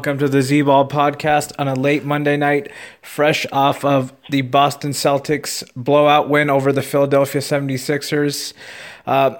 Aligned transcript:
Welcome 0.00 0.16
to 0.20 0.28
the 0.30 0.40
Z 0.40 0.62
Ball 0.62 0.88
podcast 0.88 1.52
on 1.58 1.68
a 1.68 1.74
late 1.74 2.06
Monday 2.06 2.38
night, 2.38 2.72
fresh 3.02 3.44
off 3.52 3.84
of 3.84 4.14
the 4.30 4.40
Boston 4.40 4.92
Celtics 4.92 5.62
blowout 5.76 6.30
win 6.30 6.48
over 6.48 6.72
the 6.72 6.80
Philadelphia 6.80 7.42
76ers. 7.42 8.54
Uh, 9.06 9.34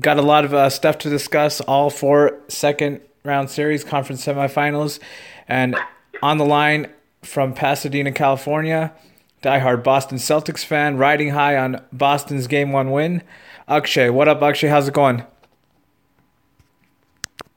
got 0.00 0.16
a 0.16 0.22
lot 0.22 0.46
of 0.46 0.54
uh, 0.54 0.70
stuff 0.70 0.96
to 1.00 1.10
discuss, 1.10 1.60
all 1.60 1.90
four 1.90 2.40
second 2.48 3.02
round 3.22 3.50
series, 3.50 3.84
conference 3.84 4.24
semifinals. 4.24 4.98
And 5.46 5.76
on 6.22 6.38
the 6.38 6.46
line 6.46 6.88
from 7.22 7.52
Pasadena, 7.52 8.12
California, 8.12 8.94
diehard 9.42 9.84
Boston 9.84 10.16
Celtics 10.16 10.64
fan, 10.64 10.96
riding 10.96 11.32
high 11.32 11.58
on 11.58 11.84
Boston's 11.92 12.46
game 12.46 12.72
one 12.72 12.92
win. 12.92 13.22
Akshay, 13.68 14.08
what 14.08 14.26
up, 14.26 14.40
Akshay? 14.40 14.68
How's 14.68 14.88
it 14.88 14.94
going? 14.94 15.22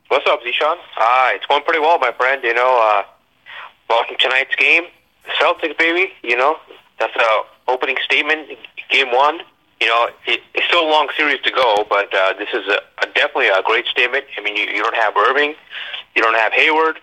What's 0.10 0.26
up, 0.26 0.42
Zishan? 0.42 0.76
Uh, 0.98 1.30
it's 1.36 1.46
going 1.46 1.62
pretty 1.64 1.80
well, 1.80 2.00
my 2.00 2.12
friend. 2.12 2.44
You 2.44 2.56
know, 2.56 2.82
uh, 2.82 3.04
watching 3.92 4.18
tonight's 4.20 4.56
game, 4.56 4.86
Celtics, 5.40 5.78
baby. 5.78 6.12
You 6.24 6.36
know, 6.36 6.58
that's 7.00 7.16
a 7.16 7.42
opening 7.68 7.96
statement. 8.04 8.50
Game 8.90 9.14
one. 9.14 9.42
You 9.80 9.86
know, 9.88 10.10
it, 10.26 10.42
it's 10.56 10.66
still 10.66 10.82
a 10.82 10.90
long 10.90 11.10
series 11.16 11.40
to 11.42 11.52
go, 11.52 11.86
but 11.88 12.12
uh, 12.12 12.34
this 12.40 12.50
is 12.54 12.68
a, 12.68 12.80
a 13.04 13.06
definitely 13.14 13.50
a 13.50 13.62
great 13.64 13.86
statement. 13.86 14.26
I 14.36 14.42
mean, 14.42 14.56
you, 14.56 14.64
you 14.64 14.82
don't 14.82 14.96
have 14.96 15.16
Irving, 15.16 15.54
you 16.16 16.24
don't 16.24 16.36
have 16.36 16.54
Hayward. 16.54 16.98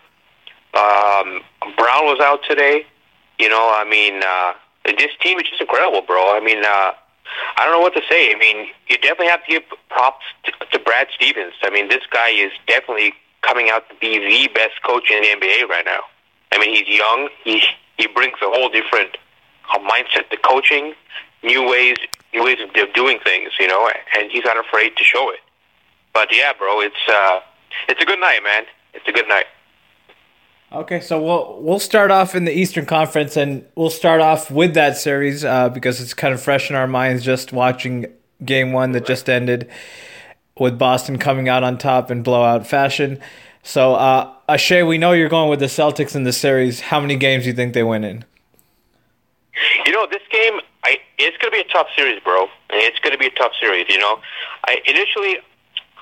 Um, 0.74 1.42
Brown 1.76 2.04
was 2.06 2.18
out 2.20 2.40
today. 2.48 2.86
You 3.38 3.48
know, 3.48 3.72
I 3.72 3.88
mean, 3.88 4.20
uh, 4.26 4.52
this 4.84 5.12
team 5.22 5.38
is 5.38 5.44
just 5.48 5.60
incredible, 5.60 6.02
bro. 6.02 6.36
I 6.36 6.40
mean, 6.40 6.64
uh, 6.64 6.90
I 7.56 7.64
don't 7.64 7.74
know 7.74 7.80
what 7.80 7.94
to 7.94 8.02
say. 8.08 8.32
I 8.32 8.38
mean, 8.38 8.68
you 8.88 8.98
definitely 8.98 9.28
have 9.28 9.44
to 9.46 9.50
give 9.50 9.62
props 9.88 10.24
to, 10.44 10.52
to 10.72 10.78
Brad 10.78 11.08
Stevens. 11.14 11.54
I 11.62 11.70
mean, 11.70 11.88
this 11.88 12.02
guy 12.12 12.30
is 12.30 12.52
definitely 12.66 13.12
coming 13.42 13.70
out 13.70 13.88
to 13.88 13.94
be 13.96 14.18
the 14.18 14.52
best 14.52 14.82
coach 14.84 15.10
in 15.10 15.22
the 15.22 15.28
NBA 15.28 15.68
right 15.68 15.84
now. 15.84 16.00
I 16.52 16.58
mean, 16.58 16.74
he's 16.74 16.88
young. 16.88 17.28
He 17.44 17.62
he 17.96 18.06
brings 18.06 18.36
a 18.42 18.46
whole 18.46 18.68
different 18.68 19.16
uh, 19.72 19.78
mindset 19.78 20.28
to 20.30 20.36
coaching, 20.36 20.94
new 21.42 21.68
ways 21.68 21.96
new 22.32 22.44
ways 22.44 22.58
of 22.60 22.92
doing 22.94 23.18
things. 23.24 23.52
You 23.58 23.68
know, 23.68 23.90
and 24.16 24.30
he's 24.30 24.44
not 24.44 24.58
afraid 24.58 24.96
to 24.96 25.04
show 25.04 25.30
it. 25.30 25.40
But 26.12 26.34
yeah, 26.34 26.52
bro, 26.58 26.80
it's 26.80 26.94
uh, 27.08 27.40
it's 27.88 28.00
a 28.00 28.06
good 28.06 28.20
night, 28.20 28.40
man. 28.42 28.64
It's 28.94 29.06
a 29.08 29.12
good 29.12 29.28
night. 29.28 29.46
Okay, 30.72 30.98
so 31.00 31.22
we'll 31.22 31.62
we'll 31.62 31.78
start 31.78 32.10
off 32.10 32.34
in 32.34 32.44
the 32.44 32.52
Eastern 32.52 32.86
Conference, 32.86 33.36
and 33.36 33.64
we'll 33.76 33.88
start 33.88 34.20
off 34.20 34.50
with 34.50 34.74
that 34.74 34.96
series 34.96 35.44
uh, 35.44 35.68
because 35.68 36.00
it's 36.00 36.12
kind 36.12 36.34
of 36.34 36.42
fresh 36.42 36.70
in 36.70 36.76
our 36.76 36.88
minds 36.88 37.24
just 37.24 37.52
watching 37.52 38.06
Game 38.44 38.72
One 38.72 38.90
that 38.92 39.06
just 39.06 39.30
ended, 39.30 39.70
with 40.58 40.76
Boston 40.76 41.18
coming 41.18 41.48
out 41.48 41.62
on 41.62 41.78
top 41.78 42.10
in 42.10 42.22
blowout 42.24 42.66
fashion. 42.66 43.20
So, 43.62 43.94
uh, 43.94 44.32
Akshay, 44.48 44.82
we 44.82 44.98
know 44.98 45.12
you're 45.12 45.28
going 45.28 45.50
with 45.50 45.60
the 45.60 45.66
Celtics 45.66 46.16
in 46.16 46.24
the 46.24 46.32
series. 46.32 46.80
How 46.80 47.00
many 47.00 47.16
games 47.16 47.44
do 47.44 47.50
you 47.50 47.54
think 47.54 47.72
they 47.72 47.82
win 47.82 48.04
in? 48.04 48.24
You 49.84 49.92
know, 49.92 50.06
this 50.10 50.22
game, 50.30 50.60
I, 50.84 50.98
it's 51.18 51.36
going 51.38 51.52
to 51.52 51.56
be 51.56 51.60
a 51.60 51.72
tough 51.72 51.88
series, 51.96 52.20
bro. 52.22 52.48
It's 52.70 52.98
going 53.00 53.12
to 53.12 53.18
be 53.18 53.26
a 53.26 53.30
tough 53.30 53.52
series. 53.60 53.86
You 53.88 53.98
know, 53.98 54.20
I 54.64 54.80
initially 54.84 55.38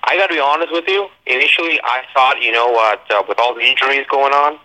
I 0.07 0.17
got 0.19 0.29
to 0.29 0.35
be 0.35 0.41
honest 0.41 0.73
with 0.73 0.85
you. 0.87 1.09
Initially, 1.27 1.81
I 1.83 2.03
thought, 2.13 2.43
you 2.43 2.53
know 2.53 2.71
what, 2.71 3.01
uh, 3.11 3.23
with 3.27 3.39
all 3.39 3.55
the 3.55 3.63
injuries 3.63 4.07
going 4.11 4.33
on, 4.33 4.59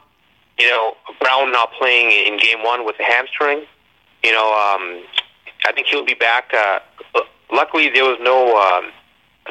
you 0.60 0.70
know, 0.70 0.96
Brown 1.22 1.52
not 1.52 1.72
playing 1.80 2.12
in 2.12 2.38
game 2.38 2.64
one 2.64 2.86
with 2.86 3.00
a 3.00 3.04
hamstring, 3.04 3.64
you 4.24 4.34
know, 4.34 4.48
um, 4.52 5.04
I 5.66 5.72
think 5.72 5.88
he'll 5.88 6.06
be 6.06 6.14
back. 6.14 6.54
Uh, 6.54 6.80
luckily, 7.52 7.90
there 7.90 8.04
was 8.04 8.18
no 8.22 8.58
um, 8.58 8.92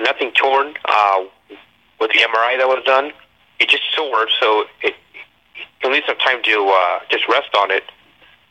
nothing 0.03 0.33
torn 0.33 0.75
uh, 0.85 1.25
with 2.01 2.11
the 2.13 2.19
MRI 2.19 2.59
that 2.59 2.69
was 2.69 2.83
done. 2.85 3.13
It 3.59 3.71
just 3.71 3.83
sore, 3.97 4.29
so 4.41 4.65
it, 4.83 4.95
he'll 5.81 5.91
need 5.91 6.05
some 6.07 6.19
time 6.19 6.43
to 6.43 6.69
uh, 6.69 7.01
just 7.11 7.27
rest 7.29 7.55
on 7.57 7.71
it. 7.71 7.85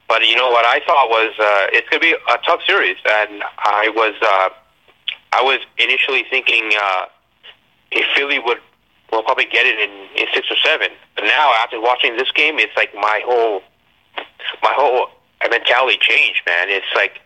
But 0.07 0.25
you 0.25 0.35
know 0.35 0.49
what 0.49 0.65
I 0.65 0.79
thought 0.85 1.09
was 1.09 1.33
uh, 1.37 1.75
it's 1.77 1.87
going 1.89 2.01
to 2.01 2.07
be 2.07 2.15
a 2.33 2.37
tough 2.45 2.61
series, 2.65 2.97
and 3.05 3.43
I 3.59 3.91
was 3.95 4.15
uh, 4.21 4.49
I 5.33 5.43
was 5.43 5.59
initially 5.77 6.25
thinking. 6.29 6.71
Uh, 6.75 7.05
if 7.91 8.05
Philly 8.15 8.39
would 8.39 8.59
will 9.11 9.23
probably 9.23 9.45
get 9.45 9.65
it 9.65 9.79
in, 9.79 9.91
in 10.17 10.27
six 10.33 10.47
or 10.51 10.57
seven. 10.57 10.89
But 11.15 11.23
now 11.23 11.53
after 11.63 11.79
watching 11.79 12.17
this 12.17 12.31
game, 12.31 12.59
it's 12.59 12.75
like 12.75 12.93
my 12.93 13.21
whole 13.25 13.61
my 14.61 14.73
whole 14.75 15.07
mentality 15.49 15.97
changed, 15.99 16.41
man. 16.45 16.69
It's 16.69 16.85
like 16.95 17.21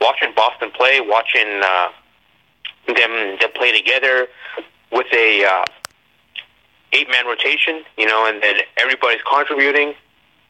watching 0.00 0.32
Boston 0.34 0.70
play, 0.70 1.00
watching 1.00 1.60
uh, 1.62 1.88
them 2.86 3.38
them 3.40 3.50
play 3.54 3.76
together 3.76 4.28
with 4.90 5.06
a 5.12 5.44
uh, 5.44 5.64
eight 6.92 7.08
man 7.10 7.26
rotation, 7.26 7.84
you 7.98 8.06
know, 8.06 8.26
and 8.26 8.42
then 8.42 8.56
everybody's 8.76 9.22
contributing. 9.22 9.94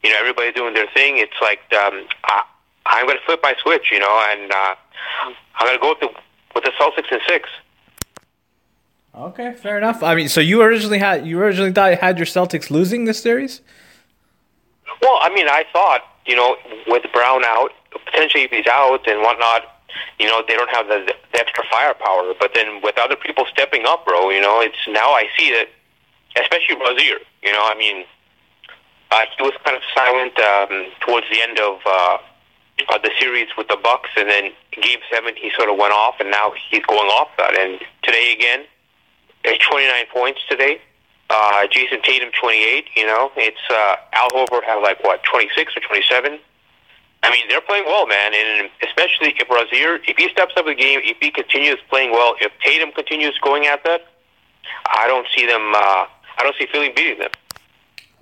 You 0.03 0.11
know, 0.11 0.17
everybody's 0.21 0.55
doing 0.55 0.75
their 0.75 0.87
thing. 0.95 1.19
It's 1.19 1.41
like 1.41 1.61
um, 1.73 2.07
I, 2.25 2.45
I'm 2.87 3.07
going 3.07 3.19
to 3.19 3.25
flip 3.25 3.41
my 3.43 3.55
switch, 3.61 3.91
you 3.91 3.99
know, 3.99 4.27
and 4.31 4.53
uh, 4.53 4.75
I'm 5.57 5.67
going 5.67 5.77
to 5.77 5.83
go 5.83 5.89
with 5.91 6.01
the 6.01 6.21
with 6.55 6.65
the 6.65 6.73
Celtics 6.79 7.11
in 7.11 7.19
six. 7.27 7.49
Okay, 9.17 9.55
fair 9.55 9.79
enough. 9.79 10.03
I 10.03 10.15
mean, 10.15 10.29
so 10.29 10.43
you 10.43 10.61
originally 10.61 10.99
had 10.99 11.27
you 11.27 11.41
originally 11.41 11.73
thought 11.73 11.91
you 11.91 11.97
had 11.97 12.19
your 12.19 12.27
Celtics 12.27 12.71
losing 12.71 13.07
this 13.07 13.19
series? 13.19 13.63
Well, 15.01 15.19
I 15.23 15.33
mean, 15.35 15.49
I 15.49 15.65
thought 15.73 16.03
you 16.27 16.37
know 16.37 16.57
with 16.87 17.05
Brown 17.15 17.43
out, 17.45 17.71
potentially 18.05 18.45
if 18.45 18.51
he's 18.51 18.67
out 18.67 19.09
and 19.09 19.23
whatnot, 19.23 19.63
you 20.19 20.27
know 20.27 20.43
they 20.47 20.55
don't 20.55 20.69
have 20.69 20.89
the, 20.89 21.11
the 21.33 21.39
extra 21.39 21.65
firepower. 21.71 22.35
But 22.39 22.53
then 22.55 22.83
with 22.83 22.99
other 22.99 23.17
people 23.17 23.47
stepping 23.51 23.87
up, 23.87 24.05
bro, 24.05 24.29
you 24.29 24.41
know 24.41 24.61
it's 24.61 24.77
now 24.87 25.13
I 25.13 25.25
see 25.39 25.51
that, 25.51 25.69
especially 26.39 26.77
Rozier. 26.77 27.17
You 27.43 27.55
know, 27.55 27.63
I 27.65 27.75
mean, 27.79 28.05
uh, 29.13 29.25
he 29.39 29.43
was 29.43 29.55
kind 29.65 29.79
of 29.79 29.83
silent 29.95 30.39
um, 30.39 30.93
towards 31.01 31.25
the 31.33 31.41
end 31.41 31.59
of 31.59 31.81
uh, 31.87 32.19
the 33.01 33.11
series 33.19 33.49
with 33.57 33.69
the 33.69 33.79
Bucks, 33.83 34.11
and 34.19 34.29
then 34.29 34.53
Game 34.73 35.01
Seven 35.11 35.37
he 35.37 35.51
sort 35.57 35.71
of 35.71 35.79
went 35.79 35.95
off, 35.95 36.17
and 36.21 36.31
now 36.31 36.53
he's 36.71 36.85
going 36.85 37.09
off 37.09 37.29
that. 37.39 37.59
And 37.59 37.81
today 38.03 38.35
again 38.37 38.67
29 39.55 40.05
points 40.13 40.41
today. 40.49 40.81
Uh, 41.29 41.67
Jayson 41.71 42.03
Tatum, 42.03 42.31
28. 42.41 42.87
You 42.97 43.07
know, 43.07 43.31
it's 43.37 43.57
uh, 43.71 43.97
Al 44.13 44.31
Horford 44.31 44.65
had 44.65 44.77
like 44.83 45.03
what 45.03 45.23
26 45.25 45.77
or 45.77 45.81
27. 45.81 46.39
I 47.23 47.31
mean, 47.31 47.49
they're 47.49 47.61
playing 47.61 47.85
well, 47.87 48.07
man, 48.07 48.33
and 48.35 48.71
especially 48.83 49.35
if 49.37 49.49
Rozier, 49.51 49.99
if 50.07 50.17
he 50.17 50.29
steps 50.29 50.55
up 50.57 50.67
the 50.67 50.75
game, 50.75 51.01
if 51.03 51.17
he 51.21 51.31
continues 51.31 51.79
playing 51.89 52.13
well, 52.13 52.37
if 52.41 52.53
Tatum 52.65 52.93
continues 52.93 53.37
going 53.43 53.67
at 53.67 53.83
that, 53.85 54.03
I 54.87 55.09
don't 55.09 55.27
see 55.35 55.47
them. 55.47 55.75
Uh, 55.75 56.07
I 56.39 56.43
don't 56.43 56.55
see 56.57 56.67
Philly 56.71 56.93
beating 56.95 57.19
them. 57.19 57.31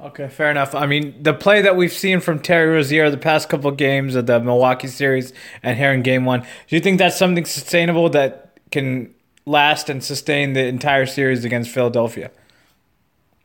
Okay, 0.00 0.28
fair 0.28 0.50
enough. 0.50 0.74
I 0.74 0.86
mean, 0.86 1.22
the 1.22 1.34
play 1.34 1.62
that 1.62 1.76
we've 1.76 1.92
seen 1.92 2.20
from 2.20 2.40
Terry 2.40 2.68
Rozier 2.70 3.10
the 3.10 3.16
past 3.16 3.48
couple 3.48 3.70
of 3.70 3.76
games 3.76 4.14
of 4.16 4.26
the 4.26 4.40
Milwaukee 4.40 4.88
series 4.88 5.32
and 5.62 5.76
here 5.78 5.92
in 5.92 6.02
Game 6.02 6.24
One, 6.24 6.40
do 6.40 6.76
you 6.76 6.80
think 6.80 6.98
that's 6.98 7.16
something 7.16 7.44
sustainable 7.44 8.08
that 8.10 8.56
can 8.70 9.13
last 9.46 9.88
and 9.88 10.02
sustain 10.02 10.52
the 10.52 10.66
entire 10.66 11.06
series 11.06 11.44
against 11.44 11.70
Philadelphia? 11.70 12.30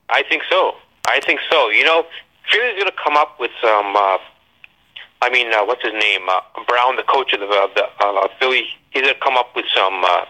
I 0.10 0.24
think 0.24 0.44
so. 0.50 0.74
I 1.08 1.20
think 1.22 1.40
so. 1.50 1.70
You 1.70 1.84
know, 1.84 2.06
Philly's 2.52 2.76
going 2.76 2.92
to 2.92 2.98
come 3.04 3.18
up 3.18 3.40
with 3.40 3.52
some. 3.62 3.96
Uh, 3.96 4.18
I 5.22 5.30
mean, 5.30 5.54
uh, 5.54 5.66
what's 5.66 5.84
his 5.84 5.94
name? 5.94 6.22
Uh, 6.30 6.42
Brown, 6.68 6.96
the 6.96 7.04
coach 7.04 7.34
of 7.34 7.42
the, 7.42 7.48
uh, 7.48 7.68
the 7.76 7.86
uh, 8.00 8.28
Philly. 8.40 8.64
He's 8.92 9.04
going 9.04 9.14
to 9.14 9.20
come 9.20 9.38
up 9.38 9.56
with 9.56 9.66
some. 9.76 10.04
Uh, 10.04 10.26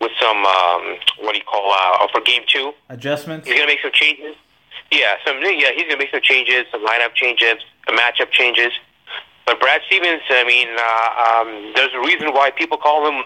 with 0.00 0.10
some 0.20 0.44
um, 0.44 0.98
what 1.20 1.30
do 1.30 1.38
you 1.38 1.44
call 1.44 1.72
uh, 1.72 2.08
for 2.10 2.20
game 2.20 2.42
two 2.48 2.72
adjustments? 2.88 3.46
He's 3.46 3.54
going 3.54 3.68
to 3.68 3.72
make 3.72 3.82
some 3.82 3.92
changes. 3.92 4.34
Yeah, 4.90 5.14
some 5.24 5.40
yeah. 5.40 5.70
He's 5.70 5.86
going 5.86 5.90
to 5.90 5.96
make 5.96 6.10
some 6.10 6.20
changes, 6.22 6.66
some 6.72 6.84
lineup 6.84 7.14
changes, 7.14 7.62
some 7.86 7.96
matchup 7.96 8.30
changes. 8.32 8.72
But 9.46 9.60
Brad 9.60 9.80
Stevens, 9.86 10.22
I 10.28 10.44
mean, 10.44 10.68
uh, 10.74 11.40
um, 11.40 11.72
there's 11.76 11.94
a 11.94 12.00
reason 12.00 12.34
why 12.34 12.50
people 12.50 12.78
call 12.78 13.06
him 13.06 13.24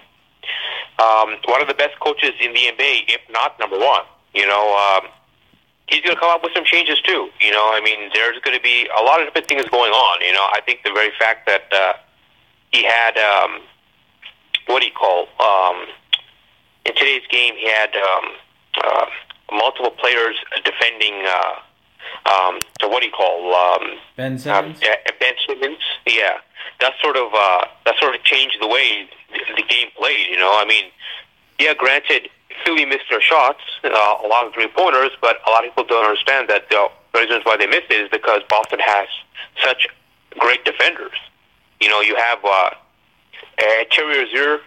um, 0.99 1.37
one 1.47 1.61
of 1.61 1.69
the 1.69 1.75
best 1.75 1.99
coaches 2.01 2.33
in 2.41 2.53
the 2.53 2.61
NBA, 2.73 3.09
if 3.09 3.21
not 3.31 3.59
number 3.59 3.79
one. 3.79 4.03
You 4.35 4.47
know, 4.47 4.77
um, 4.77 5.09
he's 5.89 6.01
going 6.03 6.15
to 6.15 6.21
come 6.21 6.31
up 6.31 6.43
with 6.43 6.53
some 6.55 6.65
changes 6.65 7.01
too. 7.01 7.29
You 7.41 7.53
know, 7.53 7.71
I 7.73 7.81
mean, 7.83 8.11
there's 8.13 8.39
going 8.41 8.57
to 8.57 8.63
be 8.63 8.89
a 8.99 9.03
lot 9.03 9.21
of 9.21 9.27
different 9.27 9.49
things 9.49 9.65
going 9.67 9.93
on. 9.93 10.21
You 10.21 10.33
know, 10.33 10.47
I 10.53 10.61
think 10.65 10.81
the 10.85 10.93
very 10.93 11.13
fact 11.19 11.47
that 11.47 11.73
uh, 11.73 11.93
he 12.73 12.85
had 12.85 13.17
um, 13.17 13.63
what 14.67 14.81
do 14.81 14.87
you 14.87 14.93
call? 14.93 15.29
Um, 15.41 15.87
in 16.85 16.95
today's 16.95 17.27
game, 17.31 17.55
he 17.57 17.69
had 17.69 17.91
um, 17.97 18.33
uh, 18.85 19.07
multiple 19.53 19.91
players 19.91 20.37
defending. 20.65 21.25
Uh, 21.27 21.61
um, 22.27 22.61
so 22.81 22.89
what 22.89 23.01
do 23.01 23.07
you 23.07 23.13
call? 23.13 23.55
Um, 23.55 23.99
ben 24.17 24.39
Simmons. 24.39 24.79
Um, 24.79 24.83
yeah, 24.83 25.13
ben 25.21 25.35
Simmons. 25.47 25.79
Yeah, 26.07 26.39
that 26.81 26.95
sort 27.03 27.17
of 27.17 27.33
uh, 27.35 27.67
that 27.85 27.97
sort 27.99 28.15
of 28.15 28.23
changed 28.25 28.57
the 28.61 28.67
way 28.67 29.09
the, 29.33 29.41
the 29.57 29.63
game 29.63 29.89
played. 29.97 30.27
You 30.31 30.39
know, 30.39 30.53
I 30.59 30.65
mean, 30.67 30.91
yeah, 31.59 31.75
granted, 31.75 32.29
Philly 32.65 32.85
missed 32.85 33.07
their 33.11 33.21
shots, 33.21 33.61
uh, 33.85 33.89
a 33.89 34.27
lot 34.27 34.47
of 34.47 34.55
three 34.55 34.69
pointers, 34.69 35.11
but 35.21 35.37
a 35.47 35.51
lot 35.51 35.65
of 35.65 35.71
people 35.71 35.85
don't 35.85 36.05
understand 36.05 36.49
that 36.49 36.69
the 36.71 36.89
reasons 37.15 37.45
why 37.45 37.57
they 37.57 37.67
missed 37.67 37.91
it 37.91 38.01
is 38.01 38.09
because 38.11 38.43
Boston 38.49 38.79
has 38.81 39.09
such 39.63 39.87
great 40.39 40.65
defenders. 40.65 41.17
You 41.81 41.89
know, 41.89 42.01
you 42.01 42.17
have 42.17 42.39
uh, 42.45 42.71
uh, 43.59 43.85
Terry 43.91 44.19
Rozier. 44.19 44.61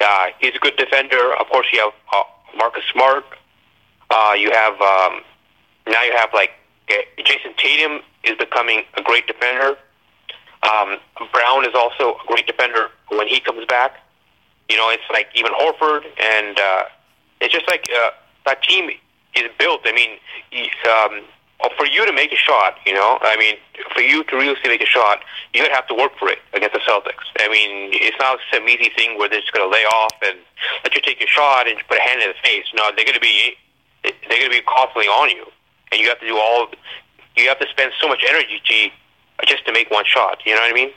Uh, 0.00 0.26
he's 0.40 0.54
a 0.54 0.58
good 0.58 0.76
defender. 0.76 1.34
Of 1.36 1.48
course, 1.48 1.66
you 1.72 1.80
have 1.80 1.92
uh, 2.12 2.22
Marcus 2.56 2.84
Smart. 2.92 3.24
Uh, 4.10 4.34
you 4.36 4.50
have 4.50 4.80
um, 4.80 5.20
now 5.88 6.02
you 6.02 6.12
have 6.16 6.30
like 6.32 6.52
Jayson 6.88 7.56
Tatum 7.56 8.00
is 8.24 8.36
becoming 8.38 8.82
a 8.96 9.02
great 9.02 9.26
defender. 9.26 9.76
Um, 10.62 10.98
Brown 11.32 11.64
is 11.64 11.74
also 11.74 12.16
a 12.16 12.26
great 12.26 12.46
defender 12.46 12.88
when 13.10 13.28
he 13.28 13.40
comes 13.40 13.64
back. 13.66 13.92
You 14.68 14.76
know, 14.76 14.90
it's 14.90 15.04
like 15.10 15.28
even 15.34 15.52
Horford, 15.52 16.04
and 16.20 16.58
uh, 16.58 16.82
it's 17.40 17.52
just 17.52 17.68
like 17.68 17.88
uh, 17.94 18.10
that 18.44 18.62
team 18.62 18.90
is 19.34 19.50
built. 19.58 19.82
I 19.84 19.92
mean, 19.92 20.18
um, 20.88 21.24
for 21.76 21.86
you 21.86 22.04
to 22.06 22.12
make 22.12 22.32
a 22.32 22.36
shot, 22.36 22.76
you 22.86 22.92
know, 22.92 23.18
I 23.22 23.36
mean, 23.36 23.56
for 23.94 24.00
you 24.00 24.24
to 24.24 24.36
really 24.36 24.56
make 24.64 24.82
a 24.82 24.86
shot, 24.86 25.20
you're 25.52 25.64
gonna 25.64 25.74
have 25.74 25.88
to 25.88 25.94
work 25.94 26.12
for 26.18 26.28
it 26.28 26.38
against 26.52 26.74
the 26.74 26.80
Celtics. 26.80 27.26
I 27.38 27.48
mean, 27.48 27.90
it's 27.92 28.16
not 28.18 28.38
some 28.52 28.68
easy 28.68 28.90
thing 28.96 29.18
where 29.18 29.28
they're 29.28 29.40
just 29.40 29.52
gonna 29.52 29.70
lay 29.70 29.84
off 29.84 30.12
and 30.26 30.38
let 30.84 30.94
you 30.94 31.00
take 31.00 31.20
your 31.20 31.28
shot 31.28 31.68
and 31.68 31.78
put 31.88 31.98
a 31.98 32.02
hand 32.02 32.22
in 32.22 32.28
the 32.28 32.40
face. 32.42 32.66
No, 32.74 32.90
they're 32.94 33.06
gonna 33.06 33.20
be 33.20 33.54
they're 34.02 34.38
gonna 34.38 34.50
be 34.50 34.62
constantly 34.62 35.08
on 35.08 35.30
you, 35.30 35.46
and 35.92 36.00
you 36.00 36.08
have 36.08 36.20
to 36.20 36.26
do 36.26 36.36
all. 36.36 36.68
You 37.36 37.48
have 37.48 37.58
to 37.60 37.68
spend 37.70 37.92
so 38.00 38.08
much 38.08 38.24
energy 38.28 38.92
just 39.46 39.64
to 39.66 39.72
make 39.72 39.90
one 39.90 40.04
shot. 40.04 40.40
You 40.44 40.54
know 40.54 40.60
what 40.60 40.70
I 40.70 40.74
mean? 40.74 40.90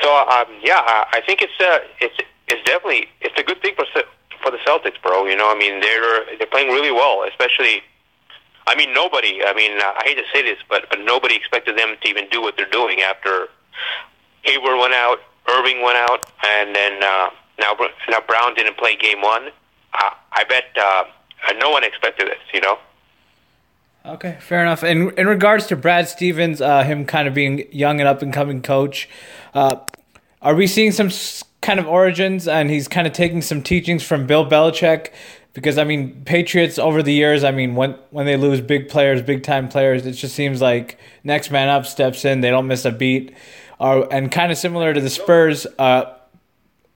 So 0.00 0.08
um, 0.08 0.46
yeah, 0.62 0.80
I 1.12 1.20
think 1.26 1.42
it's 1.42 1.58
uh, 1.60 1.80
it's 2.00 2.16
it's 2.48 2.62
definitely 2.64 3.08
it's 3.20 3.38
a 3.38 3.42
good 3.42 3.60
thing 3.62 3.74
for 3.76 3.84
for 4.42 4.50
the 4.50 4.58
Celtics, 4.58 5.00
bro. 5.02 5.26
You 5.26 5.36
know, 5.36 5.50
I 5.50 5.58
mean 5.58 5.80
they're 5.80 6.38
they're 6.38 6.46
playing 6.46 6.68
really 6.68 6.92
well, 6.92 7.24
especially. 7.28 7.82
I 8.66 8.76
mean, 8.76 8.94
nobody. 8.94 9.42
I 9.44 9.52
mean, 9.54 9.72
I 9.80 10.02
hate 10.04 10.14
to 10.16 10.24
say 10.32 10.42
this, 10.42 10.58
but 10.68 10.88
but 10.90 11.00
nobody 11.00 11.34
expected 11.34 11.76
them 11.76 11.96
to 12.00 12.08
even 12.08 12.28
do 12.30 12.40
what 12.40 12.56
they're 12.56 12.70
doing 12.70 13.00
after 13.00 13.48
Hayward 14.42 14.78
went 14.78 14.94
out, 14.94 15.18
Irving 15.48 15.82
went 15.82 15.96
out, 15.96 16.24
and 16.46 16.74
then 16.74 17.02
uh, 17.02 17.30
now 17.58 17.74
now 18.08 18.20
Brown 18.26 18.54
didn't 18.54 18.76
play 18.78 18.96
Game 18.96 19.20
One. 19.20 19.48
Uh, 19.92 20.10
I 20.32 20.44
bet 20.44 20.64
uh, 20.80 21.04
no 21.58 21.70
one 21.70 21.84
expected 21.84 22.28
this. 22.28 22.38
You 22.54 22.60
know. 22.60 22.78
Okay, 24.04 24.38
fair 24.40 24.62
enough. 24.62 24.82
In 24.82 25.10
in 25.18 25.26
regards 25.26 25.66
to 25.66 25.76
Brad 25.76 26.08
Stevens, 26.08 26.60
uh, 26.60 26.84
him 26.84 27.04
kind 27.04 27.28
of 27.28 27.34
being 27.34 27.70
young 27.70 28.00
and 28.00 28.08
up 28.08 28.22
and 28.22 28.32
coming 28.32 28.62
coach, 28.62 29.08
uh, 29.52 29.76
are 30.40 30.54
we 30.54 30.66
seeing 30.66 30.90
some 30.90 31.10
kind 31.60 31.78
of 31.78 31.86
origins 31.86 32.48
and 32.48 32.70
he's 32.70 32.88
kind 32.88 33.06
of 33.06 33.12
taking 33.12 33.42
some 33.42 33.62
teachings 33.62 34.02
from 34.02 34.26
Bill 34.26 34.48
Belichick? 34.48 35.08
Because 35.52 35.76
I 35.76 35.84
mean, 35.84 36.22
Patriots 36.24 36.78
over 36.78 37.02
the 37.02 37.12
years, 37.12 37.44
I 37.44 37.50
mean, 37.50 37.74
when 37.74 37.92
when 38.10 38.24
they 38.24 38.38
lose 38.38 38.62
big 38.62 38.88
players, 38.88 39.20
big 39.20 39.42
time 39.42 39.68
players, 39.68 40.06
it 40.06 40.12
just 40.12 40.34
seems 40.34 40.62
like 40.62 40.98
next 41.22 41.50
man 41.50 41.68
up 41.68 41.84
steps 41.84 42.24
in. 42.24 42.40
They 42.40 42.50
don't 42.50 42.66
miss 42.66 42.86
a 42.86 42.92
beat. 42.92 43.34
Uh, 43.78 44.06
and 44.10 44.32
kind 44.32 44.50
of 44.50 44.56
similar 44.56 44.94
to 44.94 45.00
the 45.00 45.10
Spurs, 45.10 45.66
uh, 45.78 46.14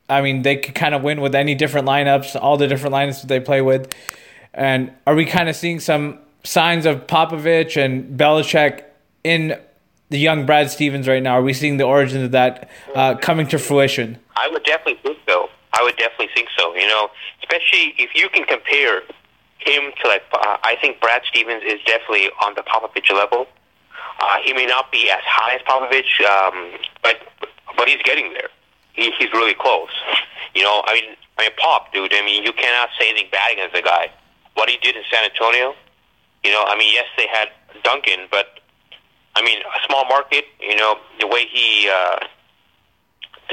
I 0.09 0.23
mean, 0.23 0.43
they 0.43 0.57
could 0.57 0.75
kind 0.75 0.95
of 0.95 1.03
win 1.03 1.21
with 1.21 1.35
any 1.35 1.55
different 1.55 1.87
lineups, 1.87 2.41
all 2.41 2.57
the 2.57 2.67
different 2.67 2.95
lineups 2.95 3.23
that 3.23 3.27
they 3.27 3.41
play 3.41 3.61
with. 3.61 3.93
And 4.53 4.93
are 5.07 5.15
we 5.15 5.25
kind 5.25 5.49
of 5.49 5.57
seeing 5.57 5.81
some 5.81 6.19
signs 6.45 6.87
of 6.87 7.07
Popovich 7.07 7.77
and 7.83 8.19
Belichick 8.19 8.85
in 9.25 9.59
the 10.11 10.19
young 10.19 10.47
Brad 10.47 10.71
Stevens 10.71 11.09
right 11.09 11.23
now? 11.23 11.35
Are 11.35 11.43
we 11.43 11.53
seeing 11.53 11.79
the 11.79 11.85
origins 11.85 12.25
of 12.25 12.31
that 12.33 12.71
uh, 12.95 13.17
coming 13.17 13.49
to 13.49 13.59
fruition? 13.59 14.19
I 14.37 14.49
would 14.49 14.63
definitely 14.65 15.01
think 15.03 15.19
so. 15.29 15.49
I 15.73 15.83
would 15.83 15.97
definitely 15.97 16.29
think 16.35 16.49
so. 16.57 16.75
You 16.75 16.87
know, 16.87 17.09
especially 17.43 17.95
if 17.99 18.11
you 18.15 18.29
can 18.29 18.45
compare 18.45 19.03
him 19.59 19.93
to 20.03 20.09
like, 20.09 20.23
uh, 20.33 20.59
I 20.63 20.77
think 20.81 21.01
Brad 21.01 21.23
Stevens 21.29 21.63
is 21.67 21.81
definitely 21.87 22.29
on 22.45 22.55
the 22.55 22.63
Popovich 22.63 23.11
level. 23.11 23.47
Uh, 24.21 24.37
he 24.45 24.53
may 24.53 24.67
not 24.67 24.93
be 24.93 25.11
as 25.11 25.23
high 25.25 25.55
as 25.57 25.63
Popovich, 25.63 26.21
um, 26.25 26.79
but 27.03 27.17
but 27.77 27.89
he's 27.89 28.03
getting 28.05 28.33
there. 28.35 28.49
He, 28.93 29.11
he's 29.19 29.33
really 29.33 29.55
close. 29.55 29.91
You 30.55 30.63
know, 30.63 30.83
I 30.87 30.95
mean, 30.95 31.17
I 31.39 31.43
mean, 31.43 31.51
Pop, 31.59 31.93
dude. 31.93 32.13
I 32.15 32.25
mean, 32.25 32.45
you 32.45 32.53
cannot 32.53 32.91
say 32.99 33.11
anything 33.11 33.31
bad 33.33 33.53
against 33.53 33.75
the 33.75 33.83
guy. 33.83 34.13
What 34.55 34.71
he 34.71 34.77
did 34.77 34.95
in 34.95 35.03
San 35.11 35.25
Antonio, 35.25 35.75
you 36.45 36.53
know, 36.53 36.65
I 36.67 36.77
mean, 36.77 36.93
yes, 36.93 37.07
they 37.17 37.27
had 37.27 37.49
Duncan, 37.83 38.29
but 38.31 38.61
I 39.37 39.43
mean, 39.43 39.59
a 39.61 39.87
small 39.87 40.05
market. 40.07 40.45
You 40.61 40.77
know, 40.77 40.97
the 41.19 41.27
way 41.27 41.47
he 41.51 41.91
uh, 41.91 42.27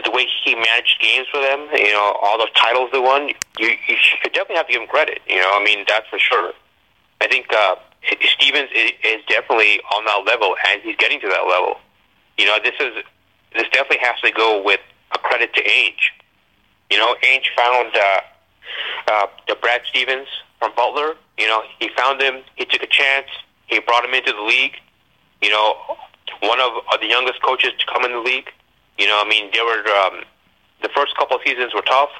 the 0.03 0.11
way 0.11 0.27
he 0.43 0.55
managed 0.55 0.99
games 1.01 1.27
for 1.31 1.41
them. 1.41 1.67
You 1.73 1.91
know, 1.91 2.15
all 2.21 2.37
the 2.37 2.49
titles 2.55 2.89
they 2.91 2.99
won. 2.99 3.29
You, 3.57 3.69
you 3.87 3.95
should 3.97 4.33
definitely 4.33 4.57
have 4.57 4.67
to 4.67 4.73
give 4.73 4.81
him 4.81 4.87
credit. 4.87 5.19
You 5.27 5.37
know, 5.37 5.51
I 5.53 5.63
mean, 5.63 5.85
that's 5.87 6.07
for 6.09 6.19
sure. 6.19 6.53
I 7.21 7.27
think 7.27 7.47
uh, 7.53 7.75
Stevens 8.33 8.69
is, 8.73 9.21
definitely 9.27 9.79
on 9.95 10.05
that 10.05 10.23
level, 10.25 10.55
and 10.69 10.81
he's 10.81 10.95
getting 10.97 11.19
to 11.21 11.27
that 11.27 11.47
level. 11.47 11.77
You 12.37 12.45
know, 12.45 12.57
this 12.63 12.73
is 12.79 13.03
this 13.53 13.67
definitely 13.71 13.99
has 14.01 14.19
to 14.21 14.31
go 14.31 14.61
with 14.63 14.79
a 15.13 15.19
credit 15.19 15.53
to 15.53 15.63
Ainge. 15.63 16.09
You 16.89 16.97
know, 16.97 17.15
Ainge 17.23 17.45
found 17.55 17.95
uh, 17.95 18.21
uh, 19.07 19.27
the 19.47 19.55
Brad 19.55 19.81
Stevens 19.89 20.27
from 20.59 20.71
Butler. 20.75 21.15
You 21.41 21.47
know, 21.47 21.63
he 21.79 21.89
found 21.97 22.21
him. 22.21 22.43
He 22.55 22.65
took 22.65 22.83
a 22.83 22.87
chance. 22.87 23.25
He 23.65 23.79
brought 23.79 24.05
him 24.05 24.13
into 24.13 24.31
the 24.31 24.43
league. 24.43 24.75
You 25.41 25.49
know, 25.49 25.73
one 26.41 26.61
of 26.61 26.71
the 27.01 27.07
youngest 27.07 27.41
coaches 27.41 27.71
to 27.79 27.85
come 27.91 28.05
in 28.05 28.11
the 28.11 28.19
league. 28.19 28.49
You 28.99 29.07
know, 29.07 29.19
I 29.19 29.27
mean, 29.27 29.49
they 29.51 29.61
were 29.61 29.81
um, 30.05 30.21
the 30.83 30.89
first 30.93 31.17
couple 31.17 31.37
of 31.37 31.41
seasons 31.43 31.73
were 31.73 31.81
tough, 31.81 32.11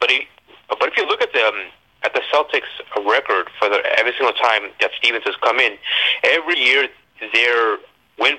but 0.00 0.10
he, 0.10 0.26
but 0.68 0.88
if 0.88 0.96
you 0.96 1.06
look 1.06 1.20
at 1.20 1.34
the 1.34 1.44
um, 1.44 1.68
at 2.02 2.14
the 2.14 2.22
Celtics 2.32 2.72
record 3.06 3.50
for 3.58 3.68
the 3.68 3.82
every 3.98 4.12
single 4.16 4.32
time 4.32 4.72
that 4.80 4.90
Stevens 4.96 5.24
has 5.26 5.36
come 5.44 5.60
in, 5.60 5.76
every 6.24 6.58
year 6.58 6.88
their 7.34 7.76
win 8.18 8.38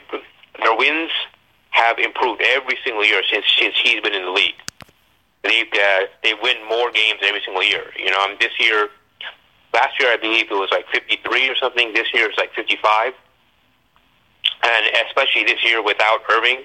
their 0.57 0.75
wins 0.75 1.11
have 1.69 1.99
improved 1.99 2.41
every 2.41 2.79
single 2.83 3.05
year 3.05 3.21
since 3.31 3.45
since 3.59 3.75
he's 3.83 4.01
been 4.01 4.15
in 4.15 4.25
the 4.25 4.31
league. 4.31 4.57
They 5.43 5.61
uh, 5.61 6.07
they 6.23 6.33
win 6.41 6.57
more 6.67 6.91
games 6.91 7.19
every 7.21 7.41
single 7.45 7.61
year. 7.61 7.93
You 7.95 8.09
know, 8.09 8.17
I 8.17 8.29
mean, 8.29 8.37
this 8.39 8.57
year 8.59 8.89
Last 9.77 9.99
year, 9.99 10.09
I 10.09 10.17
believe 10.17 10.49
it 10.49 10.55
was 10.55 10.69
like 10.71 10.89
53 10.91 11.49
or 11.49 11.55
something. 11.55 11.93
This 11.93 12.07
year, 12.11 12.27
it's 12.27 12.37
like 12.37 12.51
55. 12.55 13.13
And 14.63 14.85
especially 15.05 15.43
this 15.43 15.63
year 15.63 15.83
without 15.83 16.21
Irving, 16.31 16.63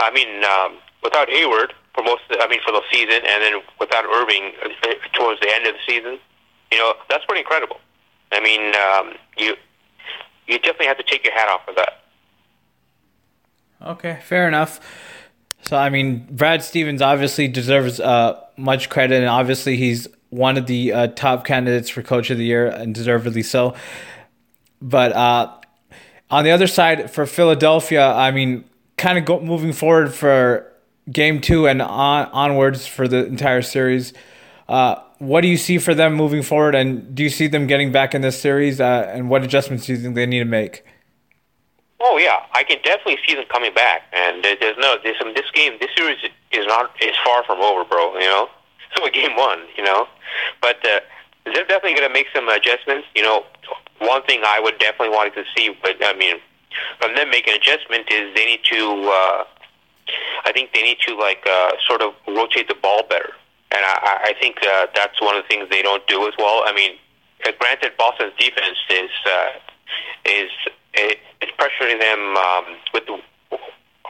I 0.00 0.10
mean, 0.10 0.42
um, 0.44 0.78
without 1.02 1.28
Hayward 1.28 1.74
for 1.94 2.02
most, 2.02 2.22
of 2.30 2.38
the, 2.38 2.42
I 2.42 2.48
mean, 2.48 2.60
for 2.64 2.72
the 2.72 2.80
season, 2.90 3.20
and 3.20 3.42
then 3.42 3.60
without 3.78 4.06
Irving 4.06 4.52
uh, 4.64 4.94
towards 5.12 5.40
the 5.40 5.50
end 5.52 5.66
of 5.66 5.74
the 5.74 5.84
season, 5.86 6.18
you 6.72 6.78
know, 6.78 6.94
that's 7.10 7.24
pretty 7.26 7.40
incredible. 7.40 7.80
I 8.32 8.40
mean, 8.40 8.72
um, 8.74 9.18
you 9.36 9.54
you 10.46 10.58
definitely 10.58 10.86
have 10.86 10.96
to 10.96 11.04
take 11.04 11.24
your 11.24 11.34
hat 11.34 11.48
off 11.48 11.66
for 11.66 11.74
that. 11.74 12.04
Okay, 13.82 14.20
fair 14.24 14.48
enough. 14.48 14.80
So, 15.62 15.76
I 15.76 15.90
mean, 15.90 16.26
Brad 16.30 16.62
Stevens 16.62 17.02
obviously 17.02 17.48
deserves 17.48 18.00
uh, 18.00 18.40
much 18.56 18.88
credit, 18.88 19.16
and 19.16 19.28
obviously 19.28 19.76
he's 19.76 20.08
one 20.30 20.56
of 20.58 20.66
the 20.66 20.92
uh, 20.92 21.06
top 21.08 21.44
candidates 21.44 21.88
for 21.88 22.02
coach 22.02 22.30
of 22.30 22.38
the 22.38 22.44
year 22.44 22.66
and 22.66 22.94
deservedly 22.94 23.42
so. 23.42 23.74
But 24.80 25.12
uh, 25.12 25.52
on 26.30 26.44
the 26.44 26.50
other 26.50 26.66
side, 26.66 27.10
for 27.10 27.26
Philadelphia, 27.26 28.12
I 28.12 28.30
mean, 28.30 28.64
kind 28.96 29.18
of 29.18 29.24
go, 29.24 29.40
moving 29.40 29.72
forward 29.72 30.12
for 30.14 30.70
game 31.10 31.40
two 31.40 31.66
and 31.66 31.80
on, 31.80 32.26
onwards 32.26 32.86
for 32.86 33.08
the 33.08 33.24
entire 33.26 33.62
series. 33.62 34.12
Uh, 34.68 34.96
what 35.18 35.40
do 35.40 35.48
you 35.48 35.56
see 35.56 35.78
for 35.78 35.94
them 35.94 36.14
moving 36.14 36.42
forward, 36.42 36.74
and 36.74 37.14
do 37.14 37.22
you 37.22 37.30
see 37.30 37.48
them 37.48 37.66
getting 37.66 37.90
back 37.90 38.14
in 38.14 38.20
this 38.20 38.40
series? 38.40 38.80
Uh, 38.80 39.10
and 39.12 39.30
what 39.30 39.42
adjustments 39.42 39.86
do 39.86 39.92
you 39.92 39.98
think 39.98 40.14
they 40.14 40.26
need 40.26 40.40
to 40.40 40.44
make? 40.44 40.84
Oh 42.00 42.16
yeah, 42.18 42.44
I 42.52 42.62
can 42.62 42.78
definitely 42.82 43.18
see 43.26 43.34
them 43.34 43.44
coming 43.50 43.74
back, 43.74 44.02
and 44.12 44.44
there's 44.44 44.76
no 44.78 44.96
this 45.02 45.16
this 45.34 45.50
game 45.52 45.72
this 45.80 45.90
series 45.96 46.18
is 46.52 46.66
not 46.66 46.90
is 47.00 47.16
far 47.24 47.42
from 47.44 47.60
over, 47.60 47.84
bro. 47.84 48.14
You 48.14 48.26
know, 48.26 48.48
so 48.96 49.06
a 49.06 49.10
game 49.10 49.36
one, 49.36 49.60
you 49.76 49.82
know. 49.82 50.06
But 50.60 50.84
uh, 50.84 51.00
they're 51.44 51.64
definitely 51.64 51.94
going 51.94 52.08
to 52.08 52.12
make 52.12 52.26
some 52.34 52.48
adjustments. 52.48 53.06
You 53.14 53.22
know, 53.22 53.44
one 53.98 54.22
thing 54.24 54.42
I 54.44 54.60
would 54.60 54.78
definitely 54.78 55.10
want 55.10 55.34
to 55.34 55.44
see, 55.56 55.76
but 55.82 55.96
I 56.04 56.14
mean, 56.14 56.36
from 57.00 57.14
them 57.14 57.30
making 57.30 57.54
adjustment 57.54 58.10
is 58.10 58.34
they 58.34 58.46
need 58.46 58.64
to. 58.70 59.12
Uh, 59.12 59.44
I 60.46 60.52
think 60.52 60.72
they 60.72 60.82
need 60.82 60.98
to 61.06 61.14
like 61.16 61.44
uh, 61.46 61.72
sort 61.86 62.00
of 62.00 62.14
rotate 62.26 62.68
the 62.68 62.76
ball 62.80 63.02
better, 63.08 63.32
and 63.72 63.84
I, 63.84 64.32
I 64.32 64.34
think 64.40 64.56
uh, 64.62 64.86
that's 64.94 65.20
one 65.20 65.36
of 65.36 65.44
the 65.44 65.48
things 65.48 65.68
they 65.70 65.82
don't 65.82 66.06
do 66.06 66.26
as 66.26 66.32
well. 66.38 66.62
I 66.64 66.72
mean, 66.72 66.92
uh, 67.44 67.52
granted, 67.58 67.92
Boston's 67.98 68.32
defense 68.38 68.78
is 68.88 69.10
uh, 69.26 69.48
is 70.24 70.50
it's 70.94 71.52
pressuring 71.58 72.00
them 72.00 72.36
um, 72.36 72.64
with 72.92 73.04
the, 73.06 73.20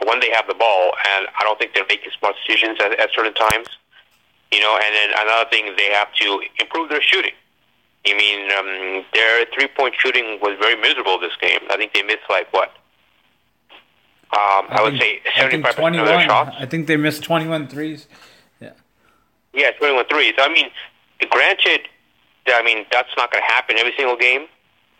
when 0.05 0.19
they 0.19 0.31
have 0.31 0.47
the 0.47 0.55
ball, 0.55 0.93
and 1.15 1.27
I 1.39 1.43
don't 1.43 1.59
think 1.59 1.73
they're 1.73 1.85
making 1.87 2.11
smart 2.17 2.35
decisions 2.45 2.79
at, 2.79 2.99
at 2.99 3.09
certain 3.13 3.33
times. 3.33 3.67
You 4.51 4.59
know, 4.61 4.79
and 4.83 4.95
then 4.95 5.09
another 5.21 5.49
thing, 5.49 5.73
they 5.77 5.91
have 5.91 6.13
to 6.15 6.41
improve 6.59 6.89
their 6.89 7.01
shooting. 7.01 7.33
I 8.07 8.13
mean, 8.17 8.51
um, 8.51 9.05
their 9.13 9.45
three-point 9.53 9.95
shooting 9.97 10.39
was 10.41 10.57
very 10.59 10.75
miserable 10.79 11.19
this 11.19 11.35
game. 11.41 11.59
I 11.69 11.77
think 11.77 11.93
they 11.93 12.01
missed 12.01 12.29
like 12.29 12.51
what? 12.51 12.69
Um, 14.31 14.69
I, 14.69 14.77
I 14.79 14.81
would 14.83 14.99
say 14.99 15.21
seventy-five 15.35 15.75
percent 15.75 15.95
of 15.97 16.05
their 16.05 16.21
shots. 16.21 16.55
I 16.59 16.65
think 16.65 16.87
they 16.87 16.97
missed 16.97 17.23
21 17.23 17.67
threes. 17.67 18.07
Yeah. 18.61 18.71
Yeah, 19.53 19.71
21 19.71 20.05
threes. 20.05 20.33
I 20.37 20.53
mean, 20.53 20.69
granted, 21.29 21.81
I 22.47 22.63
mean 22.63 22.85
that's 22.91 23.09
not 23.17 23.31
going 23.31 23.43
to 23.43 23.51
happen 23.53 23.77
every 23.77 23.93
single 23.97 24.17
game. 24.17 24.45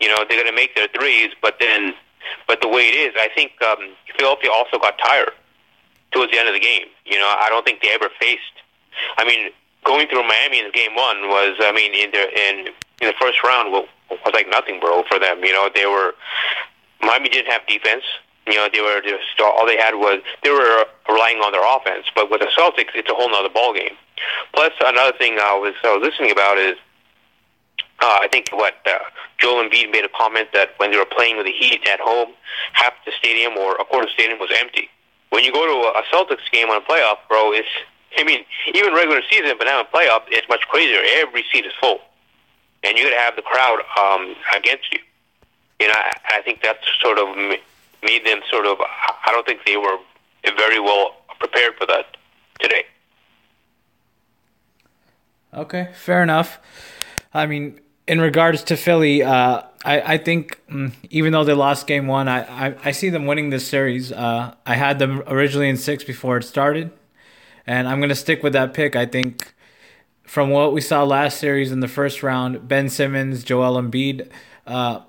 You 0.00 0.08
know, 0.08 0.24
they're 0.28 0.38
going 0.42 0.50
to 0.50 0.56
make 0.56 0.74
their 0.74 0.88
threes, 0.88 1.30
but 1.42 1.56
then, 1.60 1.94
but 2.48 2.60
the 2.60 2.68
way 2.68 2.88
it 2.88 2.94
is, 2.96 3.14
I 3.16 3.28
think 3.34 3.52
um, 3.62 3.94
Philadelphia 4.16 4.50
also 4.50 4.78
got 4.78 4.98
tired 4.98 5.32
towards 6.10 6.32
the 6.32 6.38
end 6.38 6.48
of 6.48 6.54
the 6.54 6.60
game. 6.60 6.86
You 7.04 7.18
know, 7.18 7.28
I 7.38 7.48
don't 7.50 7.64
think 7.64 7.82
they 7.82 7.90
ever 7.90 8.08
faced. 8.20 8.42
I 9.18 9.24
mean, 9.24 9.50
going 9.84 10.08
through 10.08 10.26
Miami 10.26 10.60
in 10.60 10.70
game 10.72 10.94
one 10.94 11.28
was, 11.28 11.56
I 11.60 11.72
mean, 11.72 11.94
in 11.94 12.10
the 12.10 12.24
in 12.28 12.54
in 13.00 13.08
the 13.08 13.14
first 13.20 13.42
round 13.42 13.72
was 13.72 13.86
like 14.32 14.48
nothing, 14.48 14.80
bro, 14.80 15.04
for 15.08 15.18
them. 15.18 15.42
You 15.44 15.52
know, 15.52 15.68
they 15.74 15.86
were 15.86 16.14
Miami 17.02 17.28
didn't 17.28 17.50
have 17.50 17.66
defense. 17.66 18.04
You 18.46 18.56
know, 18.56 18.68
they 18.72 18.80
were 18.80 19.00
just 19.02 19.24
all 19.40 19.66
they 19.66 19.76
had 19.76 19.94
was 19.94 20.20
they 20.42 20.50
were 20.50 20.84
relying 21.08 21.38
on 21.38 21.52
their 21.52 21.64
offense. 21.64 22.06
But 22.14 22.30
with 22.30 22.40
the 22.40 22.48
Celtics, 22.56 22.94
it's 22.94 23.10
a 23.10 23.14
whole 23.14 23.32
other 23.34 23.48
ball 23.48 23.74
game. 23.74 23.96
Plus, 24.54 24.72
another 24.84 25.16
thing 25.16 25.38
I 25.38 25.56
was 25.56 25.74
I 25.84 25.96
was 25.96 26.02
listening 26.08 26.30
about 26.30 26.58
is 26.58 26.76
uh, 28.00 28.18
I 28.22 28.28
think 28.28 28.48
what 28.52 28.74
uh, 28.86 28.98
Joel 29.38 29.68
Embiid 29.68 29.92
made 29.92 30.04
a 30.04 30.08
comment 30.08 30.48
that 30.54 30.70
when 30.78 30.90
they 30.90 30.96
were 30.96 31.04
playing 31.04 31.36
with 31.36 31.46
the 31.46 31.52
Heat 31.52 31.86
at 31.86 32.00
home, 32.00 32.32
half 32.72 32.94
the 33.04 33.12
stadium 33.18 33.56
or 33.56 33.76
a 33.76 33.84
quarter 33.84 34.04
of 34.04 34.08
the 34.08 34.14
stadium 34.14 34.38
was 34.38 34.50
empty. 34.58 34.88
When 35.30 35.44
you 35.44 35.52
go 35.52 35.64
to 35.64 35.98
a 35.98 36.02
Celtics 36.12 36.50
game 36.50 36.70
on 36.70 36.82
a 36.82 36.84
playoff, 36.84 37.18
bro, 37.28 37.52
it's 37.52 37.68
I 38.16 38.24
mean 38.24 38.44
even 38.74 38.94
regular 38.94 39.22
season, 39.30 39.54
but 39.58 39.64
now 39.64 39.80
in 39.80 39.86
playoff, 39.86 40.22
it's 40.28 40.48
much 40.48 40.62
crazier. 40.68 41.00
Every 41.22 41.44
seat 41.52 41.64
is 41.64 41.72
full, 41.80 41.98
and 42.82 42.96
you 42.96 43.04
got 43.04 43.10
to 43.10 43.16
have 43.16 43.36
the 43.36 43.42
crowd 43.42 43.80
um, 43.98 44.34
against 44.56 44.92
you. 44.92 44.98
You 45.80 45.88
know, 45.88 45.94
I, 45.96 46.38
I 46.38 46.42
think 46.42 46.62
that's 46.62 46.84
sort 47.00 47.18
of 47.18 47.28
made 47.36 48.26
them 48.26 48.40
sort 48.50 48.66
of. 48.66 48.78
I 48.80 49.30
don't 49.32 49.46
think 49.46 49.60
they 49.64 49.76
were 49.76 49.98
very 50.56 50.80
well 50.80 51.16
prepared 51.38 51.74
for 51.78 51.86
that 51.86 52.16
today. 52.60 52.84
Okay, 55.52 55.88
fair 55.94 56.22
enough. 56.22 56.60
I 57.34 57.46
mean, 57.46 57.80
in 58.06 58.20
regards 58.20 58.62
to 58.64 58.76
Philly, 58.76 59.22
uh, 59.22 59.62
I, 59.84 60.14
I 60.14 60.18
think 60.18 60.60
um, 60.70 60.92
even 61.10 61.32
though 61.32 61.44
they 61.44 61.54
lost 61.54 61.86
game 61.86 62.06
one, 62.06 62.28
I, 62.28 62.68
I, 62.68 62.74
I 62.84 62.90
see 62.92 63.08
them 63.08 63.26
winning 63.26 63.50
this 63.50 63.66
series. 63.66 64.12
Uh, 64.12 64.54
I 64.66 64.74
had 64.74 64.98
them 64.98 65.22
originally 65.26 65.68
in 65.68 65.76
six 65.76 66.04
before 66.04 66.36
it 66.36 66.44
started, 66.44 66.92
and 67.70 67.86
I'm 67.86 68.00
going 68.00 68.08
to 68.08 68.16
stick 68.16 68.42
with 68.42 68.54
that 68.54 68.74
pick. 68.74 68.96
I 68.96 69.06
think 69.06 69.54
from 70.24 70.50
what 70.50 70.72
we 70.72 70.80
saw 70.80 71.04
last 71.04 71.38
series 71.38 71.70
in 71.70 71.78
the 71.78 71.86
first 71.86 72.20
round, 72.20 72.66
Ben 72.66 72.88
Simmons, 72.88 73.44
Joel 73.44 73.80
Embiid, 73.80 74.28
uh, 74.66 75.02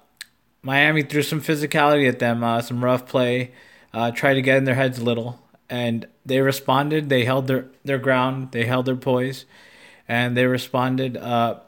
Miami 0.62 1.01
threw 1.01 1.24
some 1.24 1.41
physicality 1.41 2.08
at 2.08 2.20
them, 2.20 2.44
uh, 2.44 2.62
some 2.62 2.86
rough 2.86 3.08
play, 3.08 3.51
uh, 3.96 4.12
tried 4.12 4.36
to 4.36 4.44
get 4.44 4.58
in 4.58 4.65
their 4.65 4.75
heads 4.75 5.00
a 5.00 5.03
little, 5.03 5.39
and 5.72 6.08
they 6.24 6.39
responded. 6.39 7.10
They 7.10 7.25
held 7.25 7.48
their, 7.48 7.65
their 7.84 7.98
ground, 7.98 8.51
they 8.51 8.65
held 8.65 8.86
their 8.86 8.96
poise, 8.96 9.46
and 10.08 10.38
they 10.38 10.46
responded. 10.46 11.18
Uh, 11.18 11.62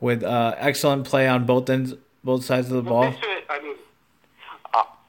with 0.00 0.22
uh, 0.22 0.54
excellent 0.58 1.06
play 1.06 1.26
on 1.26 1.46
both 1.46 1.70
ends, 1.70 1.94
both 2.22 2.44
sides 2.44 2.70
of 2.70 2.74
the 2.74 2.82
ball. 2.82 3.14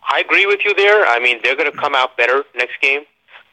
I 0.07 0.19
agree 0.19 0.45
with 0.45 0.63
you 0.63 0.73
there. 0.73 1.05
I 1.05 1.19
mean, 1.19 1.41
they're 1.43 1.57
going 1.57 1.69
to 1.69 1.77
come 1.77 1.93
out 1.93 2.15
better 2.15 2.45
next 2.55 2.79
game. 2.81 3.01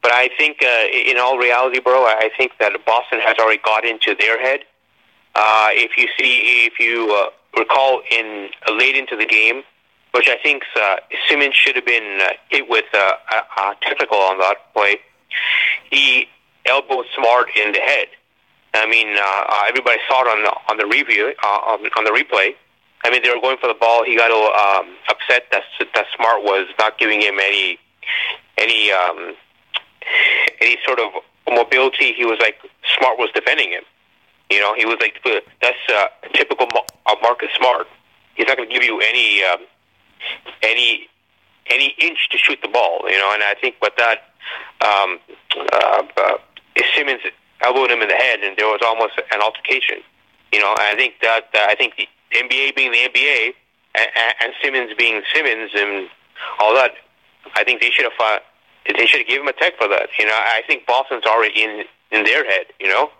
But 0.03 0.11
I 0.11 0.29
think, 0.37 0.57
uh, 0.61 0.85
in 0.91 1.17
all 1.17 1.37
reality, 1.37 1.79
bro, 1.79 2.03
I 2.05 2.29
think 2.37 2.51
that 2.59 2.73
Boston 2.85 3.19
has 3.21 3.37
already 3.39 3.61
got 3.63 3.85
into 3.85 4.13
their 4.13 4.39
head. 4.39 4.59
Uh, 5.33 5.69
if 5.71 5.97
you 5.97 6.07
see, 6.19 6.67
if 6.67 6.77
you 6.77 7.11
uh, 7.15 7.29
recall, 7.57 8.01
in 8.11 8.49
uh, 8.67 8.73
late 8.73 8.95
into 8.95 9.15
the 9.15 9.25
game, 9.25 9.63
which 10.11 10.27
I 10.27 10.37
think 10.43 10.63
uh, 10.79 10.97
Simmons 11.27 11.55
should 11.55 11.77
have 11.77 11.85
been 11.85 12.19
uh, 12.21 12.33
hit 12.49 12.69
with 12.69 12.85
uh, 12.93 13.13
a, 13.31 13.61
a 13.61 13.75
technical 13.81 14.17
on 14.17 14.37
that 14.39 14.57
play, 14.75 14.99
he 15.89 16.27
elbowed 16.65 17.05
Smart 17.15 17.47
in 17.55 17.71
the 17.71 17.79
head. 17.79 18.07
I 18.75 18.85
mean, 18.87 19.15
uh, 19.15 19.21
uh, 19.21 19.63
everybody 19.69 19.99
saw 20.09 20.21
it 20.21 20.27
on 20.27 20.43
the 20.43 20.53
on 20.69 20.77
the 20.77 20.85
review 20.85 21.33
uh, 21.43 21.47
on, 21.47 21.79
on 21.97 22.03
the 22.03 22.11
replay. 22.11 22.55
I 23.05 23.09
mean, 23.09 23.21
they 23.23 23.29
were 23.29 23.41
going 23.41 23.57
for 23.57 23.67
the 23.67 23.73
ball. 23.73 24.03
He 24.03 24.15
got 24.17 24.31
um, 24.31 24.95
upset 25.09 25.45
that 25.51 25.63
that 25.93 26.05
Smart 26.15 26.43
was 26.43 26.67
not 26.77 26.97
giving 26.97 27.21
him 27.21 27.39
any 27.39 27.79
any 28.57 28.91
um, 28.91 29.35
any 30.61 30.77
sort 30.85 30.99
of 30.99 31.11
mobility. 31.49 32.13
He 32.13 32.25
was 32.25 32.39
like 32.39 32.57
Smart 32.97 33.17
was 33.17 33.29
defending 33.33 33.71
him. 33.71 33.83
You 34.51 34.59
know, 34.59 34.73
he 34.75 34.85
was 34.85 34.97
like 34.99 35.19
that's 35.61 35.77
uh, 35.89 36.07
typical 36.33 36.67
of 37.05 37.17
Marcus 37.21 37.49
Smart. 37.57 37.87
He's 38.35 38.47
not 38.47 38.57
going 38.57 38.69
to 38.69 38.73
give 38.73 38.83
you 38.83 38.99
any 39.01 39.43
um, 39.43 39.61
any 40.61 41.07
any 41.67 41.95
inch 41.99 42.29
to 42.31 42.37
shoot 42.37 42.59
the 42.61 42.67
ball. 42.67 43.01
You 43.05 43.17
know, 43.17 43.31
and 43.33 43.43
I 43.43 43.55
think 43.59 43.75
what 43.79 43.93
that 43.97 44.29
um, 44.81 45.19
uh, 45.57 46.03
uh, 46.17 46.37
Simmons 46.95 47.21
elbowed 47.61 47.91
him 47.91 48.01
in 48.01 48.09
the 48.09 48.15
head, 48.15 48.41
and 48.41 48.57
there 48.57 48.67
was 48.67 48.81
almost 48.85 49.13
an 49.31 49.41
altercation. 49.41 49.97
You 50.51 50.59
know, 50.59 50.71
and 50.71 50.81
I 50.81 50.95
think 50.95 51.15
that 51.21 51.45
uh, 51.53 51.67
I 51.69 51.75
think 51.75 51.95
the 51.97 52.07
NBA 52.37 52.75
being 52.75 52.91
the 52.91 53.09
NBA 53.09 53.53
and, 53.95 54.07
and 54.41 54.53
Simmons 54.61 54.91
being 54.97 55.21
Simmons 55.33 55.71
and 55.75 56.09
all 56.59 56.73
that, 56.75 56.91
I 57.55 57.63
think 57.63 57.81
they 57.81 57.89
should 57.89 58.05
have 58.05 58.13
fought. 58.13 58.41
They 58.85 59.05
should 59.05 59.25
give 59.27 59.41
him 59.41 59.47
a 59.47 59.53
tech 59.53 59.77
for 59.77 59.87
that. 59.87 60.09
You 60.19 60.25
know, 60.25 60.33
I 60.33 60.61
think 60.67 60.85
Boston's 60.85 61.25
already 61.25 61.61
in 61.61 61.83
in 62.11 62.23
their 62.23 62.45
head. 62.45 62.67
You 62.79 62.87
know. 62.87 63.11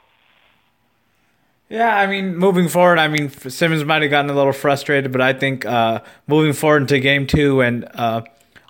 Yeah, 1.70 1.98
I 1.98 2.06
mean, 2.06 2.36
moving 2.38 2.68
forward, 2.68 3.00
I 3.00 3.08
mean, 3.08 3.30
Simmons 3.30 3.84
might 3.84 4.04
have 4.04 4.12
gotten 4.12 4.30
a 4.30 4.36
little 4.36 4.54
frustrated, 4.54 5.12
but 5.12 5.22
I 5.22 5.34
think 5.34 5.66
uh, 5.66 6.02
moving 6.28 6.54
forward 6.54 6.84
into 6.84 7.00
Game 7.00 7.26
Two 7.26 7.62
and 7.62 7.86
uh, 7.96 8.22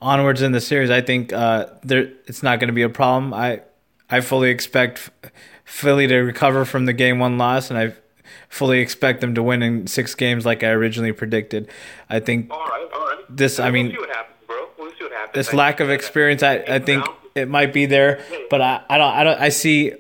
onwards 0.02 0.42
in 0.42 0.52
the 0.52 0.62
series, 0.62 0.90
I 0.90 1.02
think 1.02 1.34
uh, 1.34 1.66
there 1.84 2.12
it's 2.28 2.44
not 2.44 2.60
going 2.60 2.68
to 2.68 2.74
be 2.74 2.84
a 2.84 2.90
problem. 2.90 3.34
I 3.34 3.62
I 4.10 4.22
fully 4.22 4.52
expect 4.52 5.10
Philly 5.66 6.08
to 6.08 6.20
recover 6.20 6.66
from 6.66 6.86
the 6.86 6.94
game 6.94 7.20
one 7.20 7.38
loss, 7.38 7.70
and 7.70 7.80
I 7.80 7.94
fully 8.48 8.80
expect 8.80 9.22
them 9.22 9.34
to 9.36 9.44
win 9.44 9.64
in 9.64 9.88
six 9.88 10.14
games 10.14 10.46
like 10.46 10.64
I 10.64 10.70
originally 10.70 11.12
predicted. 11.12 11.70
I 12.10 12.20
think 12.20 12.52
all 12.52 12.60
right, 12.60 12.88
all 12.94 13.06
right. 13.08 13.18
this. 13.30 13.60
I 13.60 13.72
mean, 13.72 13.98
this 15.34 15.54
lack 15.54 15.80
of 15.80 15.90
experience, 15.90 16.44
I, 16.44 16.56
I 16.68 16.80
think 16.80 17.06
it 17.36 17.48
might 17.48 17.74
be 17.74 17.86
there, 17.86 18.24
but 18.50 18.62
I, 18.62 18.82
I 18.90 18.98
don't 18.98 19.14
I 19.14 19.24
don't 19.24 19.40
I 19.40 19.50
see 19.50 19.94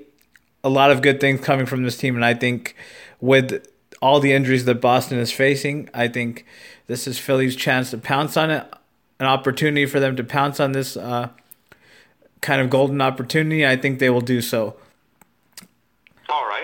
a 0.63 0.69
lot 0.69 0.91
of 0.91 1.01
good 1.01 1.19
things 1.19 1.41
coming 1.41 1.65
from 1.65 1.83
this 1.83 1.97
team, 1.97 2.15
and 2.15 2.23
I 2.23 2.33
think 2.33 2.75
with 3.19 3.65
all 4.01 4.19
the 4.19 4.33
injuries 4.33 4.65
that 4.65 4.81
Boston 4.81 5.17
is 5.17 5.31
facing, 5.31 5.89
I 5.93 6.07
think 6.07 6.45
this 6.87 7.07
is 7.07 7.17
Philly's 7.17 7.55
chance 7.55 7.91
to 7.91 7.97
pounce 7.97 8.37
on 8.37 8.51
it, 8.51 8.65
an 9.19 9.25
opportunity 9.25 9.85
for 9.85 9.99
them 9.99 10.15
to 10.15 10.23
pounce 10.23 10.59
on 10.59 10.73
this 10.73 10.97
uh, 10.97 11.29
kind 12.41 12.61
of 12.61 12.69
golden 12.69 13.01
opportunity. 13.01 13.65
I 13.65 13.77
think 13.77 13.99
they 13.99 14.09
will 14.09 14.21
do 14.21 14.41
so. 14.41 14.75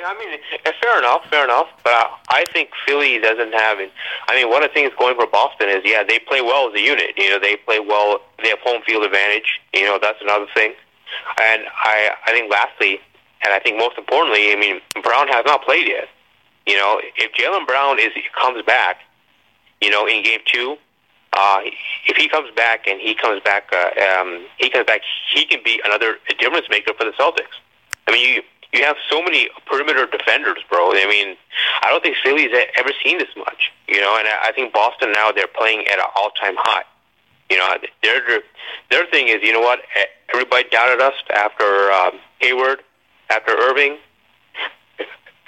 I 0.10 0.18
mean, 0.18 0.40
eh, 0.66 0.72
fair 0.82 0.98
enough, 0.98 1.22
fair 1.30 1.44
enough. 1.44 1.68
But 1.84 2.10
I 2.30 2.44
think 2.52 2.70
Philly 2.88 3.20
doesn't 3.20 3.54
have 3.54 3.80
it. 3.80 3.92
I 4.28 4.36
mean, 4.36 4.50
one 4.50 4.64
of 4.64 4.70
the 4.70 4.74
things 4.74 4.92
going 4.98 5.16
for 5.16 5.28
Boston 5.28 5.70
is, 5.70 5.82
yeah, 5.86 6.04
they 6.04 6.18
play 6.18 6.42
well 6.42 6.68
as 6.68 6.74
a 6.74 6.82
unit. 6.82 7.14
You 7.16 7.30
know, 7.30 7.40
they 7.40 7.58
play 7.58 7.80
well. 7.80 8.20
They 8.42 8.50
have 8.50 8.60
home 8.60 8.82
field 8.88 9.04
advantage. 9.04 9.62
You 9.72 9.84
know, 9.84 10.00
that's 10.02 10.20
another 10.20 10.48
thing. 10.56 10.74
And 11.40 11.64
I, 11.70 12.10
I 12.26 12.32
think 12.32 12.52
lastly, 12.52 13.00
and 13.46 13.54
I 13.54 13.60
think 13.60 13.78
most 13.78 14.00
importantly, 14.00 14.52
I 14.52 14.56
mean, 14.56 14.82
Brown 15.04 15.28
has 15.28 15.46
not 15.46 15.64
played 15.64 15.88
yet. 15.88 16.10
You 16.66 16.78
know, 16.78 17.00
if 17.16 17.32
Jaylen 17.34 17.68
Brown 17.68 18.00
is 18.00 18.10
comes 18.42 18.64
back, 18.66 19.02
you 19.80 19.92
know, 19.92 20.08
in 20.08 20.24
game 20.24 20.42
two, 20.46 20.78
uh, 21.34 21.62
if 22.08 22.18
he 22.18 22.28
comes 22.28 22.50
back 22.56 22.88
and 22.88 23.00
he 23.00 23.14
comes 23.14 23.42
back, 23.44 23.72
uh, 23.72 23.92
um, 24.20 24.46
he 24.58 24.70
comes 24.72 24.86
back, 24.86 25.02
he 25.34 25.46
can 25.46 25.62
be 25.64 25.80
another 25.86 26.18
difference 26.40 26.68
maker 26.70 26.94
for 26.98 27.06
the 27.06 27.12
Celtics. 27.12 27.62
I 28.08 28.12
mean, 28.12 28.36
you 28.36 28.42
you 28.74 28.84
have 28.84 28.98
so 29.10 29.22
many 29.22 29.50
perimeter 29.66 30.06
defenders, 30.06 30.60
bro. 30.70 30.92
I 30.92 31.06
mean, 31.10 31.36
I 31.82 31.90
don't 31.90 32.04
think 32.04 32.18
Philly's 32.24 32.52
ever 32.78 32.92
seen 33.04 33.18
this 33.18 33.30
much, 33.36 33.72
you 33.88 34.00
know. 34.00 34.16
And 34.18 34.28
I 34.28 34.52
think 34.54 34.74
Boston 34.74 35.12
now 35.12 35.32
they're 35.32 35.48
playing 35.48 35.88
at 35.88 35.98
an 35.98 36.06
all-time 36.16 36.56
high. 36.58 36.84
You 37.50 37.58
know, 37.58 37.76
their 38.04 38.22
their 38.92 39.06
thing 39.08 39.28
is, 39.28 39.38
you 39.42 39.54
know 39.54 39.60
what? 39.62 39.80
Everybody 40.34 40.70
doubted 40.70 41.02
us 41.02 41.16
after 41.36 41.92
um, 41.92 42.20
Hayward, 42.40 42.84
after 43.30 43.52
Irving. 43.54 43.98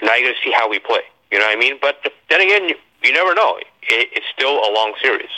Now 0.01 0.15
you're 0.15 0.29
gonna 0.31 0.43
see 0.43 0.51
how 0.51 0.67
we 0.67 0.79
play. 0.79 1.01
You 1.31 1.37
know 1.37 1.45
what 1.45 1.57
I 1.57 1.59
mean? 1.59 1.77
But 1.79 2.01
then 2.29 2.41
again, 2.41 2.69
you, 2.69 2.75
you 3.03 3.13
never 3.13 3.35
know. 3.35 3.57
It, 3.57 4.09
it's 4.13 4.25
still 4.33 4.57
a 4.57 4.71
long 4.73 4.93
series. 4.99 5.29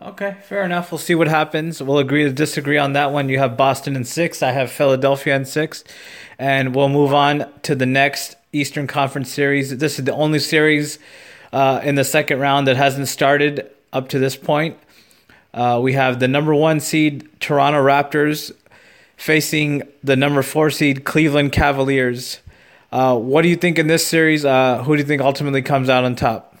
Okay, 0.00 0.36
fair 0.42 0.62
enough. 0.62 0.92
We'll 0.92 0.98
see 0.98 1.14
what 1.14 1.26
happens. 1.26 1.82
We'll 1.82 1.98
agree 1.98 2.24
to 2.24 2.32
disagree 2.32 2.76
on 2.76 2.92
that 2.92 3.12
one. 3.12 3.30
You 3.30 3.38
have 3.38 3.56
Boston 3.56 3.96
in 3.96 4.04
six. 4.04 4.42
I 4.42 4.52
have 4.52 4.70
Philadelphia 4.70 5.34
in 5.34 5.46
six. 5.46 5.84
And 6.38 6.74
we'll 6.74 6.90
move 6.90 7.14
on 7.14 7.46
to 7.62 7.74
the 7.74 7.86
next 7.86 8.36
Eastern 8.52 8.86
Conference 8.86 9.30
series. 9.30 9.78
This 9.78 9.98
is 9.98 10.04
the 10.04 10.12
only 10.12 10.38
series 10.38 10.98
uh, 11.50 11.80
in 11.82 11.94
the 11.94 12.04
second 12.04 12.40
round 12.40 12.66
that 12.66 12.76
hasn't 12.76 13.08
started 13.08 13.70
up 13.90 14.10
to 14.10 14.18
this 14.18 14.36
point. 14.36 14.78
Uh, 15.54 15.80
we 15.82 15.94
have 15.94 16.20
the 16.20 16.28
number 16.28 16.54
one 16.54 16.78
seed 16.80 17.26
Toronto 17.40 17.82
Raptors 17.82 18.52
facing 19.16 19.82
the 20.04 20.14
number 20.14 20.42
four 20.42 20.68
seed 20.68 21.04
Cleveland 21.04 21.52
Cavaliers. 21.52 22.40
Uh, 22.92 23.16
what 23.16 23.40
do 23.40 23.48
you 23.48 23.56
think 23.56 23.78
in 23.78 23.86
this 23.86 24.06
series? 24.06 24.44
Uh, 24.44 24.82
who 24.82 24.94
do 24.94 25.00
you 25.00 25.06
think 25.06 25.22
ultimately 25.22 25.62
comes 25.62 25.88
out 25.88 26.04
on 26.04 26.14
top? 26.14 26.55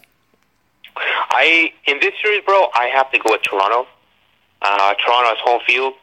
I 1.30 1.72
in 1.86 1.98
this 2.00 2.12
series, 2.22 2.42
bro, 2.44 2.68
I 2.74 2.86
have 2.94 3.10
to 3.12 3.18
go 3.18 3.32
with 3.32 3.42
Toronto. 3.42 3.86
Uh, 4.62 4.94
Toronto 4.94 5.32
is 5.32 5.38
home 5.42 5.60
field. 5.66 5.94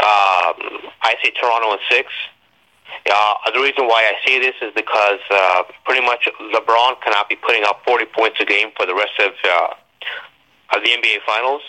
Um, 0.00 0.86
I 1.02 1.14
say 1.22 1.32
Toronto 1.40 1.72
in 1.72 1.78
six. 1.90 2.12
Uh, 3.10 3.34
the 3.52 3.60
reason 3.60 3.86
why 3.86 4.04
I 4.04 4.14
say 4.26 4.38
this 4.38 4.54
is 4.62 4.72
because 4.74 5.20
uh, 5.30 5.62
pretty 5.84 6.04
much 6.04 6.28
LeBron 6.54 7.00
cannot 7.02 7.28
be 7.28 7.36
putting 7.36 7.64
up 7.64 7.82
40 7.84 8.06
points 8.06 8.36
a 8.40 8.44
game 8.44 8.70
for 8.76 8.86
the 8.86 8.94
rest 8.94 9.12
of 9.20 9.32
uh, 9.44 10.76
of 10.76 10.84
the 10.84 10.90
NBA 10.90 11.24
Finals. 11.26 11.62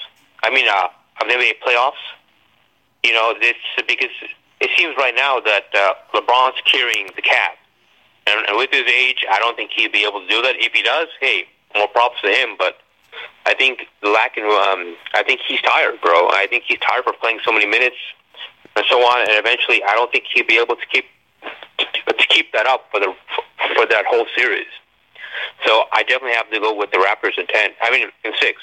I 0.43 0.49
mean, 0.49 0.67
uh, 0.67 0.87
of 1.21 1.27
the 1.27 1.33
NBA 1.33 1.59
playoffs. 1.65 2.03
You 3.03 3.13
know, 3.13 3.33
this 3.39 3.55
because 3.87 4.11
it 4.59 4.69
seems 4.77 4.95
right 4.97 5.15
now 5.15 5.39
that 5.39 5.65
uh, 5.73 5.93
LeBron's 6.13 6.61
carrying 6.65 7.07
the 7.15 7.21
cap, 7.21 7.57
and, 8.27 8.45
and 8.47 8.57
with 8.57 8.69
his 8.71 8.83
age, 8.85 9.25
I 9.29 9.39
don't 9.39 9.55
think 9.55 9.71
he'd 9.75 9.91
be 9.91 10.05
able 10.05 10.21
to 10.21 10.27
do 10.27 10.41
that. 10.41 10.55
If 10.59 10.73
he 10.73 10.83
does, 10.83 11.07
hey, 11.21 11.45
more 11.75 11.87
props 11.87 12.21
to 12.23 12.29
him. 12.29 12.55
But 12.57 12.77
I 13.49 13.55
think 13.55 13.79
lacking, 14.03 14.43
um, 14.43 14.95
I 15.15 15.23
think 15.25 15.41
he's 15.47 15.59
tired, 15.61 15.99
bro. 16.01 16.29
I 16.29 16.45
think 16.49 16.65
he's 16.67 16.77
tired 16.79 17.03
for 17.03 17.13
playing 17.13 17.39
so 17.43 17.51
many 17.51 17.65
minutes 17.65 17.95
and 18.75 18.85
so 18.87 18.99
on. 18.99 19.21
And 19.21 19.31
eventually, 19.31 19.81
I 19.83 19.95
don't 19.95 20.11
think 20.11 20.25
he'd 20.31 20.45
be 20.45 20.59
able 20.59 20.75
to 20.75 20.85
keep 20.85 21.05
to 21.79 22.27
keep 22.29 22.51
that 22.53 22.67
up 22.67 22.85
for 22.91 22.99
the 22.99 23.11
for 23.75 23.87
that 23.87 24.05
whole 24.07 24.27
series. 24.37 24.67
So 25.65 25.83
I 25.91 26.03
definitely 26.03 26.35
have 26.35 26.49
to 26.51 26.59
go 26.59 26.75
with 26.75 26.91
the 26.91 26.97
Raptors 26.97 27.39
in 27.39 27.47
ten. 27.47 27.71
I 27.81 27.89
mean, 27.89 28.09
in 28.23 28.33
six. 28.39 28.61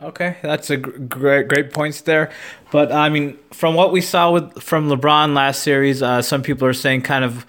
Okay, 0.00 0.36
that's 0.42 0.70
a 0.70 0.76
great 0.76 1.48
great 1.48 1.72
points 1.72 2.02
there. 2.02 2.30
But 2.70 2.92
I 2.92 3.08
mean, 3.08 3.38
from 3.52 3.74
what 3.74 3.90
we 3.90 4.02
saw 4.02 4.30
with 4.30 4.62
from 4.62 4.88
LeBron 4.88 5.34
last 5.34 5.64
series, 5.64 6.00
uh, 6.00 6.22
some 6.22 6.42
people 6.42 6.68
are 6.68 6.74
saying 6.74 7.02
kind 7.02 7.24
of 7.24 7.44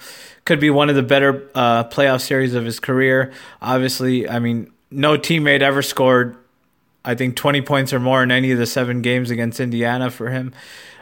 could 0.45 0.59
be 0.59 0.71
one 0.71 0.89
of 0.89 0.95
the 0.95 1.03
better 1.03 1.51
uh, 1.53 1.83
playoff 1.83 2.21
series 2.21 2.55
of 2.55 2.65
his 2.65 2.79
career. 2.79 3.31
Obviously, 3.61 4.27
I 4.27 4.39
mean, 4.39 4.71
no 4.89 5.17
teammate 5.17 5.61
ever 5.61 5.81
scored, 5.81 6.37
I 7.03 7.15
think, 7.15 7.35
20 7.35 7.61
points 7.61 7.93
or 7.93 7.99
more 7.99 8.23
in 8.23 8.31
any 8.31 8.51
of 8.51 8.59
the 8.59 8.65
seven 8.65 9.01
games 9.01 9.31
against 9.31 9.59
Indiana 9.59 10.09
for 10.09 10.29
him. 10.29 10.53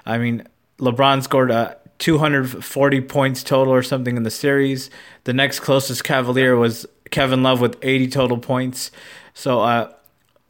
I 0.05 0.17
mean, 0.17 0.47
LeBron 0.79 1.23
scored 1.23 1.51
uh, 1.51 1.75
240 1.99 3.01
points 3.01 3.43
total 3.43 3.73
or 3.73 3.83
something 3.83 4.17
in 4.17 4.23
the 4.23 4.31
series. 4.31 4.89
The 5.23 5.33
next 5.33 5.61
closest 5.61 6.03
Cavalier 6.03 6.55
was 6.55 6.85
Kevin 7.11 7.43
Love 7.43 7.61
with 7.61 7.77
80 7.81 8.07
total 8.09 8.37
points. 8.37 8.91
So, 9.33 9.61
uh, 9.61 9.91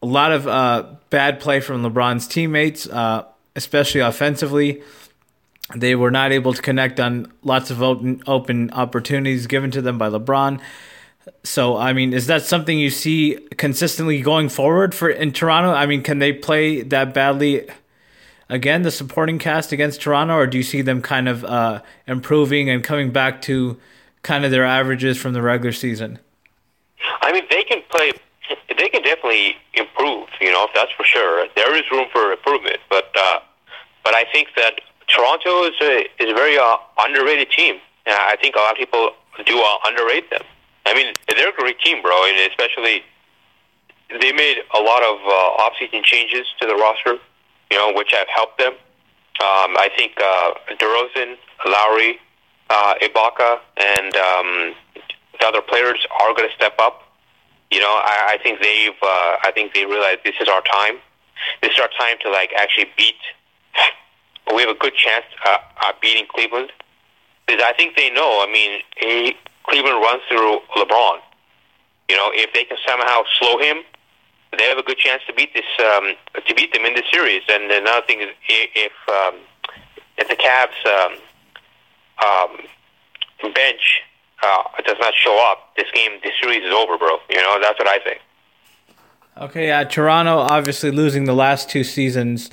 a 0.02 0.06
lot 0.06 0.32
of 0.32 0.46
uh, 0.46 0.86
bad 1.10 1.40
play 1.40 1.60
from 1.60 1.82
LeBron's 1.82 2.28
teammates, 2.28 2.86
uh, 2.88 3.24
especially 3.54 4.00
offensively. 4.00 4.82
They 5.74 5.94
were 5.94 6.10
not 6.10 6.32
able 6.32 6.52
to 6.52 6.62
connect 6.62 7.00
on 7.00 7.32
lots 7.42 7.70
of 7.70 7.82
open, 7.82 8.22
open 8.26 8.70
opportunities 8.70 9.46
given 9.46 9.70
to 9.72 9.82
them 9.82 9.98
by 9.98 10.08
LeBron. 10.08 10.60
So, 11.42 11.76
I 11.76 11.92
mean, 11.92 12.12
is 12.12 12.26
that 12.28 12.42
something 12.42 12.78
you 12.78 12.90
see 12.90 13.38
consistently 13.56 14.20
going 14.22 14.48
forward 14.48 14.94
for 14.94 15.08
in 15.08 15.32
Toronto? 15.32 15.70
I 15.70 15.86
mean, 15.86 16.02
can 16.02 16.18
they 16.18 16.32
play 16.32 16.82
that 16.82 17.14
badly 17.14 17.68
again, 18.48 18.82
the 18.82 18.90
supporting 18.90 19.38
cast 19.38 19.72
against 19.72 20.00
Toronto, 20.00 20.34
or 20.34 20.46
do 20.46 20.58
you 20.58 20.64
see 20.64 20.82
them 20.82 21.02
kind 21.02 21.28
of 21.28 21.44
uh, 21.44 21.82
improving 22.06 22.70
and 22.70 22.82
coming 22.82 23.10
back 23.10 23.42
to 23.42 23.78
kind 24.22 24.44
of 24.44 24.50
their 24.50 24.64
averages 24.64 25.18
from 25.18 25.32
the 25.32 25.42
regular 25.42 25.72
season? 25.72 26.18
I 27.20 27.32
mean, 27.32 27.44
they 27.50 27.62
can 27.64 27.82
play. 27.90 28.12
They 28.78 28.88
can 28.88 29.02
definitely 29.02 29.56
improve. 29.74 30.28
You 30.40 30.52
know, 30.52 30.68
that's 30.74 30.92
for 30.92 31.04
sure. 31.04 31.46
There 31.56 31.74
is 31.76 31.82
room 31.90 32.06
for 32.12 32.32
improvement, 32.32 32.78
but 32.88 33.10
uh, 33.16 33.40
but 34.04 34.14
I 34.14 34.24
think 34.32 34.48
that 34.56 34.80
Toronto 35.08 35.64
is 35.64 35.74
a 35.80 36.06
is 36.20 36.30
a 36.30 36.34
very 36.34 36.58
uh, 36.58 36.76
underrated 36.98 37.50
team. 37.50 37.76
I 38.06 38.36
think 38.40 38.54
a 38.54 38.58
lot 38.58 38.72
of 38.72 38.78
people 38.78 39.10
do 39.44 39.58
uh, 39.58 39.78
underrate 39.88 40.30
them. 40.30 40.42
I 40.86 40.94
mean, 40.94 41.14
they're 41.28 41.50
a 41.50 41.52
great 41.52 41.80
team, 41.80 42.00
bro, 42.00 42.14
and 42.26 42.50
especially 42.50 43.02
they 44.08 44.32
made 44.32 44.58
a 44.74 44.80
lot 44.80 45.02
of 45.02 45.18
uh, 45.26 45.62
off-season 45.66 46.02
changes 46.04 46.46
to 46.60 46.66
the 46.66 46.76
roster, 46.76 47.18
you 47.70 47.76
know, 47.76 47.92
which 47.92 48.12
have 48.12 48.28
helped 48.28 48.58
them. 48.58 48.72
Um, 48.72 49.76
I 49.76 49.90
think 49.96 50.12
uh, 50.16 50.54
DeRozan, 50.78 51.36
Lowry, 51.66 52.18
uh, 52.70 52.94
Ibaka, 53.02 53.58
and 53.76 54.16
um, 54.16 54.74
the 55.40 55.46
other 55.46 55.60
players 55.60 55.98
are 56.20 56.32
going 56.34 56.48
to 56.48 56.54
step 56.54 56.74
up. 56.78 57.02
You 57.70 57.80
know, 57.80 57.90
I, 57.90 58.34
I 58.34 58.42
think 58.42 58.62
they've, 58.62 58.96
uh, 59.02 59.36
I 59.42 59.50
think 59.52 59.74
they 59.74 59.84
realize 59.84 60.18
this 60.24 60.36
is 60.40 60.48
our 60.48 60.62
time. 60.62 60.98
This 61.60 61.72
is 61.72 61.80
our 61.80 61.90
time 61.98 62.16
to 62.22 62.30
like 62.30 62.52
actually 62.56 62.90
beat. 62.96 63.16
We 64.54 64.62
have 64.62 64.70
a 64.70 64.78
good 64.78 64.94
chance 64.94 65.24
uh, 65.44 65.58
at 65.88 66.00
beating 66.00 66.26
Cleveland 66.32 66.70
because 67.46 67.62
I 67.66 67.72
think 67.72 67.96
they 67.96 68.10
know. 68.10 68.44
I 68.46 68.50
mean, 68.50 69.34
Cleveland 69.68 70.00
runs 70.02 70.22
through 70.28 70.60
LeBron. 70.76 71.18
You 72.08 72.16
know, 72.16 72.30
if 72.32 72.52
they 72.52 72.64
can 72.64 72.78
somehow 72.86 73.22
slow 73.38 73.58
him, 73.58 73.82
they 74.56 74.64
have 74.64 74.78
a 74.78 74.82
good 74.82 74.98
chance 74.98 75.22
to 75.26 75.34
beat 75.34 75.52
this 75.54 75.66
um, 75.80 76.14
to 76.46 76.54
beat 76.54 76.72
them 76.72 76.84
in 76.84 76.94
this 76.94 77.04
series. 77.12 77.42
And 77.48 77.70
another 77.70 78.06
thing 78.06 78.20
is, 78.20 78.28
if 78.48 78.92
um, 79.08 79.40
if 80.16 80.28
the 80.28 80.36
Cavs 80.36 80.80
um, 80.86 81.18
um, 82.24 83.52
bench 83.52 84.02
uh, 84.42 84.62
does 84.84 84.96
not 85.00 85.14
show 85.14 85.36
up, 85.50 85.74
this 85.76 85.90
game, 85.92 86.12
this 86.22 86.32
series 86.40 86.62
is 86.62 86.72
over, 86.72 86.96
bro. 86.96 87.18
You 87.28 87.36
know, 87.36 87.58
that's 87.60 87.78
what 87.78 87.88
I 87.88 87.98
think. 87.98 88.20
Okay, 89.38 89.66
yeah, 89.66 89.84
Toronto 89.84 90.38
obviously 90.38 90.90
losing 90.90 91.24
the 91.24 91.34
last 91.34 91.68
two 91.68 91.84
seasons 91.84 92.50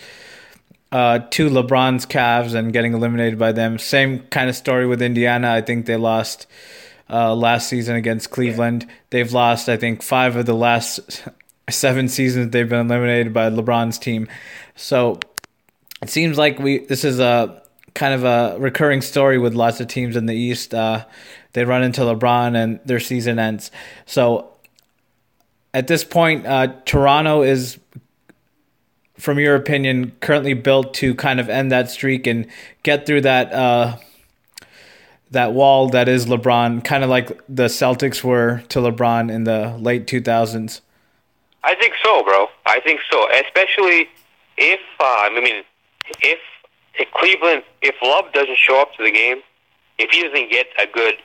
uh, 0.91 1.19
to 1.19 1.49
LeBron's 1.49 2.05
Cavs 2.05 2.53
and 2.53 2.73
getting 2.73 2.93
eliminated 2.93 3.39
by 3.39 3.51
them. 3.51 3.79
Same 3.79 4.19
kind 4.27 4.49
of 4.49 4.55
story 4.55 4.85
with 4.85 5.01
Indiana. 5.01 5.51
I 5.51 5.61
think 5.61 5.85
they 5.85 5.95
lost 5.95 6.45
uh, 7.09 7.35
last 7.35 7.69
season 7.69 7.95
against 7.95 8.31
Cleveland. 8.31 8.87
They've 9.09 9.31
lost, 9.31 9.69
I 9.69 9.77
think, 9.77 10.01
five 10.01 10.35
of 10.35 10.45
the 10.45 10.55
last 10.55 11.23
seven 11.69 12.07
seasons 12.07 12.51
they've 12.51 12.67
been 12.67 12.87
eliminated 12.87 13.33
by 13.33 13.49
LeBron's 13.49 13.97
team. 13.97 14.27
So 14.75 15.19
it 16.01 16.09
seems 16.09 16.37
like 16.37 16.59
we 16.59 16.79
this 16.79 17.03
is 17.03 17.19
a 17.19 17.61
kind 17.93 18.13
of 18.13 18.23
a 18.23 18.59
recurring 18.59 19.01
story 19.01 19.37
with 19.37 19.53
lots 19.53 19.79
of 19.79 19.87
teams 19.87 20.15
in 20.15 20.25
the 20.25 20.35
East. 20.35 20.73
Uh, 20.73 21.05
they 21.53 21.63
run 21.63 21.83
into 21.83 22.01
LeBron 22.01 22.55
and 22.55 22.79
their 22.85 22.99
season 22.99 23.39
ends. 23.39 23.71
So 24.05 24.53
at 25.73 25.87
this 25.87 26.03
point, 26.03 26.45
uh, 26.45 26.67
Toronto 26.85 27.41
is, 27.41 27.79
from 29.17 29.39
your 29.39 29.55
opinion, 29.55 30.11
currently 30.19 30.53
built 30.53 30.93
to 30.95 31.15
kind 31.15 31.39
of 31.39 31.49
end 31.49 31.71
that 31.71 31.89
streak 31.89 32.27
and 32.27 32.47
get 32.83 33.05
through 33.05 33.21
that 33.21 33.53
uh, 33.53 33.97
that 35.33 35.53
wall 35.53 35.89
that 35.89 36.07
is 36.07 36.25
LeBron, 36.25 36.83
kind 36.83 37.03
of 37.03 37.09
like 37.09 37.27
the 37.49 37.65
Celtics 37.65 38.23
were 38.23 38.63
to 38.69 38.79
LeBron 38.79 39.31
in 39.31 39.43
the 39.43 39.75
late 39.79 40.07
2000s? 40.07 40.81
I 41.63 41.75
think 41.75 41.93
so, 42.03 42.23
bro. 42.23 42.47
I 42.65 42.79
think 42.81 43.01
so. 43.11 43.27
Especially 43.31 44.09
if 44.57 44.79
uh, 44.99 45.03
I 45.03 45.41
mean, 45.43 45.63
if, 46.21 46.39
if 46.95 47.11
Cleveland, 47.13 47.63
if 47.81 47.95
Love 48.01 48.31
doesn't 48.33 48.57
show 48.57 48.79
up 48.81 48.93
to 48.95 49.03
the 49.03 49.11
game, 49.11 49.41
if 49.97 50.11
he 50.11 50.23
doesn't 50.23 50.51
get 50.51 50.67
a 50.79 50.85
good 50.87 51.15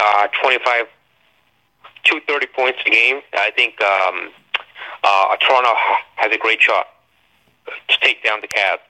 uh, 0.00 0.28
25, 0.42 0.86
two 2.04 2.20
thirty 2.26 2.46
points 2.46 2.78
a 2.86 2.90
game, 2.90 3.20
I 3.34 3.50
think 3.56 3.80
um, 3.82 4.30
uh, 5.02 5.36
Toronto 5.36 5.72
has 6.16 6.32
a 6.32 6.38
great 6.38 6.60
shot 6.60 6.86
to 7.88 7.98
take 8.00 8.22
down 8.22 8.40
the 8.40 8.48
Cavs. 8.48 8.80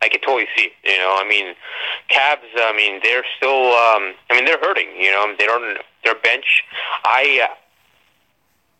I 0.00 0.08
can 0.08 0.20
totally 0.20 0.46
see. 0.56 0.70
It, 0.84 0.92
you 0.92 0.98
know, 0.98 1.16
I 1.18 1.28
mean, 1.28 1.54
Cavs. 2.10 2.46
I 2.56 2.72
mean, 2.76 3.00
they're 3.02 3.24
still. 3.36 3.72
Um, 3.72 4.14
I 4.30 4.34
mean, 4.34 4.44
they're 4.44 4.60
hurting. 4.60 4.88
You 4.96 5.10
know, 5.10 5.34
they 5.38 5.46
don't. 5.46 5.78
Their 6.04 6.14
bench. 6.14 6.64
I. 7.04 7.46
Uh, 7.48 7.54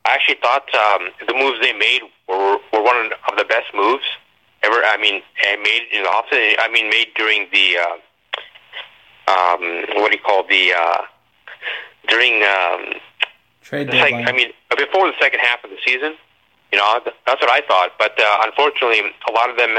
I 0.05 0.15
actually 0.15 0.39
thought 0.41 0.65
um, 0.75 1.11
the 1.27 1.35
moves 1.35 1.61
they 1.61 1.73
made 1.73 2.01
were 2.29 2.59
were 2.73 2.83
one 2.83 3.11
of 3.29 3.37
the 3.37 3.45
best 3.45 3.75
moves 3.75 4.05
ever. 4.63 4.77
I 4.77 4.97
mean, 4.97 5.23
made 5.63 5.83
in 5.93 6.03
the 6.03 6.09
offseason. 6.09 6.55
I 6.59 6.69
mean, 6.73 6.89
made 6.89 7.09
during 7.17 7.47
the. 7.53 7.77
Uh, 7.77 7.97
um, 9.31 10.01
what 10.01 10.11
do 10.11 10.17
you 10.17 10.25
call 10.25 10.47
the? 10.49 10.73
Uh, 10.73 11.03
during. 12.09 12.43
Um, 12.43 13.01
Trade 13.61 13.89
the 13.89 14.01
second, 14.01 14.27
I 14.27 14.33
mean, 14.33 14.49
before 14.71 15.09
the 15.09 15.19
second 15.21 15.41
half 15.41 15.63
of 15.63 15.69
the 15.69 15.77
season. 15.85 16.15
You 16.73 16.79
know, 16.79 17.01
that's 17.27 17.41
what 17.41 17.51
I 17.51 17.61
thought. 17.67 17.93
But 17.99 18.19
uh, 18.19 18.39
unfortunately, 18.45 19.01
a 19.29 19.33
lot 19.33 19.51
of 19.51 19.57
them 19.59 19.77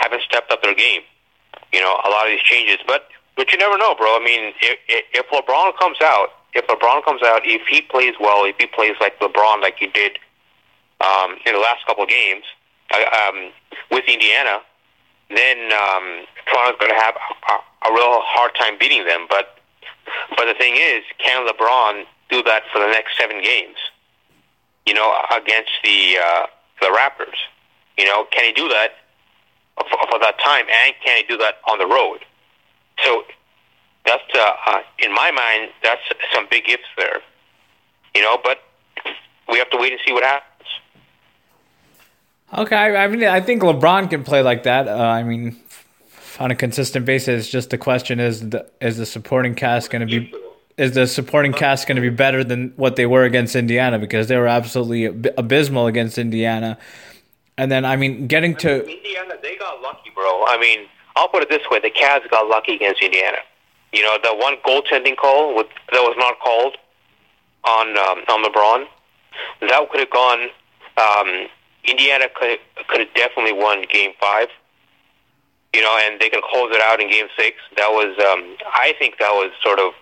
haven't 0.00 0.22
stepped 0.22 0.50
up 0.50 0.62
their 0.62 0.74
game. 0.74 1.02
You 1.72 1.80
know, 1.80 1.92
a 2.04 2.08
lot 2.10 2.26
of 2.26 2.30
these 2.30 2.42
changes, 2.42 2.78
but 2.86 3.08
but 3.36 3.52
you 3.52 3.58
never 3.58 3.78
know, 3.78 3.94
bro. 3.94 4.16
I 4.16 4.22
mean, 4.24 4.52
if, 4.60 4.78
if 5.12 5.26
LeBron 5.30 5.76
comes 5.78 5.96
out, 6.02 6.28
if 6.52 6.66
LeBron 6.66 7.04
comes 7.04 7.22
out, 7.22 7.42
if 7.44 7.62
he 7.68 7.80
plays 7.80 8.14
well, 8.20 8.44
if 8.44 8.56
he 8.58 8.66
plays 8.66 8.94
like 9.00 9.18
LeBron, 9.20 9.62
like 9.62 9.76
he 9.78 9.86
did 9.86 10.18
um, 11.00 11.36
in 11.46 11.54
the 11.54 11.60
last 11.60 11.86
couple 11.86 12.04
of 12.04 12.10
games 12.10 12.44
uh, 12.92 13.28
um, 13.28 13.50
with 13.90 14.04
Indiana, 14.06 14.60
then 15.30 15.72
um, 15.72 16.26
Toronto's 16.50 16.78
going 16.80 16.92
to 16.92 17.00
have 17.00 17.14
a, 17.16 17.88
a 17.88 17.94
real 17.94 18.20
hard 18.20 18.52
time 18.58 18.76
beating 18.78 19.06
them. 19.06 19.26
But 19.28 19.58
but 20.36 20.46
the 20.46 20.54
thing 20.54 20.74
is, 20.76 21.04
can 21.18 21.46
LeBron 21.46 22.04
do 22.30 22.42
that 22.42 22.64
for 22.72 22.80
the 22.80 22.88
next 22.88 23.16
seven 23.16 23.42
games? 23.42 23.76
You 24.86 24.94
know, 24.94 25.14
against 25.34 25.70
the 25.84 26.18
uh, 26.18 26.46
the 26.80 26.88
Raptors. 26.88 27.38
You 27.96 28.06
know, 28.06 28.26
can 28.32 28.44
he 28.44 28.52
do 28.52 28.68
that? 28.68 29.00
For, 29.76 29.98
for 30.10 30.18
that 30.20 30.38
time, 30.38 30.64
and 30.84 30.94
can 31.04 31.18
he 31.18 31.22
do 31.28 31.36
that 31.38 31.56
on 31.68 31.78
the 31.78 31.86
road? 31.86 32.20
So 33.04 33.22
that's 34.04 34.22
uh, 34.34 34.52
uh, 34.66 34.80
in 34.98 35.12
my 35.14 35.30
mind, 35.30 35.70
that's 35.82 36.02
some 36.34 36.46
big 36.50 36.68
ifs 36.68 36.82
there. 36.96 37.20
You 38.14 38.22
know, 38.22 38.38
but 38.42 38.58
we 39.48 39.58
have 39.58 39.70
to 39.70 39.76
wait 39.78 39.92
and 39.92 40.00
see 40.06 40.12
what 40.12 40.22
happens. 40.22 40.46
Okay, 42.52 42.76
I, 42.76 43.06
mean, 43.06 43.24
I 43.24 43.40
think 43.40 43.62
LeBron 43.62 44.10
can 44.10 44.24
play 44.24 44.42
like 44.42 44.64
that. 44.64 44.88
Uh, 44.88 44.96
I 44.96 45.22
mean, 45.22 45.56
on 46.40 46.50
a 46.50 46.56
consistent 46.56 47.06
basis. 47.06 47.48
Just 47.48 47.70
the 47.70 47.78
question 47.78 48.18
is: 48.18 48.50
the, 48.50 48.68
is 48.80 48.96
the 48.96 49.06
supporting 49.06 49.54
cast 49.54 49.90
going 49.90 50.06
to 50.06 50.20
be? 50.20 50.34
Is 50.76 50.92
the 50.92 51.06
supporting 51.06 51.52
cast 51.52 51.86
going 51.86 51.96
to 51.96 52.02
be 52.02 52.08
better 52.08 52.42
than 52.42 52.72
what 52.76 52.96
they 52.96 53.04
were 53.04 53.24
against 53.24 53.54
Indiana 53.54 53.98
because 53.98 54.28
they 54.28 54.36
were 54.38 54.46
absolutely 54.48 55.04
abysmal 55.36 55.86
against 55.86 56.16
Indiana? 56.16 56.78
And 57.58 57.70
then, 57.70 57.84
I 57.84 57.96
mean, 57.96 58.26
getting 58.26 58.54
to 58.56 58.86
Indiana, 58.86 59.34
they 59.42 59.56
got 59.56 59.82
lucky, 59.82 60.10
bro. 60.14 60.44
I 60.46 60.58
mean, 60.58 60.86
I'll 61.16 61.28
put 61.28 61.42
it 61.42 61.50
this 61.50 61.62
way: 61.70 61.80
the 61.80 61.90
Cavs 61.90 62.28
got 62.30 62.46
lucky 62.48 62.74
against 62.76 63.02
Indiana. 63.02 63.38
You 63.92 64.02
know, 64.02 64.16
the 64.22 64.34
one 64.34 64.54
goaltending 64.64 65.16
call 65.16 65.56
with, 65.56 65.66
that 65.92 66.00
was 66.00 66.14
not 66.16 66.38
called 66.40 66.76
on 67.64 67.98
um, 67.98 68.24
on 68.28 68.44
LeBron, 68.44 68.86
that 69.60 69.90
could 69.90 70.00
have 70.00 70.10
gone. 70.10 70.48
Um, 70.96 71.48
Indiana 71.84 72.26
could 72.34 72.58
could 72.88 73.00
have 73.00 73.14
definitely 73.14 73.52
won 73.52 73.84
Game 73.90 74.12
Five. 74.20 74.48
You 75.74 75.82
know, 75.82 75.98
and 76.02 76.20
they 76.20 76.28
can 76.28 76.40
close 76.50 76.74
it 76.74 76.80
out 76.82 77.00
in 77.00 77.08
Game 77.10 77.26
Six. 77.38 77.56
That 77.76 77.90
was, 77.90 78.10
um, 78.18 78.56
I 78.74 78.92
think, 78.98 79.18
that 79.18 79.30
was 79.30 79.52
sort 79.62 79.78
of 79.78 79.92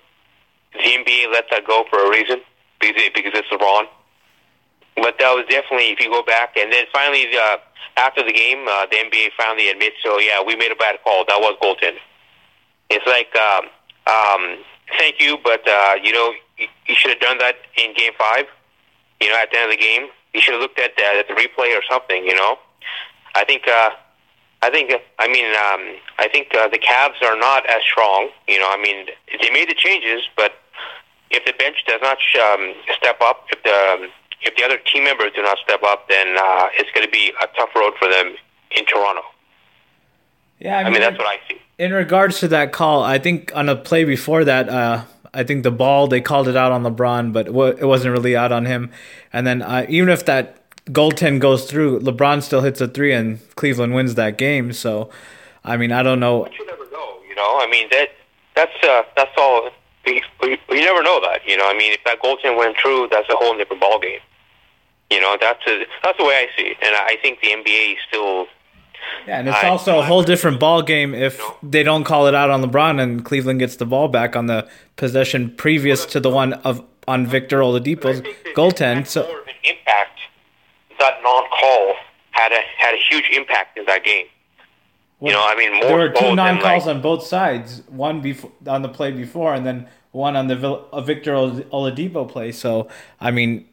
the 0.73 0.79
NBA 0.81 1.31
let 1.31 1.45
that 1.51 1.67
go 1.67 1.85
for 1.91 2.07
a 2.07 2.11
reason 2.11 2.41
because. 2.81 3.03
But 5.09 5.17
that 5.21 5.33
was 5.33 5.47
definitely, 5.49 5.89
if 5.89 6.01
you 6.05 6.11
go 6.13 6.23
back, 6.23 6.53
and 6.61 6.71
then 6.71 6.85
finally 6.93 7.25
uh, 7.33 7.57
after 7.97 8.23
the 8.23 8.31
game, 8.31 8.69
uh, 8.69 8.85
the 8.93 8.97
NBA 9.09 9.33
finally 9.39 9.71
admits, 9.71 9.97
so 10.05 10.19
yeah, 10.19 10.45
we 10.45 10.55
made 10.55 10.71
a 10.71 10.77
bad 10.77 11.01
call. 11.03 11.25
That 11.25 11.41
was 11.41 11.57
goaltending. 11.65 12.05
It's 12.91 13.07
like, 13.09 13.33
um, 13.33 13.73
um, 14.05 14.59
thank 14.99 15.17
you, 15.19 15.39
but 15.43 15.67
uh, 15.67 15.95
you 16.05 16.13
know, 16.13 16.35
you, 16.59 16.67
you 16.87 16.95
should 16.95 17.09
have 17.09 17.21
done 17.21 17.39
that 17.39 17.57
in 17.79 17.95
Game 17.95 18.13
Five. 18.19 18.53
You 19.23 19.29
know, 19.31 19.41
at 19.41 19.51
the 19.51 19.57
end 19.57 19.73
of 19.73 19.79
the 19.79 19.83
game, 19.83 20.09
you 20.35 20.43
should 20.43 20.53
have 20.53 20.61
looked 20.61 20.79
at, 20.79 20.93
uh, 20.99 21.21
at 21.21 21.27
the 21.27 21.33
replay 21.33 21.73
or 21.73 21.81
something. 21.89 22.23
You 22.27 22.35
know, 22.35 22.59
I 23.35 23.47
think. 23.47 23.67
Uh, 23.67 23.97
I 24.61 24.69
think. 24.69 24.93
I 25.19 25.27
mean, 25.27 25.47
um, 25.57 25.97
I 26.19 26.29
think 26.29 26.49
uh, 26.53 26.69
the 26.69 26.79
Cavs 26.79 27.25
are 27.25 27.39
not 27.39 27.65
as 27.65 27.81
strong. 27.81 28.29
You 28.47 28.59
know, 28.59 28.69
I 28.69 28.77
mean, 28.77 29.07
they 29.41 29.49
made 29.49 29.71
the 29.71 29.75
changes, 29.75 30.29
but 30.37 30.53
if 31.31 31.47
the 31.47 31.55
bench 31.57 31.77
does 31.87 32.01
not 32.03 32.19
um, 32.53 32.75
step 32.95 33.23
up, 33.23 33.47
if 33.53 33.63
the 33.63 34.05
um, 34.05 34.11
if 34.43 34.57
the 34.57 34.65
other 34.65 34.79
team 34.79 35.05
members 35.05 35.33
do 35.35 35.43
not 35.43 35.59
step 35.59 35.83
up, 35.83 36.09
then 36.09 36.37
uh, 36.37 36.69
it's 36.75 36.91
going 36.93 37.07
to 37.07 37.11
be 37.11 37.33
a 37.43 37.47
tough 37.57 37.71
road 37.75 37.93
for 37.99 38.09
them 38.09 38.35
in 38.77 38.85
Toronto. 38.87 39.23
Yeah, 40.59 40.79
I 40.79 40.85
mean, 40.85 40.87
I 40.87 40.91
mean 40.91 41.01
that's 41.03 41.19
what 41.19 41.27
I 41.27 41.39
see. 41.49 41.61
In 41.79 41.93
regards 41.93 42.41
to 42.41 42.49
that 42.49 42.73
call, 42.73 43.03
I 43.03 43.19
think 43.19 43.53
on 43.55 43.69
a 43.69 43.77
play 43.77 44.05
before 44.05 44.45
that, 44.45 44.69
uh, 44.69 45.05
I 45.33 45.45
think 45.45 45.63
the 45.63 45.71
ball 45.71 46.09
they 46.09 46.21
called 46.21 46.49
it 46.49 46.57
out 46.57 46.73
on 46.73 46.83
LeBron, 46.83 47.33
but 47.33 47.47
it 47.47 47.87
wasn't 47.87 48.13
really 48.13 48.37
out 48.37 48.51
on 48.51 48.67
him. 48.67 48.91
And 49.33 49.47
then 49.47 49.63
uh, 49.63 49.87
even 49.89 50.09
if 50.09 50.25
that 50.27 50.59
goaltend 50.87 51.41
goes 51.41 51.71
through, 51.71 52.01
LeBron 52.01 52.43
still 52.43 52.63
hits 52.63 52.81
a 52.81 52.89
three, 52.89 53.13
and 53.13 53.39
Cleveland 53.55 53.95
wins 53.95 54.15
that 54.17 54.39
game. 54.39 54.73
So, 54.73 55.11
I 55.65 55.77
mean, 55.77 55.93
I 55.93 56.03
don't 56.03 56.21
know. 56.21 56.45
But 56.45 56.59
you 56.59 56.67
never 56.67 56.91
know, 56.91 57.19
you 57.29 57.35
know. 57.37 57.61
I 57.61 57.69
mean 57.71 57.89
that 57.93 58.09
that's 58.57 58.85
uh, 58.85 59.03
that's 59.17 59.33
all. 59.39 59.71
You, 60.07 60.21
never 60.71 61.03
know 61.03 61.21
that, 61.21 61.41
you 61.47 61.57
know. 61.57 61.69
I 61.69 61.77
mean, 61.77 61.93
if 61.93 62.03
that 62.05 62.23
goaltend 62.23 62.57
went 62.57 62.77
through, 62.81 63.09
that's 63.11 63.29
a 63.29 63.37
whole 63.37 63.57
different 63.59 63.83
ball 63.83 64.01
game. 64.01 64.21
You 65.11 65.21
know, 65.21 65.37
that's 65.41 65.67
a, 65.67 65.85
that's 66.03 66.19
the 66.19 66.25
way 66.25 66.35
I 66.35 66.49
see 66.57 66.69
it, 66.69 66.77
and 66.83 66.95
I 66.95 67.17
think 67.23 67.41
the 67.41 67.49
NBA 67.49 67.97
still. 68.09 68.47
Yeah, 69.27 69.39
and 69.39 69.49
it's 69.49 69.57
I, 69.57 69.69
also 69.69 69.99
a 69.99 70.03
whole 70.03 70.23
different 70.23 70.61
ball 70.61 70.83
game 70.83 71.15
if 71.15 71.41
they 71.63 71.83
don't 71.83 72.05
call 72.05 72.27
it 72.27 72.35
out 72.35 72.51
on 72.51 72.63
LeBron 72.63 73.01
and 73.01 73.25
Cleveland 73.25 73.59
gets 73.59 73.77
the 73.77 73.87
ball 73.87 74.09
back 74.09 74.37
on 74.37 74.47
the 74.47 74.69
possession 74.97 75.55
previous 75.57 76.05
to 76.07 76.21
the 76.21 76.29
one 76.29 76.53
of 76.55 76.85
on 77.07 77.27
Victor 77.27 77.61
Oladipo's 77.61 78.21
goaltend. 78.55 79.07
So 79.07 79.23
more 79.23 79.41
of 79.41 79.47
an 79.47 79.55
impact 79.65 80.21
that 80.99 81.21
non-call 81.23 81.95
had 82.33 82.53
a 82.53 82.61
had 82.77 82.95
a 82.95 82.99
huge 83.11 83.31
impact 83.31 83.79
in 83.79 83.87
that 83.87 84.05
game. 84.05 84.27
Well, 85.21 85.33
you 85.33 85.39
know, 85.39 85.45
I 85.45 85.57
mean, 85.57 85.73
more 85.73 85.85
there 85.85 85.97
were 85.97 86.11
two 86.11 86.35
non-calls 86.35 86.87
like, 86.87 86.97
on 86.97 87.03
both 87.03 87.25
sides. 87.25 87.83
One 87.89 88.21
before 88.21 88.53
on 88.67 88.83
the 88.83 88.89
play 88.89 89.11
before, 89.11 89.55
and 89.55 89.65
then 89.65 89.89
one 90.13 90.37
on 90.37 90.47
the 90.49 90.57
Victor 91.03 91.33
Oladipo 91.33 92.29
play. 92.29 92.53
So, 92.53 92.89
I 93.21 93.31
mean, 93.31 93.68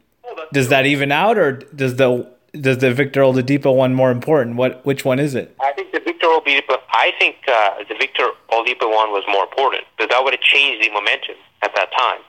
does 0.52 0.68
that 0.68 0.86
even 0.86 1.12
out, 1.12 1.38
or 1.38 1.52
does 1.52 1.96
the 1.96 2.30
does 2.52 2.78
the 2.78 2.92
Victor 2.92 3.20
Oladipo 3.20 3.74
one 3.74 3.94
more 3.94 4.10
important? 4.10 4.56
What 4.56 4.84
which 4.84 5.04
one 5.04 5.18
is 5.18 5.34
it? 5.34 5.54
I 5.60 5.72
think 5.72 5.92
the 5.92 6.00
Victor 6.00 6.26
Oladipo. 6.26 6.78
I 6.90 7.12
think 7.18 7.36
uh, 7.48 7.84
the 7.88 7.94
Victor 7.94 8.28
Oladipo 8.50 8.92
one 8.92 9.10
was 9.10 9.24
more 9.28 9.44
important 9.44 9.84
because 9.96 10.10
that 10.10 10.22
would 10.22 10.32
have 10.32 10.40
changed 10.40 10.86
the 10.86 10.92
momentum 10.92 11.36
at 11.62 11.74
that 11.74 11.90
time. 11.96 12.20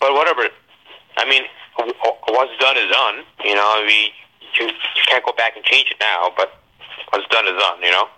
But 0.00 0.12
whatever. 0.14 0.48
I 1.16 1.28
mean, 1.28 1.42
what's 1.76 2.58
done 2.60 2.76
is 2.76 2.90
done. 2.90 3.24
You 3.44 3.54
know, 3.54 3.82
we 3.86 4.12
you, 4.58 4.66
you 4.66 5.02
can't 5.06 5.24
go 5.24 5.32
back 5.32 5.56
and 5.56 5.64
change 5.64 5.90
it 5.90 5.96
now. 6.00 6.30
But 6.36 6.52
what's 7.10 7.26
done 7.28 7.46
is 7.46 7.58
done. 7.58 7.82
You 7.82 7.90
know. 7.90 8.08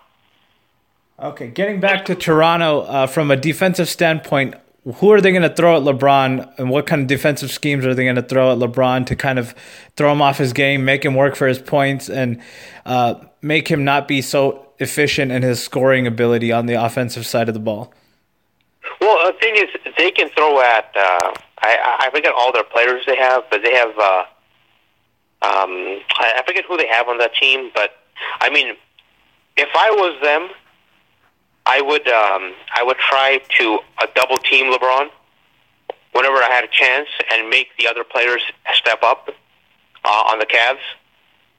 Okay, 1.19 1.47
getting 1.49 1.79
back 1.79 2.05
to 2.05 2.15
Toronto 2.15 2.81
uh, 2.81 3.05
from 3.05 3.29
a 3.29 3.35
defensive 3.37 3.87
standpoint, 3.87 4.55
who 4.95 5.11
are 5.11 5.21
they 5.21 5.31
going 5.31 5.43
to 5.43 5.53
throw 5.53 5.77
at 5.77 5.83
LeBron, 5.83 6.57
and 6.57 6.69
what 6.69 6.87
kind 6.87 7.01
of 7.01 7.07
defensive 7.07 7.51
schemes 7.51 7.85
are 7.85 7.93
they 7.93 8.03
going 8.03 8.15
to 8.15 8.23
throw 8.23 8.51
at 8.51 8.57
LeBron 8.57 9.05
to 9.07 9.15
kind 9.15 9.37
of 9.37 9.53
throw 9.95 10.11
him 10.11 10.21
off 10.21 10.37
his 10.39 10.53
game, 10.53 10.83
make 10.83 11.05
him 11.05 11.13
work 11.13 11.35
for 11.35 11.47
his 11.47 11.59
points, 11.59 12.09
and 12.09 12.41
uh, 12.85 13.15
make 13.41 13.67
him 13.67 13.83
not 13.83 14.07
be 14.07 14.21
so 14.21 14.67
efficient 14.79 15.31
in 15.31 15.43
his 15.43 15.61
scoring 15.61 16.07
ability 16.07 16.51
on 16.51 16.65
the 16.65 16.73
offensive 16.73 17.27
side 17.27 17.47
of 17.47 17.53
the 17.53 17.59
ball? 17.59 17.93
Well, 18.99 19.31
the 19.31 19.37
thing 19.39 19.55
is, 19.55 19.65
they 19.97 20.09
can 20.11 20.29
throw 20.29 20.59
at. 20.61 20.91
Uh, 20.95 21.33
I, 21.63 22.07
I 22.07 22.09
forget 22.11 22.33
all 22.35 22.51
their 22.51 22.63
players 22.63 23.03
they 23.05 23.15
have, 23.17 23.43
but 23.51 23.61
they 23.63 23.73
have. 23.73 23.97
Uh, 23.97 24.23
um, 25.43 25.99
I 26.19 26.43
forget 26.45 26.65
who 26.67 26.77
they 26.77 26.87
have 26.87 27.07
on 27.07 27.17
that 27.19 27.33
team, 27.35 27.71
but 27.73 27.91
I 28.41 28.49
mean, 28.49 28.75
if 29.57 29.69
I 29.75 29.89
was 29.91 30.19
them, 30.21 30.49
I 31.65 31.81
would 31.81 32.07
um, 32.07 32.53
I 32.73 32.83
would 32.83 32.97
try 32.97 33.39
to 33.59 33.79
uh, 33.99 34.07
double 34.15 34.37
team 34.37 34.73
LeBron 34.73 35.09
whenever 36.13 36.37
I 36.37 36.49
had 36.49 36.63
a 36.63 36.71
chance 36.71 37.07
and 37.31 37.49
make 37.49 37.67
the 37.79 37.87
other 37.87 38.03
players 38.03 38.41
step 38.73 39.03
up 39.03 39.29
uh, 40.03 40.31
on 40.31 40.39
the 40.39 40.45
Cavs. 40.45 40.83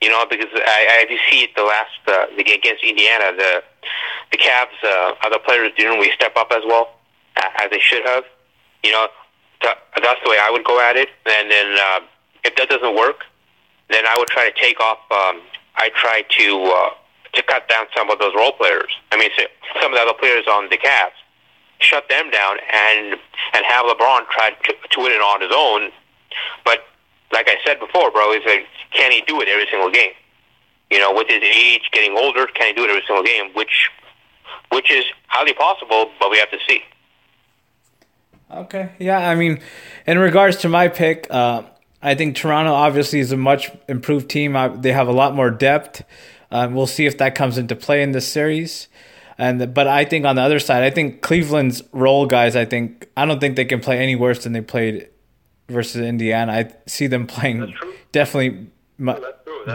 You 0.01 0.09
know, 0.09 0.27
because 0.29 0.49
I, 0.53 1.07
I 1.09 1.31
see 1.31 1.45
it 1.45 1.51
the 1.55 1.63
last 1.63 1.91
uh, 2.09 2.27
the 2.37 2.43
game 2.43 2.59
against 2.59 2.83
Indiana, 2.83 3.37
the 3.37 3.63
the 4.33 4.39
Cavs 4.39 4.75
uh, 4.83 5.15
other 5.25 5.39
players 5.39 5.71
didn't 5.77 5.99
really 5.99 6.13
step 6.13 6.37
up 6.37 6.51
as 6.51 6.63
well 6.67 6.91
as 7.37 7.71
they 7.71 7.79
should 7.79 8.05
have. 8.05 8.25
You 8.83 8.91
know, 8.91 9.07
that's 9.63 10.21
the 10.25 10.31
way 10.31 10.39
I 10.43 10.51
would 10.51 10.65
go 10.65 10.81
at 10.81 10.97
it. 10.97 11.09
And 11.27 11.51
then 11.51 11.79
uh, 11.79 12.01
if 12.45 12.57
that 12.57 12.69
doesn't 12.69 12.97
work, 12.97 13.25
then 13.91 14.05
I 14.07 14.17
would 14.19 14.29
try 14.29 14.51
to 14.51 14.61
take 14.61 14.81
off. 14.81 14.99
Um, 15.11 15.41
I 15.77 15.91
try 15.95 16.23
to 16.23 16.65
uh, 16.65 16.91
to 17.35 17.43
cut 17.43 17.69
down 17.69 17.87
some 17.97 18.11
of 18.11 18.19
those 18.19 18.35
role 18.35 18.53
players. 18.53 18.93
I 19.11 19.17
mean, 19.17 19.31
some 19.81 19.93
of 19.93 19.97
the 19.97 20.03
other 20.03 20.19
players 20.19 20.47
on 20.47 20.69
the 20.69 20.77
Cavs, 20.77 21.17
shut 21.83 22.09
them 22.09 22.31
down 22.31 22.57
and 22.73 23.19
and 23.55 23.65
have 23.67 23.85
LeBron 23.87 24.29
try 24.31 24.51
to, 24.65 24.75
to 24.91 25.01
win 25.01 25.13
it 25.13 25.21
on 25.21 25.41
his 25.41 25.53
own. 25.55 25.91
But 26.65 26.85
like 27.33 27.49
I 27.49 27.57
said 27.67 27.81
before, 27.81 28.11
bro, 28.11 28.33
is 28.33 28.43
like, 28.47 28.67
can 28.93 29.11
he 29.11 29.23
do 29.23 29.41
it 29.41 29.49
every 29.49 29.67
single 29.71 29.91
game? 29.91 30.13
You 30.91 30.99
know, 31.01 31.13
with 31.13 31.29
his 31.29 31.43
age, 31.43 31.83
getting 31.93 32.17
older, 32.17 32.47
can 32.47 32.69
he 32.69 32.73
do 32.75 32.85
it 32.85 32.91
every 32.91 33.03
single 33.07 33.25
game? 33.25 33.53
Which 33.55 33.91
which 34.71 34.91
is 34.91 35.05
highly 35.29 35.55
possible, 35.55 36.11
but 36.19 36.31
we 36.31 36.39
have 36.39 36.51
to 36.51 36.59
see. 36.69 36.83
Okay, 38.51 38.93
yeah, 38.99 39.29
I 39.29 39.35
mean, 39.35 39.61
in 40.07 40.19
regards 40.19 40.59
to 40.59 40.69
my 40.69 40.89
pick, 40.89 41.27
uh, 41.31 41.63
I 42.03 42.15
think 42.15 42.37
Toronto 42.37 42.73
obviously 42.73 43.19
is 43.19 43.33
a 43.33 43.37
much 43.37 43.71
improved 43.89 44.29
team. 44.29 44.57
Uh, 44.57 44.69
they 44.69 44.93
have 44.93 45.09
a 45.09 45.13
lot 45.13 45.35
more 45.35 45.51
depth. 45.51 46.03
Um, 46.53 46.75
we'll 46.75 46.87
see 46.87 47.07
if 47.07 47.19
that 47.19 47.35
comes 47.35 47.57
into 47.59 47.75
play 47.75 48.03
in 48.03 48.13
this 48.13 48.29
series. 48.29 48.89
And 49.39 49.73
but 49.75 49.89
I 49.89 50.05
think 50.05 50.27
on 50.27 50.37
the 50.37 50.43
other 50.43 50.59
side, 50.59 50.83
I 50.83 50.91
think 50.91 51.23
Cleveland's 51.23 51.83
role 51.93 52.27
guys. 52.27 52.55
I 52.55 52.67
think 52.67 53.09
I 53.17 53.25
don't 53.25 53.41
think 53.41 53.57
they 53.57 53.65
can 53.65 53.81
play 53.81 53.99
any 53.99 54.15
worse 54.15 54.45
than 54.45 54.53
they 54.53 54.61
played 54.61 55.09
versus 55.69 56.03
Indiana. 56.03 56.53
I 56.53 56.73
see 56.87 57.07
them 57.07 57.27
playing 57.27 57.75
definitely 58.13 58.67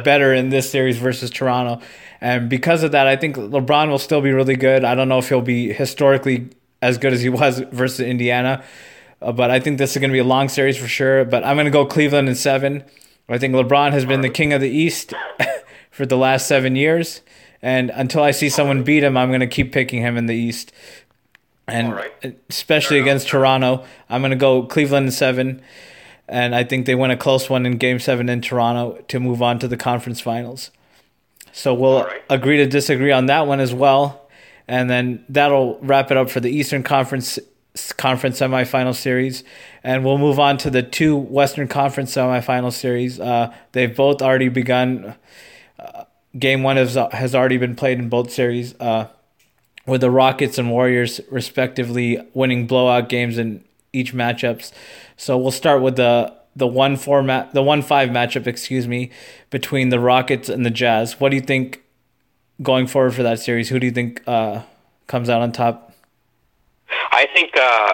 better 0.03 0.33
in 0.33 0.49
this 0.49 0.69
series 0.71 0.97
versus 0.99 1.31
Toronto. 1.31 1.83
And 2.21 2.49
because 2.49 2.83
of 2.83 2.91
that, 2.91 3.07
I 3.07 3.15
think 3.15 3.35
LeBron 3.35 3.89
will 3.89 3.99
still 3.99 4.21
be 4.21 4.31
really 4.31 4.55
good. 4.55 4.83
I 4.83 4.95
don't 4.95 5.09
know 5.09 5.17
if 5.17 5.29
he'll 5.29 5.41
be 5.41 5.73
historically 5.73 6.49
as 6.81 6.99
good 6.99 7.13
as 7.13 7.21
he 7.21 7.29
was 7.29 7.59
versus 7.71 8.01
Indiana, 8.01 8.63
uh, 9.21 9.31
but 9.31 9.49
I 9.49 9.59
think 9.59 9.79
this 9.79 9.95
is 9.95 9.97
going 9.99 10.11
to 10.11 10.13
be 10.13 10.19
a 10.19 10.23
long 10.23 10.47
series 10.47 10.77
for 10.77 10.87
sure. 10.87 11.25
But 11.25 11.43
I'm 11.43 11.55
going 11.55 11.65
to 11.65 11.71
go 11.71 11.85
Cleveland 11.85 12.29
in 12.29 12.35
seven. 12.35 12.83
I 13.27 13.37
think 13.37 13.53
LeBron 13.53 13.91
has 13.91 14.05
been 14.05 14.21
the 14.21 14.29
king 14.29 14.53
of 14.53 14.61
the 14.61 14.69
East. 14.69 15.13
for 15.97 16.05
the 16.05 16.15
last 16.15 16.47
seven 16.47 16.75
years. 16.75 17.21
And 17.61 17.89
until 17.89 18.23
I 18.23 18.31
see 18.31 18.49
someone 18.49 18.83
beat 18.83 19.03
him, 19.03 19.17
I'm 19.17 19.29
going 19.29 19.41
to 19.41 19.47
keep 19.47 19.73
picking 19.73 20.01
him 20.01 20.15
in 20.15 20.27
the 20.27 20.35
East. 20.35 20.71
And 21.67 21.93
right. 21.93 22.39
especially 22.49 22.99
against 22.99 23.27
Toronto, 23.27 23.83
I'm 24.09 24.21
going 24.21 24.31
to 24.31 24.37
go 24.37 24.63
Cleveland 24.63 25.07
in 25.07 25.11
seven. 25.11 25.61
And 26.29 26.53
I 26.53 26.63
think 26.63 26.85
they 26.85 26.95
win 26.95 27.11
a 27.11 27.17
close 27.17 27.49
one 27.49 27.65
in 27.65 27.77
game 27.77 27.99
seven 27.99 28.29
in 28.29 28.41
Toronto 28.41 29.01
to 29.07 29.19
move 29.19 29.41
on 29.41 29.59
to 29.59 29.67
the 29.67 29.77
conference 29.77 30.21
finals. 30.21 30.71
So 31.57 31.73
we'll 31.73 32.03
right. 32.03 32.21
agree 32.29 32.57
to 32.57 32.67
disagree 32.67 33.11
on 33.11 33.25
that 33.25 33.47
one 33.47 33.59
as 33.59 33.73
well, 33.73 34.29
and 34.67 34.87
then 34.87 35.25
that'll 35.27 35.79
wrap 35.79 36.11
it 36.11 36.17
up 36.17 36.29
for 36.29 36.39
the 36.39 36.51
Eastern 36.51 36.83
Conference 36.83 37.39
Conference 37.97 38.39
semifinal 38.39 38.93
series, 38.93 39.43
and 39.83 40.05
we'll 40.05 40.19
move 40.19 40.39
on 40.39 40.59
to 40.59 40.69
the 40.69 40.83
two 40.83 41.15
Western 41.15 41.67
Conference 41.67 42.13
semifinal 42.13 42.71
series. 42.71 43.19
Uh, 43.19 43.51
they've 43.71 43.95
both 43.95 44.21
already 44.21 44.49
begun. 44.49 45.15
Game 46.37 46.63
one 46.63 46.77
has 46.77 46.95
has 46.95 47.33
already 47.33 47.57
been 47.57 47.75
played 47.75 47.99
in 47.99 48.09
both 48.09 48.31
series, 48.31 48.75
uh, 48.79 49.07
with 49.85 50.01
the 50.01 50.11
Rockets 50.11 50.57
and 50.57 50.69
Warriors 50.69 51.21
respectively 51.31 52.19
winning 52.33 52.67
blowout 52.67 53.09
games 53.09 53.37
in 53.37 53.63
each 53.93 54.13
matchups. 54.13 54.71
So 55.15 55.37
we'll 55.37 55.51
start 55.51 55.81
with 55.81 55.95
the 55.95 56.33
the 56.55 56.67
one 56.67 56.97
four 56.97 57.23
ma- 57.23 57.47
the 57.53 57.63
one 57.63 57.81
five 57.81 58.09
matchup, 58.09 58.45
excuse 58.47 58.87
me, 58.87 59.11
between 59.49 59.89
the 59.89 59.99
Rockets 59.99 60.49
and 60.49 60.65
the 60.65 60.69
Jazz. 60.69 61.19
What 61.19 61.29
do 61.29 61.35
you 61.35 61.41
think 61.41 61.83
going 62.61 62.87
forward 62.87 63.13
for 63.13 63.23
that 63.23 63.39
series? 63.39 63.69
Who 63.69 63.79
do 63.79 63.85
you 63.85 63.91
think 63.91 64.21
uh, 64.27 64.63
comes 65.07 65.29
out 65.29 65.41
on 65.41 65.51
top? 65.51 65.93
I 67.11 67.27
think 67.33 67.55
uh, 67.55 67.93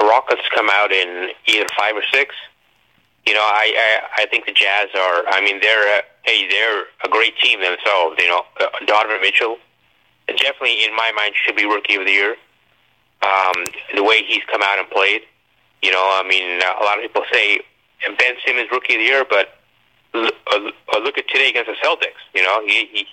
Rockets 0.00 0.42
come 0.54 0.68
out 0.70 0.92
in 0.92 1.28
either 1.46 1.66
five 1.78 1.96
or 1.96 2.02
six. 2.12 2.34
You 3.26 3.32
know, 3.34 3.40
I, 3.40 3.72
I 3.76 4.22
I 4.22 4.26
think 4.26 4.46
the 4.46 4.52
Jazz 4.52 4.88
are. 4.94 5.24
I 5.28 5.40
mean, 5.42 5.60
they're 5.60 5.98
a, 5.98 6.02
hey, 6.22 6.48
they're 6.48 6.84
a 7.04 7.08
great 7.08 7.36
team 7.38 7.60
themselves. 7.60 8.16
You 8.18 8.28
know, 8.28 8.42
uh, 8.60 8.66
Donovan 8.86 9.20
Mitchell, 9.20 9.56
definitely 10.28 10.84
in 10.84 10.94
my 10.94 11.10
mind, 11.16 11.34
should 11.34 11.56
be 11.56 11.64
Rookie 11.64 11.96
of 11.96 12.04
the 12.04 12.12
Year. 12.12 12.36
Um, 13.22 13.64
the 13.94 14.04
way 14.04 14.22
he's 14.26 14.42
come 14.50 14.62
out 14.62 14.78
and 14.78 14.88
played. 14.90 15.22
You 15.80 15.92
know, 15.92 16.00
I 16.00 16.26
mean, 16.28 16.60
a 16.60 16.84
lot 16.84 16.98
of 16.98 17.02
people 17.02 17.24
say 17.32 17.60
Ben 18.04 18.34
Simmons 18.44 18.68
Rookie 18.70 18.94
of 18.94 19.00
the 19.00 19.06
Year, 19.06 19.24
but 19.28 19.56
look, 20.12 20.34
uh, 20.52 20.98
look 21.00 21.16
at 21.18 21.26
today 21.28 21.48
against 21.50 21.70
the 21.70 21.76
Celtics. 21.86 22.20
You 22.34 22.42
know, 22.42 22.60
he 22.66 22.86
he 22.92 23.06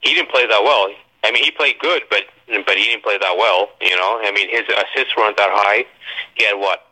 he 0.00 0.14
didn't 0.14 0.30
play 0.30 0.46
that 0.46 0.62
well. 0.62 0.90
I 1.22 1.30
mean, 1.30 1.44
he 1.44 1.50
played 1.50 1.78
good, 1.78 2.02
but 2.10 2.24
but 2.66 2.76
he 2.76 2.84
didn't 2.84 3.02
play 3.02 3.18
that 3.18 3.36
well. 3.36 3.70
You 3.80 3.96
know, 3.96 4.20
I 4.22 4.32
mean, 4.32 4.48
his 4.50 4.62
assists 4.62 5.16
weren't 5.16 5.36
that 5.36 5.50
high. 5.52 5.86
He 6.34 6.44
had 6.44 6.54
what? 6.54 6.86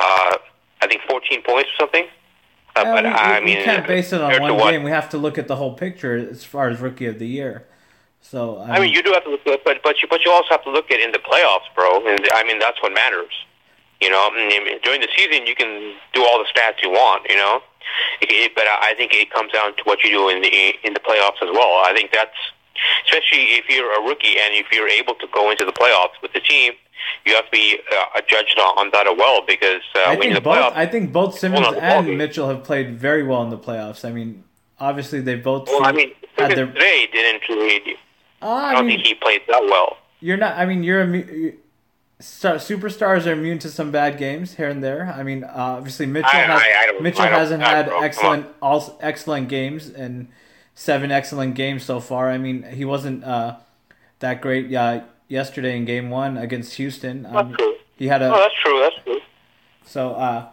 Uh, 0.00 0.36
I 0.84 0.86
think 0.86 1.00
14 1.08 1.42
points 1.42 1.70
or 1.70 1.76
something. 1.80 2.04
Uh, 2.76 2.82
Yeah, 2.84 2.94
but 2.94 3.04
we, 3.04 3.10
I 3.10 3.38
we- 3.40 3.46
mean, 3.46 3.58
we 3.58 3.64
can't 3.64 3.86
base 3.86 4.12
it 4.12 4.20
on 4.20 4.30
one 4.42 4.72
game. 4.72 4.82
We 4.82 4.90
have 4.90 5.08
to 5.10 5.18
look 5.18 5.38
at 5.38 5.48
the 5.48 5.56
whole 5.56 5.74
picture 5.74 6.14
as 6.16 6.44
far 6.44 6.68
as 6.68 6.80
rookie 6.80 7.06
of 7.06 7.18
the 7.18 7.26
year. 7.26 7.66
So 8.20 8.58
I 8.58 8.80
mean, 8.80 8.92
you 8.92 9.02
do 9.02 9.12
have 9.12 9.24
to 9.24 9.30
look, 9.30 9.46
at, 9.46 9.64
but 9.64 9.82
but 9.82 10.00
you 10.02 10.08
but 10.08 10.24
you 10.24 10.30
also 10.30 10.48
have 10.50 10.64
to 10.64 10.70
look 10.70 10.90
at 10.90 10.98
in 10.98 11.12
the 11.12 11.18
playoffs, 11.18 11.68
bro. 11.74 12.06
And 12.06 12.20
I 12.34 12.42
mean, 12.44 12.58
that's 12.58 12.80
what 12.82 12.92
matters. 12.94 13.32
You 14.00 14.08
know, 14.10 14.28
I 14.32 14.34
mean, 14.34 14.80
during 14.82 15.00
the 15.02 15.08
season, 15.16 15.46
you 15.46 15.54
can 15.54 15.94
do 16.14 16.24
all 16.24 16.38
the 16.38 16.46
stats 16.52 16.82
you 16.82 16.90
want. 16.90 17.28
You 17.28 17.36
know, 17.36 17.60
it, 18.22 18.30
it, 18.32 18.52
but 18.54 18.64
I 18.66 18.94
think 18.96 19.12
it 19.14 19.30
comes 19.30 19.52
down 19.52 19.76
to 19.76 19.82
what 19.84 20.02
you 20.02 20.10
do 20.10 20.28
in 20.30 20.40
the 20.40 20.72
in 20.84 20.94
the 20.94 21.00
playoffs 21.00 21.40
as 21.42 21.50
well. 21.52 21.84
I 21.84 21.92
think 21.94 22.12
that's 22.12 22.36
especially 23.06 23.44
if 23.60 23.68
you're 23.68 23.92
a 23.92 24.02
rookie 24.08 24.36
and 24.40 24.54
if 24.54 24.66
you're 24.72 24.88
able 24.88 25.14
to 25.16 25.26
go 25.32 25.50
into 25.50 25.64
the 25.64 25.72
playoffs 25.72 26.16
with 26.22 26.32
the 26.32 26.40
team, 26.40 26.72
you 27.26 27.34
have 27.34 27.44
to 27.46 27.50
be 27.50 27.78
uh, 27.92 28.20
judged 28.26 28.58
on, 28.58 28.78
on 28.78 28.90
that 28.92 29.06
as 29.06 29.14
well 29.16 29.42
because 29.46 29.82
uh, 29.94 30.10
I 30.10 30.16
think 30.16 30.34
both. 30.42 30.56
playoffs, 30.56 30.72
I 30.76 30.86
think 30.86 31.12
both 31.12 31.38
Simmons 31.38 31.66
and. 31.80 32.18
Mitchell 32.18 32.48
have 32.48 32.64
played 32.64 32.98
very 32.98 33.22
well 33.22 33.42
in 33.42 33.50
the 33.50 33.58
playoffs. 33.58 34.04
I 34.04 34.12
mean, 34.12 34.44
obviously 34.78 35.20
they 35.20 35.34
both. 35.36 35.68
well, 35.68 35.84
I 35.84 35.92
mean, 35.92 36.12
Simmons 36.38 36.54
their. 36.56 36.66
today 36.66 37.08
didn't. 37.12 37.48
Really, 37.48 37.96
Uh, 38.42 38.46
I 38.48 38.70
I 38.70 38.74
don't 38.74 38.86
mean, 38.86 38.98
think 38.98 39.06
he 39.08 39.14
played 39.14 39.42
that 39.48 39.62
well. 39.62 39.96
you're 40.20 40.36
not. 40.36 40.56
I 40.56 40.64
mean, 40.66 40.82
you're. 40.82 41.04
immu- 41.04 41.56
Star, 42.20 42.54
superstars 42.54 43.26
are 43.26 43.32
immune 43.32 43.58
to 43.58 43.68
some 43.68 43.90
bad 43.90 44.18
games 44.18 44.54
here 44.54 44.68
and 44.68 44.82
there. 44.82 45.12
I 45.14 45.24
mean, 45.24 45.42
uh, 45.44 45.50
obviously 45.56 46.06
Mitchell 46.06 46.30
I- 46.32 46.42
has, 46.42 46.62
I- 46.62 46.82
I 46.82 46.86
don't- 46.86 47.02
Mitchell 47.02 47.24
hasn't 47.26 47.62
had 47.62 47.86
don't- 47.86 47.88
come 47.90 47.98
on. 47.98 48.04
excellent 48.04 48.46
all 48.62 48.98
excellent 49.02 49.48
games 49.48 49.88
and 49.90 50.28
seven 50.76 51.10
excellent 51.10 51.54
games 51.56 51.82
so 51.82 51.98
far. 52.00 52.30
I 52.30 52.38
mean, 52.38 52.62
he 52.62 52.84
wasn't 52.84 53.24
uh, 53.24 53.56
that 54.20 54.40
great 54.40 54.72
uh, 54.72 55.00
yesterday 55.34 55.76
in 55.76 55.84
Game 55.84 56.08
One 56.08 56.38
against 56.38 56.74
Houston. 56.76 57.26
Um, 57.26 57.32
That's 57.50 57.56
true. 57.58 57.74
he 57.98 58.06
had 58.08 58.22
a 58.22 58.32
Oh, 58.32 58.38
that's 58.38 58.54
true. 58.62 58.80
That's 58.80 58.96
true. 59.04 59.20
So 59.84 60.12
uh, 60.14 60.48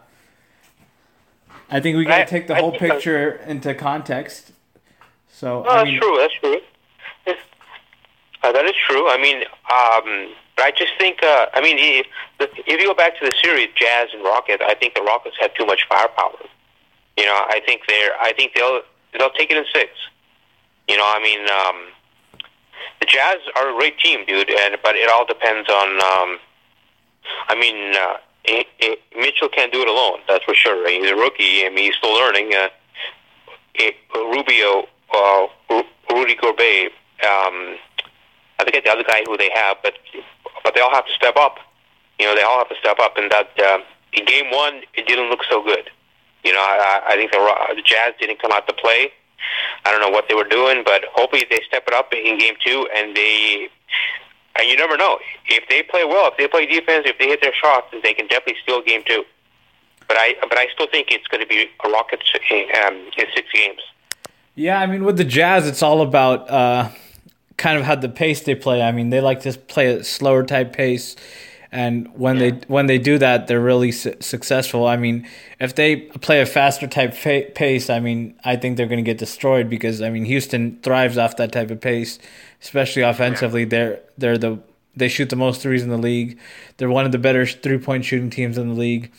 I 1.70 1.80
think 1.80 1.96
we 1.96 2.04
got 2.04 2.18
to 2.18 2.26
take 2.26 2.48
the 2.48 2.56
I 2.56 2.60
whole 2.60 2.74
I- 2.74 2.78
picture 2.78 3.36
into 3.46 3.74
context. 3.74 4.52
So 5.30 5.62
No, 5.62 5.72
that's 5.72 5.84
mean, 5.86 6.00
true. 6.00 6.16
That's 6.18 6.34
true. 6.34 6.58
Uh, 8.44 8.50
that 8.50 8.64
is 8.64 8.74
true. 8.88 9.08
I 9.08 9.18
mean, 9.22 9.36
um, 9.70 10.34
but 10.56 10.64
I 10.66 10.72
just 10.76 10.92
think. 10.98 11.22
Uh, 11.22 11.46
I 11.54 11.60
mean, 11.60 11.76
if, 11.78 12.06
if 12.66 12.80
you 12.80 12.86
go 12.88 12.92
back 12.94 13.16
to 13.20 13.24
the 13.24 13.32
series, 13.40 13.68
Jazz 13.76 14.08
and 14.12 14.24
Rockets, 14.24 14.60
I 14.66 14.74
think 14.74 14.94
the 14.96 15.02
Rockets 15.02 15.36
have 15.40 15.54
too 15.54 15.64
much 15.64 15.86
firepower. 15.88 16.34
You 17.16 17.24
know, 17.26 17.38
I 17.46 17.60
think 17.64 17.82
they're. 17.86 18.10
I 18.20 18.32
think 18.32 18.54
they'll 18.56 18.80
they'll 19.16 19.30
take 19.30 19.52
it 19.52 19.56
in 19.56 19.64
six. 19.72 19.92
You 20.88 20.96
know, 20.96 21.04
I 21.06 21.22
mean, 21.22 21.40
um, 21.48 21.91
the 23.02 23.06
Jazz 23.06 23.38
are 23.56 23.74
a 23.74 23.76
great 23.76 23.98
team, 23.98 24.24
dude. 24.26 24.48
And 24.48 24.76
but 24.80 24.94
it 24.94 25.10
all 25.10 25.26
depends 25.26 25.68
on. 25.68 25.88
Um, 25.98 26.38
I 27.48 27.58
mean, 27.58 27.96
uh, 27.96 28.16
it, 28.44 28.66
it, 28.78 29.00
Mitchell 29.16 29.48
can't 29.48 29.72
do 29.72 29.82
it 29.82 29.88
alone. 29.88 30.20
That's 30.28 30.44
for 30.44 30.54
sure. 30.54 30.88
He's 30.88 31.10
a 31.10 31.16
rookie. 31.16 31.66
I 31.66 31.70
mean, 31.70 31.90
he's 31.90 31.96
still 31.96 32.14
learning. 32.14 32.52
Uh, 32.54 32.68
it, 33.74 33.96
Rubio, 34.14 34.86
uh, 35.14 35.46
Ru- 35.70 35.90
Rudy 36.10 36.36
Gobert, 36.36 36.92
um, 37.26 37.76
I 38.58 38.64
forget 38.64 38.84
the 38.84 38.90
other 38.90 39.04
guy 39.04 39.22
who 39.26 39.36
they 39.36 39.50
have, 39.52 39.78
but 39.82 39.94
but 40.62 40.74
they 40.76 40.80
all 40.80 40.94
have 40.94 41.06
to 41.06 41.12
step 41.12 41.36
up. 41.36 41.58
You 42.20 42.26
know, 42.26 42.36
they 42.36 42.42
all 42.42 42.58
have 42.58 42.68
to 42.68 42.76
step 42.78 43.00
up. 43.00 43.16
And 43.16 43.32
that 43.32 43.50
uh, 43.58 43.78
in 44.12 44.24
game 44.26 44.52
one, 44.52 44.82
it 44.94 45.08
didn't 45.08 45.28
look 45.28 45.42
so 45.50 45.62
good. 45.62 45.90
You 46.44 46.52
know, 46.52 46.60
I, 46.60 47.02
I 47.06 47.16
think 47.16 47.32
the, 47.32 47.38
the 47.74 47.82
Jazz 47.82 48.14
didn't 48.20 48.40
come 48.40 48.52
out 48.52 48.68
to 48.68 48.74
play. 48.74 49.10
I 49.84 49.90
don't 49.90 50.00
know 50.00 50.10
what 50.10 50.26
they 50.28 50.34
were 50.34 50.48
doing, 50.48 50.82
but 50.84 51.04
hopefully 51.12 51.46
they 51.50 51.60
step 51.66 51.84
it 51.86 51.94
up 51.94 52.12
in 52.12 52.38
game 52.38 52.54
two, 52.64 52.88
and 52.94 53.16
they. 53.16 53.68
And 54.58 54.68
you 54.68 54.76
never 54.76 54.98
know 54.98 55.18
if 55.48 55.66
they 55.70 55.82
play 55.82 56.04
well, 56.04 56.30
if 56.30 56.36
they 56.36 56.46
play 56.46 56.66
defense, 56.66 57.04
if 57.06 57.18
they 57.18 57.26
hit 57.26 57.40
their 57.40 57.54
shots, 57.54 57.86
they 58.02 58.12
can 58.12 58.26
definitely 58.28 58.56
steal 58.62 58.82
game 58.82 59.02
two. 59.06 59.24
But 60.08 60.18
I, 60.18 60.34
but 60.42 60.58
I 60.58 60.66
still 60.74 60.88
think 60.92 61.08
it's 61.10 61.26
going 61.28 61.40
to 61.40 61.46
be 61.46 61.68
a 61.82 61.88
Rockets 61.88 62.30
um, 62.84 62.94
in 63.16 63.26
six 63.34 63.48
games. 63.54 63.80
yeah, 64.54 64.78
I 64.78 64.86
mean, 64.86 65.04
with 65.04 65.16
the 65.16 65.24
Jazz, 65.24 65.66
it's 65.66 65.82
all 65.82 66.02
about 66.02 66.50
uh, 66.50 66.90
kind 67.56 67.78
of 67.78 67.84
how 67.84 67.94
the 67.94 68.10
pace 68.10 68.42
they 68.42 68.54
play. 68.54 68.82
I 68.82 68.92
mean, 68.92 69.08
they 69.08 69.22
like 69.22 69.40
to 69.40 69.52
play 69.54 69.86
a 69.86 70.04
slower 70.04 70.42
type 70.42 70.74
pace, 70.74 71.16
and 71.72 72.06
when 72.14 72.36
they 72.36 72.50
when 72.68 72.86
they 72.86 72.98
do 72.98 73.16
that, 73.16 73.46
they're 73.46 73.58
really 73.58 73.92
su- 73.92 74.14
successful. 74.20 74.86
I 74.86 74.98
mean, 74.98 75.26
if 75.58 75.74
they 75.74 75.96
play 75.96 76.42
a 76.42 76.46
faster 76.46 76.86
type 76.86 77.14
fa- 77.14 77.50
pace, 77.54 77.88
I 77.88 77.98
mean, 77.98 78.38
I 78.44 78.56
think 78.56 78.76
they're 78.76 78.86
going 78.86 79.02
to 79.02 79.10
get 79.10 79.16
destroyed 79.16 79.70
because 79.70 80.02
I 80.02 80.10
mean, 80.10 80.26
Houston 80.26 80.78
thrives 80.82 81.16
off 81.16 81.38
that 81.38 81.50
type 81.50 81.70
of 81.70 81.80
pace, 81.80 82.18
especially 82.60 83.00
offensively. 83.00 83.64
They're 83.64 84.00
they're 84.18 84.36
the 84.36 84.58
they 84.94 85.08
shoot 85.08 85.30
the 85.30 85.36
most 85.36 85.62
threes 85.62 85.82
in 85.82 85.88
the 85.88 85.96
league. 85.96 86.38
They're 86.76 86.90
one 86.90 87.06
of 87.06 87.12
the 87.12 87.18
better 87.18 87.46
three 87.46 87.78
point 87.78 88.04
shooting 88.04 88.28
teams 88.28 88.58
in 88.58 88.68
the 88.68 88.74
league. 88.74 89.10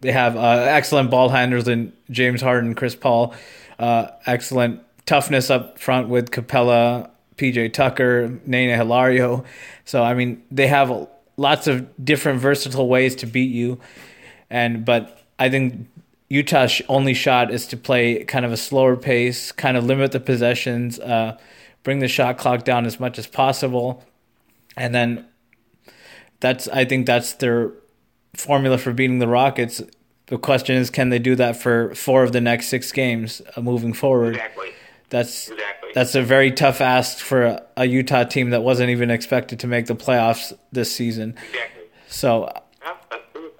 They 0.00 0.12
have 0.12 0.36
uh, 0.36 0.64
excellent 0.68 1.10
ball 1.10 1.28
handlers 1.28 1.68
in 1.68 1.92
James 2.10 2.40
Harden, 2.40 2.74
Chris 2.74 2.96
Paul. 2.96 3.34
Uh, 3.78 4.08
excellent 4.24 4.80
toughness 5.04 5.50
up 5.50 5.78
front 5.78 6.08
with 6.08 6.30
Capela, 6.30 7.10
PJ 7.36 7.74
Tucker, 7.74 8.40
Nene 8.46 8.74
Hilario. 8.74 9.44
So 9.84 10.02
I 10.02 10.14
mean, 10.14 10.42
they 10.50 10.66
have 10.68 11.08
lots 11.40 11.66
of 11.66 11.88
different 12.04 12.38
versatile 12.38 12.86
ways 12.86 13.16
to 13.16 13.26
beat 13.26 13.50
you. 13.50 13.80
And 14.50 14.84
but 14.84 15.22
I 15.38 15.48
think 15.48 15.88
Utah's 16.28 16.82
only 16.88 17.14
shot 17.14 17.50
is 17.50 17.66
to 17.68 17.76
play 17.78 18.24
kind 18.24 18.44
of 18.44 18.52
a 18.52 18.58
slower 18.58 18.94
pace, 18.94 19.50
kind 19.50 19.76
of 19.76 19.84
limit 19.84 20.12
the 20.12 20.20
possessions, 20.20 21.00
uh, 21.00 21.38
bring 21.82 22.00
the 22.00 22.08
shot 22.08 22.36
clock 22.36 22.64
down 22.64 22.84
as 22.84 23.00
much 23.00 23.18
as 23.18 23.26
possible, 23.26 24.04
and 24.76 24.94
then 24.94 25.26
that's 26.40 26.68
I 26.68 26.84
think 26.84 27.06
that's 27.06 27.32
their 27.32 27.72
formula 28.34 28.76
for 28.76 28.92
beating 28.92 29.18
the 29.18 29.28
Rockets. 29.28 29.82
The 30.26 30.38
question 30.38 30.76
is, 30.76 30.90
can 30.90 31.08
they 31.08 31.18
do 31.18 31.34
that 31.36 31.56
for 31.56 31.94
four 31.94 32.22
of 32.22 32.32
the 32.32 32.40
next 32.40 32.68
six 32.68 32.92
games 32.92 33.40
uh, 33.56 33.62
moving 33.62 33.94
forward? 33.94 34.34
Exactly. 34.36 34.72
That's 35.10 35.50
Exactly. 35.50 35.90
that's 35.94 36.14
a 36.14 36.22
very 36.22 36.50
tough 36.52 36.80
ask 36.80 37.18
for 37.18 37.60
a, 37.76 37.84
Utah 37.84 38.24
team 38.24 38.50
that 38.50 38.62
wasn't 38.62 38.90
even 38.90 39.10
expected 39.10 39.60
to 39.60 39.66
make 39.66 39.86
the 39.86 39.94
playoffs 39.96 40.56
this 40.72 40.94
season. 40.94 41.34
Exactly. 41.50 41.82
So, 42.08 42.52
Yeah, 42.82 42.96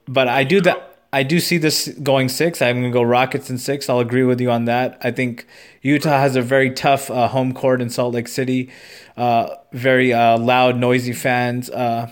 but 0.08 0.28
I 0.28 0.44
do 0.44 0.60
that. 0.62 0.86
I 1.12 1.24
do 1.24 1.40
see 1.40 1.58
this 1.58 1.88
going 2.02 2.28
six. 2.28 2.62
I'm 2.62 2.80
going 2.80 2.92
to 2.92 2.94
go 2.94 3.02
Rockets 3.02 3.50
in 3.50 3.58
six. 3.58 3.88
I'll 3.88 3.98
agree 3.98 4.22
with 4.22 4.40
you 4.40 4.50
on 4.50 4.66
that. 4.66 4.96
I 5.02 5.10
think 5.10 5.44
Utah 5.82 6.18
has 6.18 6.36
a 6.36 6.42
very 6.42 6.70
tough 6.70 7.10
uh, 7.10 7.26
home 7.26 7.52
court 7.52 7.82
in 7.82 7.90
Salt 7.90 8.14
Lake 8.14 8.28
City. 8.28 8.70
Uh, 9.16 9.56
very 9.72 10.12
uh, 10.12 10.38
loud, 10.38 10.76
noisy 10.76 11.12
fans. 11.12 11.68
Uh, 11.68 12.10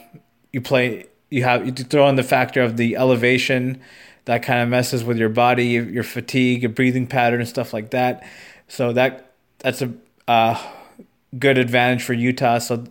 you 0.53 0.61
play. 0.61 1.07
You 1.31 1.45
have 1.45 1.65
you 1.65 1.73
throw 1.73 2.09
in 2.09 2.17
the 2.17 2.23
factor 2.25 2.63
of 2.63 2.77
the 2.77 2.97
elevation 2.97 3.81
that 4.25 4.43
kind 4.43 4.63
of 4.63 4.69
messes 4.69 5.05
with 5.05 5.17
your 5.19 5.29
body, 5.29 5.67
your 5.67 6.03
fatigue, 6.03 6.63
your 6.63 6.71
breathing 6.71 7.07
pattern, 7.07 7.41
and 7.41 7.49
stuff 7.49 7.73
like 7.73 7.91
that. 7.91 8.27
So 8.67 8.93
that 8.95 9.28
that's 9.59 9.83
a 9.83 9.93
uh, 10.27 10.61
good 11.39 11.59
advantage 11.59 12.03
for 12.03 12.13
Utah. 12.13 12.59
So 12.59 12.85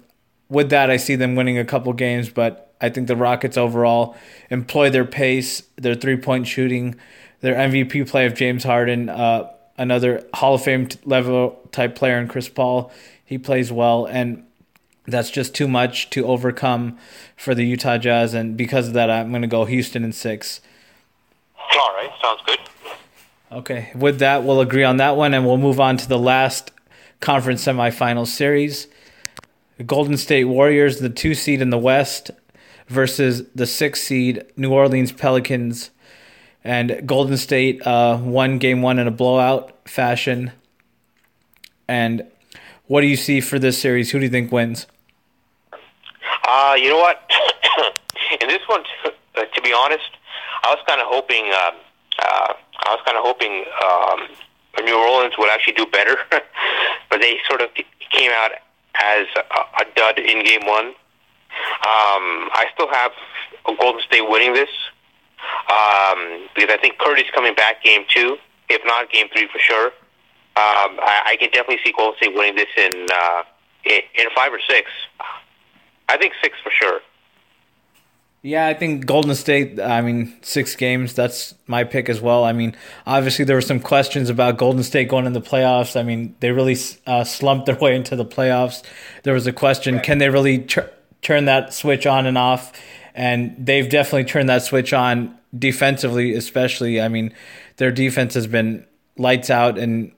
with 0.50 0.70
that, 0.70 0.90
I 0.90 0.98
see 0.98 1.16
them 1.16 1.36
winning 1.36 1.58
a 1.58 1.66
couple 1.66 1.92
games, 1.94 2.30
but 2.30 2.74
I 2.80 2.90
think 2.90 3.08
the 3.08 3.16
Rockets 3.16 3.58
overall 3.58 4.16
employ 4.50 4.90
their 4.90 5.06
pace, 5.06 5.64
their 5.76 5.96
three 5.96 6.18
point 6.18 6.48
shooting, 6.48 6.96
their 7.42 7.56
MVP 7.56 8.10
play 8.10 8.26
of 8.26 8.34
James 8.34 8.64
Harden. 8.64 9.10
Uh, 9.10 9.52
another 9.78 10.26
Hall 10.34 10.56
of 10.56 10.64
Fame 10.64 10.90
level 11.06 11.60
type 11.72 11.96
player 11.96 12.20
in 12.20 12.28
Chris 12.28 12.50
Paul. 12.50 12.92
He 13.24 13.38
plays 13.38 13.72
well, 13.72 14.06
and 14.06 14.44
that's 15.06 15.30
just 15.30 15.54
too 15.54 15.68
much 15.68 16.10
to 16.12 16.26
overcome 16.26 16.98
for 17.36 17.54
the 17.54 17.66
Utah 17.66 17.98
Jazz. 17.98 18.34
And 18.34 18.58
because 18.58 18.88
of 18.88 18.94
that, 18.94 19.10
I'm 19.10 19.30
going 19.30 19.42
to 19.42 19.48
go 19.48 19.66
Houston 19.66 20.04
in 20.04 20.12
six. 20.12 20.62
All 21.58 21.94
right, 21.96 22.12
sounds 22.22 22.42
good. 22.46 22.60
Okay, 23.50 23.92
with 23.96 24.20
that, 24.20 24.44
we'll 24.44 24.60
agree 24.60 24.84
on 24.84 24.98
that 24.98 25.16
one, 25.16 25.34
and 25.34 25.46
we'll 25.46 25.58
move 25.58 25.80
on 25.80 25.96
to 25.98 26.10
the 26.10 26.20
last 26.20 26.72
conference 27.22 27.64
semifinal 27.66 28.28
series. 28.28 28.88
The 29.78 29.86
Golden 29.86 30.18
State 30.18 30.46
Warriors, 30.46 31.00
the 31.00 31.10
two 31.10 31.34
seed 31.34 31.62
in 31.62 31.70
the 31.70 31.78
West, 31.78 32.30
versus 32.90 33.48
the 33.56 33.66
six 33.66 34.02
seed 34.02 34.44
New 34.58 34.74
Orleans 34.74 35.14
Pelicans. 35.14 35.92
And 36.62 37.08
Golden 37.08 37.38
State 37.38 37.86
uh, 37.88 38.20
won 38.22 38.58
game 38.58 38.82
one 38.82 39.00
in 39.00 39.08
a 39.08 39.12
blowout 39.12 39.88
fashion. 39.88 40.52
And 41.88 42.28
what 42.88 43.00
do 43.00 43.08
you 43.08 43.16
see 43.16 43.40
for 43.40 43.60
this 43.60 43.78
series? 43.78 44.12
Who 44.12 44.20
do 44.20 44.26
you 44.26 44.32
think 44.32 44.52
wins? 44.52 44.88
Uh, 46.46 46.76
you 46.78 46.90
know 46.90 46.98
what? 46.98 47.32
in 48.42 48.50
this 48.50 48.62
one, 48.68 48.84
uh, 49.06 49.42
to 49.42 49.62
be 49.62 49.72
honest, 49.72 50.10
I 50.64 50.76
was 50.76 50.84
kind 50.86 51.00
of 51.00 51.08
hoping. 51.08 51.46
Um, 51.46 51.76
uh, 52.20 52.54
I 52.86 52.96
was 52.96 53.02
kind 53.06 53.18
of 53.18 53.24
hoping 53.24 53.66
um, 53.84 54.86
New 54.86 54.98
Orleans 54.98 55.34
would 55.38 55.50
actually 55.50 55.74
do 55.74 55.86
better, 55.86 56.18
but 57.10 57.22
they 57.22 57.38
sort 57.48 57.62
of 57.62 57.70
came 58.12 58.32
out 58.32 58.52
as 58.96 59.28
a, 59.36 59.82
a 59.82 59.86
dud 59.96 60.20
in 60.20 60.44
game 60.44 60.66
one. 60.66 60.94
Um, 61.82 62.50
I 62.54 62.66
still 62.74 62.88
have 62.90 63.12
Golden 63.80 64.02
State 64.02 64.28
winning 64.28 64.54
this 64.54 64.70
um, 65.70 66.48
because 66.56 66.70
I 66.72 66.78
think 66.80 66.98
Curry's 67.00 67.30
coming 67.34 67.56
back 67.56 67.84
game 67.84 68.04
two, 68.10 68.38
if 68.70 68.82
not 68.86 69.12
game 69.12 69.28
three 69.34 69.48
for 69.48 69.60
sure. 69.60 69.88
Um, 70.58 70.98
I, 71.02 71.34
I 71.34 71.38
can 71.40 71.50
definitely 71.52 71.80
see 71.84 71.94
Golden 71.98 72.18
State 72.18 72.34
winning 72.34 72.56
this 72.56 72.70
in 72.78 73.08
uh, 73.14 73.44
in, 73.86 74.02
in 74.16 74.26
five 74.36 74.54
or 74.54 74.60
six. 74.68 74.90
I 76.10 76.18
think 76.18 76.34
six 76.42 76.58
for 76.64 76.72
sure. 76.72 77.02
Yeah, 78.44 78.68
I 78.68 78.76
think 78.76 79.06
Golden 79.06 79.34
State, 79.36 79.80
I 79.80 80.02
mean, 80.02 80.34
six 80.42 80.76
games, 80.76 81.14
that's 81.14 81.56
my 81.66 81.84
pick 81.84 82.08
as 82.08 82.22
well. 82.22 82.44
I 82.44 82.54
mean, 82.54 82.76
obviously, 83.06 83.46
there 83.46 83.56
were 83.56 83.62
some 83.62 83.80
questions 83.80 84.30
about 84.30 84.58
Golden 84.58 84.84
State 84.84 85.10
going 85.10 85.26
in 85.26 85.34
the 85.34 85.42
playoffs. 85.42 86.00
I 86.00 86.04
mean, 86.04 86.36
they 86.40 86.52
really 86.52 86.78
uh, 87.08 87.24
slumped 87.24 87.66
their 87.66 87.76
way 87.76 87.96
into 87.96 88.16
the 88.16 88.26
playoffs. 88.26 88.84
There 89.24 89.34
was 89.34 89.48
a 89.48 89.52
question 89.52 89.96
right. 89.96 90.04
can 90.04 90.20
they 90.20 90.30
really 90.30 90.60
tr- 90.60 90.82
turn 91.22 91.46
that 91.46 91.74
switch 91.74 92.06
on 92.06 92.26
and 92.26 92.38
off? 92.38 92.72
And 93.16 93.56
they've 93.58 93.90
definitely 93.90 94.26
turned 94.26 94.50
that 94.50 94.62
switch 94.62 94.94
on 94.94 95.36
defensively, 95.58 96.34
especially. 96.34 97.02
I 97.02 97.08
mean, 97.08 97.34
their 97.78 97.92
defense 97.92 98.36
has 98.36 98.46
been 98.46 98.86
lights 99.18 99.50
out 99.50 99.80
in 99.80 100.12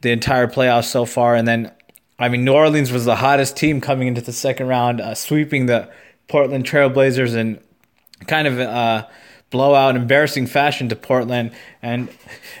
the 0.00 0.10
entire 0.10 0.46
playoffs 0.46 0.86
so 0.86 1.04
far. 1.04 1.34
And 1.34 1.46
then, 1.46 1.70
I 2.18 2.28
mean, 2.28 2.44
New 2.44 2.54
Orleans 2.54 2.90
was 2.90 3.04
the 3.04 3.16
hottest 3.16 3.56
team 3.56 3.82
coming 3.82 4.08
into 4.08 4.22
the 4.22 4.32
second 4.32 4.68
round, 4.68 5.00
uh, 5.02 5.14
sweeping 5.14 5.66
the 5.66 5.90
Portland 6.28 6.64
Trailblazers 6.64 7.36
in 7.36 7.60
kind 8.26 8.46
of 8.46 8.58
uh, 8.60 9.06
blowout, 9.50 9.96
embarrassing 9.96 10.46
fashion 10.46 10.88
to 10.88 10.96
Portland, 10.96 11.52
and 11.82 12.08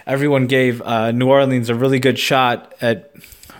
everyone 0.06 0.46
gave 0.46 0.80
uh, 0.82 1.10
New 1.10 1.28
Orleans 1.28 1.68
a 1.68 1.74
really 1.74 1.98
good 1.98 2.18
shot 2.18 2.74
at 2.80 3.12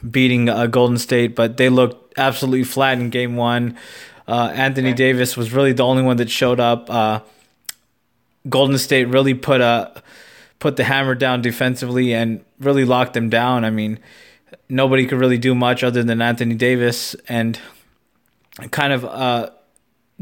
beating 0.08 0.48
uh, 0.48 0.66
Golden 0.66 0.98
State, 0.98 1.34
but 1.34 1.56
they 1.56 1.68
looked 1.68 2.18
absolutely 2.18 2.64
flat 2.64 2.98
in 2.98 3.10
Game 3.10 3.36
One. 3.36 3.76
Uh, 4.28 4.52
Anthony 4.54 4.92
Davis 4.92 5.36
was 5.36 5.52
really 5.52 5.72
the 5.72 5.84
only 5.84 6.02
one 6.02 6.16
that 6.18 6.30
showed 6.30 6.60
up. 6.60 6.88
Uh, 6.88 7.20
Golden 8.48 8.78
State 8.78 9.04
really 9.08 9.34
put 9.34 9.60
a 9.60 10.02
put 10.58 10.76
the 10.76 10.84
hammer 10.84 11.14
down 11.14 11.42
defensively 11.42 12.14
and 12.14 12.44
really 12.60 12.84
locked 12.84 13.14
them 13.14 13.28
down. 13.28 13.64
I 13.64 13.70
mean, 13.70 13.98
nobody 14.68 15.06
could 15.06 15.18
really 15.18 15.38
do 15.38 15.54
much 15.54 15.82
other 15.82 16.02
than 16.04 16.22
Anthony 16.22 16.54
Davis 16.54 17.16
and 17.28 17.58
kind 18.70 18.92
of 18.92 19.04
uh, 19.04 19.50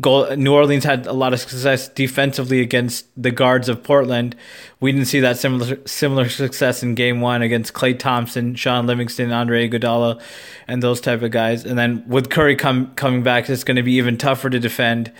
goal. 0.00 0.34
New 0.36 0.52
Orleans 0.52 0.84
had 0.84 1.06
a 1.06 1.12
lot 1.12 1.32
of 1.32 1.40
success 1.40 1.88
defensively 1.88 2.60
against 2.60 3.06
the 3.20 3.30
guards 3.30 3.68
of 3.68 3.82
Portland. 3.82 4.36
We 4.80 4.92
didn't 4.92 5.06
see 5.06 5.20
that 5.20 5.38
similar 5.38 5.78
similar 5.86 6.28
success 6.28 6.82
in 6.82 6.94
Game 6.94 7.20
One 7.20 7.42
against 7.42 7.72
Klay 7.72 7.98
Thompson, 7.98 8.54
Shaun 8.54 8.86
Livingston, 8.86 9.32
Andre 9.32 9.68
Iguodala, 9.68 10.20
and 10.66 10.82
those 10.82 11.00
type 11.00 11.22
of 11.22 11.30
guys. 11.30 11.64
And 11.64 11.78
then 11.78 12.04
with 12.08 12.30
Curry 12.30 12.56
come, 12.56 12.94
coming 12.94 13.22
back, 13.22 13.48
it's 13.48 13.64
going 13.64 13.76
to 13.76 13.82
be 13.82 13.94
even 13.94 14.16
tougher 14.16 14.50
to 14.50 14.58
defend. 14.58 15.12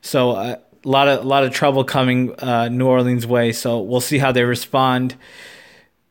So 0.00 0.32
uh, 0.32 0.56
a 0.84 0.88
lot 0.88 1.08
of 1.08 1.24
a 1.24 1.28
lot 1.28 1.44
of 1.44 1.52
trouble 1.52 1.84
coming 1.84 2.34
uh, 2.40 2.68
New 2.68 2.86
Orleans 2.86 3.26
way. 3.26 3.52
So 3.52 3.80
we'll 3.80 4.00
see 4.00 4.18
how 4.18 4.32
they 4.32 4.44
respond 4.44 5.16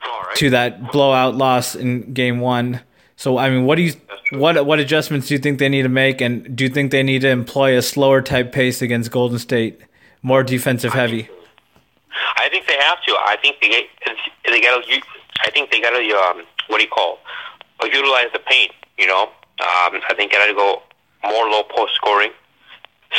right. 0.02 0.36
to 0.38 0.50
that 0.52 0.91
blowout 0.91 1.36
loss 1.36 1.76
in 1.76 2.13
Game 2.13 2.39
One. 2.39 2.82
So 3.21 3.38
I 3.38 3.51
mean, 3.51 3.65
what 3.67 3.75
do 3.75 3.84
you 3.84 3.93
what 4.31 4.65
what 4.65 4.79
adjustments 4.79 5.27
do 5.27 5.36
you 5.36 5.39
think 5.39 5.60
they 5.60 5.69
need 5.69 5.84
to 5.84 5.89
make, 5.89 6.21
and 6.21 6.55
do 6.55 6.63
you 6.63 6.71
think 6.71 6.89
they 6.89 7.03
need 7.03 7.21
to 7.21 7.29
employ 7.29 7.77
a 7.77 7.84
slower 7.84 8.19
type 8.19 8.51
pace 8.51 8.81
against 8.81 9.12
Golden 9.12 9.38
State, 9.38 9.79
more 10.23 10.41
defensive 10.41 10.93
heavy? 10.93 11.29
I 12.38 12.49
think 12.49 12.65
they 12.65 12.77
have 12.77 12.97
to. 13.03 13.12
I 13.12 13.38
think 13.39 13.57
they 13.62 13.69
they 14.49 14.60
got 14.60 14.84
to. 14.84 15.01
I 15.45 15.51
think 15.51 15.69
they 15.69 15.79
got 15.79 15.91
to. 15.91 16.01
Um, 16.01 16.47
what 16.65 16.77
do 16.77 16.84
you 16.84 16.89
call? 16.89 17.19
Utilize 17.84 18.34
the 18.34 18.39
paint. 18.39 18.71
You 18.97 19.05
know, 19.05 19.29
um, 19.62 20.01
I 20.10 20.15
think 20.17 20.31
got 20.31 20.47
to 20.47 20.55
go 20.55 20.81
more 21.23 21.47
low 21.47 21.62
post 21.62 21.93
scoring, 21.93 22.31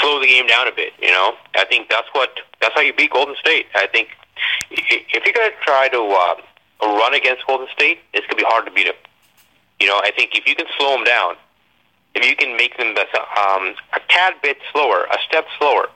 slow 0.01 0.19
the 0.19 0.27
game 0.27 0.49
down 0.49 0.67
a 0.67 0.73
bit. 0.73 0.95
You 1.01 1.13
know, 1.13 1.35
I 1.55 1.65
think 1.67 1.89
that's 1.89 2.09
what 2.11 2.31
that's 2.61 2.75
how 2.75 2.81
you 2.81 2.93
beat 2.93 3.13
Golden 3.13 3.37
State. 3.37 3.67
I 3.77 3.87
think 3.87 4.09
if 4.73 5.25
you're 5.25 5.33
to 5.33 5.51
try 5.65 5.89
to 5.91 6.03
uh, 6.03 6.89
run 6.99 7.15
against 7.15 7.47
Golden 7.47 7.69
State, 7.73 8.01
it's 8.13 8.27
to 8.27 8.35
be 8.35 8.43
hard 8.43 8.67
to 8.67 8.73
beat 8.73 8.87
them. 8.87 8.97
You 9.83 9.89
know, 9.89 9.99
I 9.99 10.13
think 10.15 10.37
if 10.37 10.47
you 10.47 10.55
can 10.55 10.67
slow 10.79 10.95
them 10.95 11.03
down, 11.03 11.35
if 12.15 12.25
you 12.25 12.37
can 12.37 12.57
make 12.57 12.77
them 12.77 12.95
um, 12.97 13.75
a 13.95 14.01
tad 14.09 14.35
bit 14.41 14.59
slower, 14.73 15.09
a 15.11 15.19
step 15.27 15.45
slower, 15.59 15.89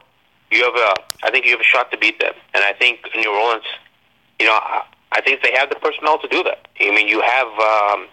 you 0.50 0.64
have 0.64 0.74
a. 0.74 0.94
I 1.22 1.30
think 1.30 1.44
you 1.44 1.52
have 1.52 1.60
a 1.60 1.70
shot 1.70 1.92
to 1.92 1.96
beat 1.96 2.18
them. 2.18 2.32
And 2.52 2.64
I 2.64 2.72
think 2.72 2.98
New 3.14 3.30
Orleans, 3.30 3.62
you 4.40 4.46
know, 4.46 4.58
I 5.12 5.20
think 5.24 5.40
they 5.44 5.52
have 5.52 5.70
the 5.70 5.76
personnel 5.76 6.18
to 6.18 6.26
do 6.26 6.42
that. 6.42 6.66
I 6.80 6.90
mean, 6.90 7.06
you 7.06 7.20
have. 7.20 7.46
Um, 7.46 8.08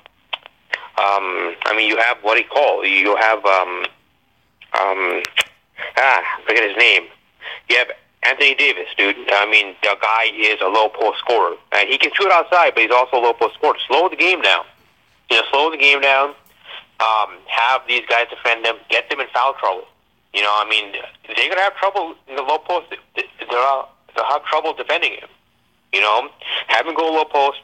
um, 0.93 1.55
I 1.65 1.73
mean, 1.75 1.89
you 1.89 1.97
have 1.97 2.17
what 2.21 2.35
do 2.35 2.41
you 2.41 2.49
call? 2.49 2.85
You 2.85 3.15
have. 3.15 3.43
Um, 3.43 3.85
um, 4.79 5.23
ah, 5.97 6.21
forget 6.45 6.69
his 6.69 6.77
name. 6.77 7.07
You 7.67 7.77
have 7.77 7.87
Anthony 8.27 8.53
Davis, 8.53 8.89
dude. 8.95 9.15
I 9.31 9.49
mean, 9.49 9.73
the 9.81 9.97
guy 9.99 10.25
is 10.37 10.61
a 10.61 10.67
low 10.67 10.89
post 10.89 11.17
scorer, 11.17 11.55
and 11.71 11.89
he 11.89 11.97
can 11.97 12.11
shoot 12.13 12.31
outside, 12.31 12.75
but 12.75 12.83
he's 12.83 12.91
also 12.91 13.17
a 13.17 13.23
low 13.25 13.33
post 13.33 13.55
scorer. 13.55 13.77
Slow 13.87 14.07
the 14.07 14.15
game 14.15 14.43
down 14.43 14.65
you 15.33 15.41
know, 15.41 15.45
slow 15.49 15.71
the 15.71 15.77
game 15.77 15.99
down, 15.99 16.29
um, 16.99 17.41
have 17.47 17.81
these 17.87 18.03
guys 18.07 18.27
defend 18.29 18.63
them, 18.63 18.77
get 18.89 19.09
them 19.09 19.19
in 19.19 19.25
foul 19.33 19.55
trouble. 19.59 19.85
You 20.31 20.41
know, 20.41 20.53
I 20.53 20.69
mean, 20.69 20.93
they're 21.25 21.49
gonna 21.49 21.61
have 21.61 21.75
trouble 21.75 22.13
in 22.27 22.35
the 22.35 22.43
low 22.43 22.59
post. 22.59 22.93
They'll, 23.15 23.89
they'll 24.15 24.25
have 24.29 24.45
trouble 24.45 24.73
defending 24.73 25.13
him. 25.13 25.29
You 25.91 26.01
know, 26.01 26.29
have 26.67 26.85
him 26.85 26.93
go 26.93 27.11
low 27.11 27.25
post, 27.25 27.61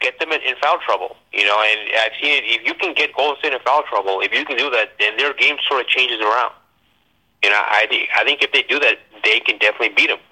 get 0.00 0.18
them 0.20 0.30
in, 0.30 0.40
in 0.42 0.54
foul 0.62 0.78
trouble. 0.86 1.16
You 1.32 1.44
know, 1.44 1.58
and 1.58 1.90
I've 2.06 2.12
seen 2.22 2.38
it. 2.38 2.44
If 2.46 2.66
you 2.66 2.74
can 2.74 2.94
get 2.94 3.14
Golden 3.16 3.36
State 3.38 3.52
in 3.52 3.58
foul 3.60 3.82
trouble, 3.82 4.20
if 4.20 4.32
you 4.32 4.44
can 4.44 4.56
do 4.56 4.70
that, 4.70 4.90
then 5.00 5.16
their 5.16 5.34
game 5.34 5.56
sort 5.68 5.80
of 5.80 5.88
changes 5.88 6.20
around. 6.20 6.54
You 7.42 7.50
know, 7.50 7.58
I 7.58 7.86
I 8.16 8.24
think 8.24 8.42
if 8.42 8.52
they 8.52 8.62
do 8.62 8.78
that, 8.78 8.98
they 9.24 9.40
can 9.40 9.58
definitely 9.58 9.90
beat 9.90 10.08
them. 10.08 10.22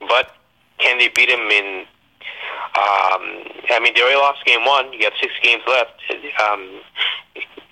But 0.00 0.36
can 0.78 0.98
they 0.98 1.08
beat 1.08 1.28
them 1.28 1.48
in 1.50 1.86
um, 2.72 3.44
I 3.68 3.80
mean, 3.82 3.92
they 3.94 4.00
already 4.00 4.16
lost 4.16 4.44
game 4.46 4.64
one. 4.64 4.92
You 4.92 5.04
have 5.04 5.12
six 5.20 5.32
games 5.42 5.62
left. 5.68 5.92
Um, 6.40 6.80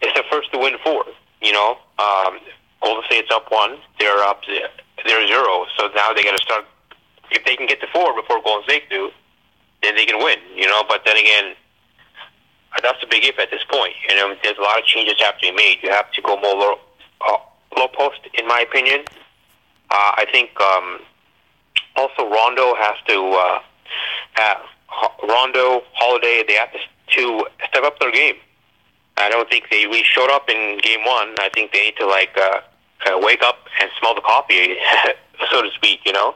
it's 0.02 0.14
the 0.14 0.24
first 0.30 0.52
to 0.52 0.58
win 0.58 0.76
four. 0.84 1.04
You 1.40 1.52
know, 1.52 1.78
um, 1.98 2.38
Golden 2.82 3.04
State's 3.06 3.30
up 3.32 3.50
one. 3.50 3.78
They're 3.98 4.20
up. 4.24 4.42
They're 4.46 5.26
zero. 5.26 5.64
So 5.78 5.88
now 5.96 6.12
they 6.12 6.22
got 6.22 6.36
to 6.36 6.44
start. 6.44 6.64
If 7.30 7.44
they 7.44 7.56
can 7.56 7.66
get 7.66 7.80
to 7.80 7.86
four 7.92 8.14
before 8.14 8.42
Golden 8.42 8.64
State 8.64 8.90
do, 8.90 9.10
then 9.82 9.96
they 9.96 10.04
can 10.04 10.22
win. 10.22 10.38
You 10.54 10.66
know, 10.66 10.84
but 10.86 11.02
then 11.06 11.16
again, 11.16 11.54
that's 12.82 13.02
a 13.02 13.06
big 13.06 13.24
if 13.24 13.38
at 13.38 13.50
this 13.50 13.64
point. 13.70 13.94
You 14.08 14.16
know, 14.16 14.34
there's 14.42 14.58
a 14.58 14.62
lot 14.62 14.78
of 14.78 14.84
changes 14.84 15.14
have 15.20 15.38
to 15.38 15.48
be 15.48 15.52
made. 15.52 15.78
You 15.82 15.90
have 15.90 16.10
to 16.12 16.22
go 16.22 16.36
more 16.36 16.54
low, 16.54 16.78
uh, 17.26 17.38
low 17.76 17.88
post, 17.88 18.20
in 18.34 18.46
my 18.46 18.60
opinion. 18.60 19.04
Uh, 19.90 20.12
I 20.20 20.26
think 20.30 20.50
um, 20.60 21.00
also 21.96 22.28
Rondo 22.28 22.74
has 22.76 22.96
to 23.08 23.16
uh, 23.16 23.60
have 24.32 24.58
Rondo, 25.22 25.82
Holiday, 25.94 26.44
they 26.46 26.54
have 26.54 26.72
to, 26.72 26.78
to 27.16 27.46
step 27.68 27.84
up 27.84 27.98
their 28.00 28.12
game. 28.12 28.36
I 29.16 29.28
don't 29.28 29.48
think 29.50 29.64
they 29.70 29.86
we 29.86 30.02
showed 30.02 30.30
up 30.30 30.48
in 30.48 30.78
game 30.78 31.04
one. 31.04 31.34
I 31.38 31.50
think 31.52 31.72
they 31.72 31.86
need 31.86 31.96
to 31.98 32.06
like 32.06 32.36
uh, 32.36 33.18
wake 33.18 33.42
up 33.42 33.58
and 33.80 33.90
smell 33.98 34.14
the 34.14 34.22
coffee, 34.22 34.76
so 35.50 35.62
to 35.62 35.70
speak. 35.74 36.00
You 36.06 36.12
know, 36.12 36.34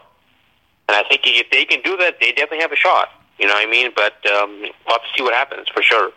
and 0.88 0.96
I 0.96 1.08
think 1.08 1.22
if 1.24 1.50
they 1.50 1.64
can 1.64 1.80
do 1.82 1.96
that, 1.96 2.16
they 2.20 2.32
definitely 2.32 2.60
have 2.60 2.72
a 2.72 2.76
shot. 2.76 3.08
You 3.38 3.46
know 3.46 3.54
what 3.54 3.66
I 3.66 3.70
mean? 3.70 3.90
But 3.94 4.14
um, 4.32 4.60
we'll 4.60 4.70
have 4.88 5.02
to 5.02 5.08
see 5.16 5.22
what 5.22 5.34
happens 5.34 5.68
for 5.68 5.82
sure. 5.82 6.10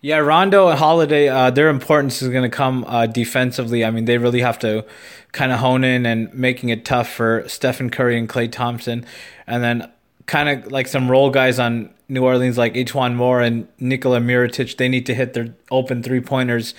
Yeah, 0.00 0.18
Rondo 0.18 0.68
and 0.68 0.78
Holiday, 0.78 1.28
uh, 1.28 1.50
their 1.50 1.68
importance 1.68 2.22
is 2.22 2.28
going 2.28 2.48
to 2.48 2.56
come 2.56 2.84
uh, 2.86 3.06
defensively. 3.06 3.84
I 3.84 3.90
mean, 3.90 4.04
they 4.04 4.16
really 4.16 4.40
have 4.40 4.58
to 4.60 4.86
kind 5.32 5.50
of 5.50 5.58
hone 5.58 5.82
in 5.82 6.06
and 6.06 6.32
making 6.32 6.68
it 6.68 6.84
tough 6.84 7.08
for 7.08 7.42
Stephen 7.48 7.90
Curry 7.90 8.16
and 8.16 8.28
Klay 8.28 8.50
Thompson. 8.50 9.04
And 9.44 9.62
then 9.64 9.90
kind 10.28 10.48
of 10.48 10.70
like 10.70 10.86
some 10.86 11.10
role 11.10 11.30
guys 11.30 11.58
on 11.58 11.90
New 12.08 12.22
Orleans, 12.22 12.56
like 12.56 12.74
E'Twaun 12.74 13.14
Moore 13.16 13.40
and 13.40 13.66
Nikola 13.80 14.20
Mirotic. 14.20 14.76
They 14.76 14.88
need 14.88 15.06
to 15.06 15.14
hit 15.14 15.32
their 15.32 15.54
open 15.70 16.02
three 16.02 16.20
pointers. 16.20 16.74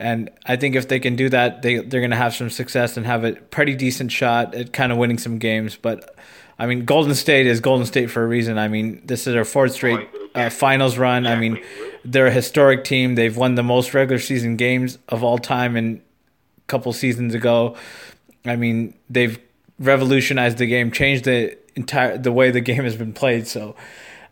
And 0.00 0.30
I 0.46 0.56
think 0.56 0.74
if 0.74 0.88
they 0.88 1.00
can 1.00 1.16
do 1.16 1.28
that, 1.30 1.62
they 1.62 1.76
they're 1.78 2.00
going 2.00 2.10
to 2.10 2.16
have 2.16 2.34
some 2.34 2.50
success 2.50 2.96
and 2.96 3.06
have 3.06 3.24
a 3.24 3.32
pretty 3.32 3.74
decent 3.74 4.12
shot 4.12 4.54
at 4.54 4.72
kind 4.72 4.92
of 4.92 4.98
winning 4.98 5.18
some 5.18 5.38
games. 5.38 5.76
But 5.76 6.16
I 6.58 6.66
mean, 6.66 6.84
Golden 6.84 7.14
State 7.14 7.46
is 7.46 7.60
Golden 7.60 7.86
State 7.86 8.10
for 8.10 8.22
a 8.22 8.26
reason. 8.26 8.58
I 8.58 8.68
mean, 8.68 9.00
this 9.04 9.26
is 9.26 9.32
their 9.32 9.44
fourth 9.44 9.72
straight 9.72 10.08
uh, 10.34 10.50
finals 10.50 10.98
run. 10.98 11.26
I 11.26 11.36
mean, 11.36 11.62
they're 12.04 12.26
a 12.26 12.32
historic 12.32 12.84
team. 12.84 13.14
They've 13.14 13.36
won 13.36 13.54
the 13.54 13.62
most 13.62 13.94
regular 13.94 14.18
season 14.18 14.56
games 14.56 14.98
of 15.08 15.22
all 15.22 15.38
time 15.38 15.76
in 15.76 16.02
a 16.58 16.66
couple 16.66 16.92
seasons 16.92 17.34
ago. 17.34 17.76
I 18.44 18.56
mean, 18.56 18.94
they've 19.08 19.38
revolutionized 19.78 20.58
the 20.58 20.66
game, 20.66 20.90
changed 20.90 21.24
the 21.24 21.56
entire 21.78 22.18
the 22.18 22.32
way 22.32 22.50
the 22.50 22.60
game 22.60 22.84
has 22.84 22.96
been 22.96 23.12
played. 23.12 23.46
So, 23.46 23.74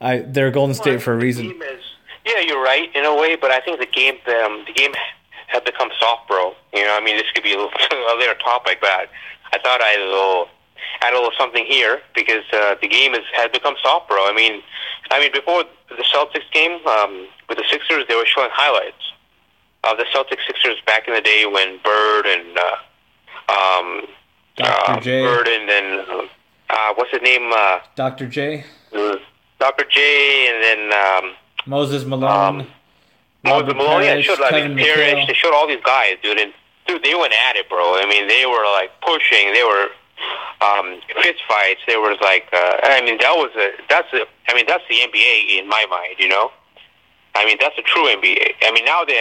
I 0.00 0.18
they're 0.18 0.50
Golden 0.50 0.74
State 0.74 0.92
well, 0.92 1.00
for 1.00 1.12
a 1.14 1.16
reason. 1.16 1.46
Is, 1.46 1.84
yeah, 2.26 2.40
you're 2.40 2.62
right 2.62 2.88
in 2.94 3.04
a 3.04 3.14
way, 3.14 3.36
but 3.36 3.50
I 3.50 3.60
think 3.60 3.80
the 3.80 3.86
game 3.86 4.16
um, 4.26 4.64
the 4.66 4.74
game 4.74 4.92
has 5.48 5.62
become 5.62 5.90
soft, 5.98 6.28
bro. 6.28 6.54
You 6.74 6.84
know, 6.84 6.96
I 6.96 7.02
mean, 7.02 7.16
this 7.16 7.30
could 7.32 7.44
be 7.44 7.54
a 7.54 7.56
little 7.56 7.70
other 8.10 8.34
topic, 8.34 8.78
but 8.80 9.08
I 9.52 9.58
thought 9.62 9.80
I'd 9.80 10.00
a 10.00 10.10
little 10.10 10.48
add 11.02 11.12
a 11.12 11.16
little 11.16 11.32
something 11.38 11.64
here 11.64 12.00
because 12.14 12.44
uh, 12.52 12.74
the 12.80 12.88
game 12.88 13.12
has 13.12 13.24
has 13.34 13.50
become 13.52 13.74
soft, 13.82 14.08
bro. 14.08 14.28
I 14.28 14.34
mean, 14.34 14.62
I 15.10 15.20
mean 15.20 15.32
before 15.32 15.64
the 15.88 16.04
Celtics 16.12 16.50
game 16.52 16.84
um, 16.86 17.28
with 17.48 17.58
the 17.58 17.64
Sixers, 17.70 18.04
they 18.08 18.16
were 18.16 18.26
showing 18.26 18.50
highlights 18.52 19.12
of 19.84 19.98
the 19.98 20.04
Celtics 20.14 20.44
Sixers 20.46 20.80
back 20.86 21.06
in 21.06 21.14
the 21.14 21.20
day 21.20 21.46
when 21.46 21.78
Bird 21.84 22.26
and 22.26 22.58
uh, 22.58 23.52
um, 23.52 24.02
Dr. 24.56 24.92
Uh, 24.92 25.00
J. 25.00 25.22
Bird 25.22 25.48
and 25.48 25.68
then 25.68 26.04
uh, 26.10 26.22
what's 26.94 27.10
his 27.10 27.22
name? 27.22 27.50
Uh, 27.52 27.80
Dr. 27.94 28.26
J. 28.28 28.64
Dr. 29.58 29.84
J. 29.88 30.48
And 30.52 30.62
then 30.62 30.98
um, 30.98 31.32
Moses 31.66 32.04
Malone. 32.04 32.60
Um, 32.60 32.66
Moses 33.44 33.74
Malone. 33.74 34.02
yeah, 34.02 34.20
showed 34.20 34.40
like 34.40 34.52
Parish. 34.52 35.26
They 35.26 35.34
showed 35.34 35.54
all 35.54 35.68
these 35.68 35.82
guys, 35.84 36.16
dude, 36.22 36.38
and 36.38 36.52
dude, 36.86 37.02
they 37.02 37.14
went 37.14 37.32
at 37.48 37.56
it, 37.56 37.68
bro. 37.68 37.94
I 37.96 38.06
mean, 38.08 38.28
they 38.28 38.46
were 38.46 38.64
like 38.74 38.90
pushing. 39.00 39.52
They 39.52 39.62
were 39.62 39.88
um, 40.60 41.00
fist 41.22 41.42
fights. 41.48 41.80
There 41.86 42.00
was 42.00 42.18
like, 42.20 42.48
uh, 42.52 42.78
I 42.82 43.02
mean, 43.04 43.18
that 43.20 43.34
was 43.36 43.50
a 43.56 43.70
that's 43.88 44.12
a, 44.12 44.26
I 44.48 44.54
mean, 44.54 44.64
that's 44.66 44.84
the 44.88 44.96
NBA 44.96 45.58
in 45.58 45.68
my 45.68 45.86
mind, 45.90 46.16
you 46.18 46.28
know. 46.28 46.50
I 47.34 47.44
mean, 47.44 47.58
that's 47.60 47.76
a 47.78 47.82
true 47.82 48.08
NBA. 48.08 48.54
I 48.62 48.72
mean, 48.72 48.84
now 48.84 49.04
the, 49.04 49.14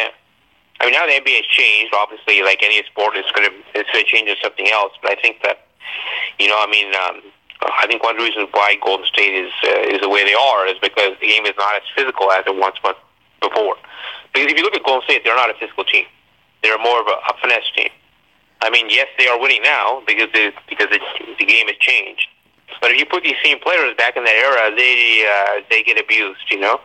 I 0.80 0.86
mean, 0.86 0.93
now 0.93 1.06
the 1.06 1.20
NBA 1.20 1.36
has 1.36 1.46
changed. 1.46 1.93
Obviously, 1.93 2.41
like 2.41 2.64
any 2.64 2.82
sport, 2.86 3.16
it's 3.16 3.32
gonna 3.32 3.54
it's 3.74 3.89
gonna 3.91 4.06
change 4.06 4.30
to 4.30 4.36
something 4.41 4.68
else. 4.70 4.93
But 5.02 5.12
I 5.12 5.22
think 5.22 5.41
that, 5.43 5.68
you 6.39 6.48
know, 6.48 6.58
I 6.58 6.68
mean, 6.72 6.96
um, 6.96 7.32
I 7.66 7.88
think 7.88 8.03
one 8.03 8.18
reason 8.18 8.47
why 8.51 8.78
Golden 8.84 9.05
State 9.05 9.34
is 9.34 9.51
uh, 9.63 9.93
is 9.93 10.01
the 10.01 10.09
way 10.09 10.24
they 10.24 10.34
are 10.34 10.68
is 10.68 10.78
because 10.82 11.18
the 11.20 11.28
game 11.28 11.45
is 11.45 11.53
not 11.57 11.76
as 11.76 11.82
physical 11.95 12.32
as 12.32 12.43
it 12.45 12.55
once 12.55 12.78
was 12.84 12.95
before. 13.41 13.76
Because 14.34 14.51
if 14.51 14.57
you 14.57 14.63
look 14.63 14.76
at 14.76 14.84
Golden 14.84 15.03
State, 15.05 15.24
they're 15.24 15.36
not 15.36 15.49
a 15.49 15.55
physical 15.55 15.84
team. 15.84 16.05
They're 16.61 16.78
more 16.78 17.01
of 17.01 17.07
a, 17.07 17.18
a 17.30 17.34
finesse 17.41 17.70
team. 17.76 17.89
I 18.61 18.70
mean, 18.70 18.89
yes, 18.89 19.07
they 19.18 19.28
are 19.28 19.39
winning 19.39 19.61
now 19.63 20.01
because 20.07 20.30
the 20.34 20.51
because 20.70 20.88
the, 20.89 20.99
the 21.39 21.45
game 21.45 21.68
has 21.68 21.78
changed. 21.80 22.28
But 22.82 22.91
if 22.91 22.97
you 22.97 23.05
put 23.05 23.24
these 23.24 23.38
same 23.43 23.59
players 23.59 23.95
back 23.97 24.18
in 24.18 24.24
that 24.24 24.36
era, 24.36 24.76
they 24.76 25.26
uh, 25.26 25.61
they 25.70 25.84
get 25.84 25.99
abused. 25.99 26.41
You 26.49 26.59
know, 26.59 26.80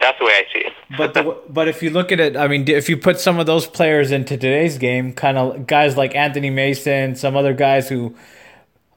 that's 0.00 0.18
the 0.18 0.24
way 0.24 0.32
I 0.32 0.44
see 0.52 0.66
it. 0.66 0.72
but 0.96 1.14
the, 1.14 1.36
but 1.48 1.68
if 1.68 1.82
you 1.82 1.90
look 1.90 2.12
at 2.12 2.20
it, 2.20 2.36
I 2.36 2.48
mean, 2.48 2.68
if 2.68 2.88
you 2.88 2.96
put 2.96 3.20
some 3.20 3.38
of 3.38 3.46
those 3.46 3.66
players 3.66 4.10
into 4.10 4.36
today's 4.36 4.78
game, 4.78 5.12
kind 5.12 5.38
of 5.38 5.66
guys 5.66 5.96
like 5.96 6.14
Anthony 6.14 6.50
Mason, 6.50 7.14
some 7.14 7.36
other 7.36 7.54
guys 7.54 7.88
who 7.88 8.16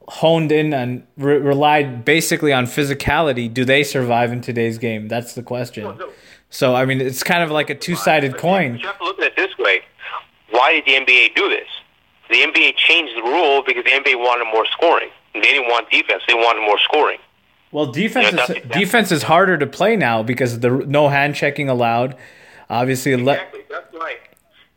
honed 0.08 0.52
in 0.52 0.72
and 0.72 1.06
re- 1.16 1.38
relied 1.38 2.04
basically 2.04 2.52
on 2.52 2.66
physicality, 2.66 3.52
do 3.52 3.64
they 3.64 3.82
survive 3.82 4.32
in 4.32 4.40
today's 4.40 4.78
game? 4.78 5.08
That's 5.08 5.34
the 5.34 5.42
question. 5.42 5.84
No, 5.84 5.92
no. 5.94 6.10
So 6.50 6.74
I 6.74 6.84
mean, 6.84 7.00
it's 7.00 7.22
kind 7.22 7.42
of 7.42 7.50
like 7.50 7.70
a 7.70 7.74
two-sided 7.74 8.38
coin. 8.38 8.78
You 8.78 8.86
have 8.86 8.98
to 8.98 9.04
look 9.04 9.18
at 9.18 9.26
it 9.26 9.36
this 9.36 9.56
way: 9.58 9.80
Why 10.50 10.72
did 10.72 10.84
the 10.86 10.92
NBA 10.92 11.34
do 11.34 11.48
this? 11.48 11.68
The 12.30 12.36
NBA 12.36 12.76
changed 12.76 13.16
the 13.16 13.22
rule 13.22 13.62
because 13.66 13.84
the 13.84 13.90
NBA 13.90 14.18
wanted 14.18 14.50
more 14.52 14.66
scoring. 14.66 15.10
They 15.34 15.40
didn't 15.40 15.68
want 15.68 15.90
defense; 15.90 16.22
they 16.26 16.34
wanted 16.34 16.62
more 16.62 16.78
scoring. 16.78 17.18
Well, 17.72 17.86
defense 17.86 18.30
you 18.30 18.36
know, 18.36 18.44
is 18.44 18.70
defense 18.70 19.12
is 19.12 19.24
harder 19.24 19.58
to 19.58 19.66
play 19.66 19.96
now 19.96 20.22
because 20.22 20.60
the 20.60 20.70
no 20.70 21.08
hand 21.08 21.34
checking 21.34 21.68
allowed. 21.68 22.16
Obviously, 22.70 23.12
exactly. 23.12 23.60
Le- 23.60 23.66
that's 23.68 23.92
why. 23.92 24.16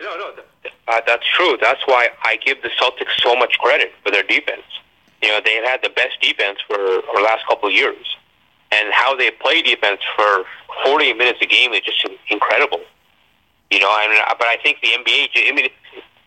No, 0.02 0.18
no, 0.18 0.32
uh, 0.88 1.02
that's 1.06 1.26
true. 1.36 1.58
That's 1.62 1.82
why 1.86 2.10
I 2.24 2.38
give 2.38 2.62
the 2.62 2.70
Celtics 2.70 3.22
so 3.22 3.36
much 3.36 3.58
credit 3.60 3.92
for 4.04 4.12
their 4.12 4.24
defense. 4.24 4.64
You 5.22 5.30
know, 5.30 5.40
they've 5.44 5.64
had 5.64 5.82
the 5.84 5.90
best 5.90 6.20
defense 6.22 6.60
for, 6.68 6.78
for 6.78 7.16
the 7.16 7.24
last 7.24 7.46
couple 7.48 7.68
of 7.70 7.76
years, 7.76 8.06
and 8.72 8.90
how 8.94 9.16
they 9.16 9.32
play 9.32 9.62
defense 9.62 10.00
for 10.16 10.46
40 10.86 11.14
minutes 11.14 11.40
a 11.42 11.46
game 11.46 11.74
is 11.74 11.82
just 11.82 12.06
incredible. 12.30 12.80
You 13.72 13.80
know, 13.80 13.90
I 13.90 14.08
mean, 14.08 14.20
but 14.38 14.48
I 14.48 14.58
think 14.64 14.80
the 14.82 14.90
NBA. 14.90 15.30
I 15.48 15.52
mean, 15.52 15.70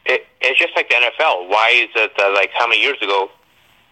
it, 0.06 0.26
it's 0.40 0.58
just 0.58 0.74
like 0.76 0.88
the 0.88 0.94
NFL. 0.94 1.48
Why 1.48 1.70
is 1.74 1.88
it 1.94 2.12
that, 2.16 2.32
like 2.34 2.50
how 2.54 2.68
many 2.68 2.80
years 2.80 2.98
ago 3.02 3.30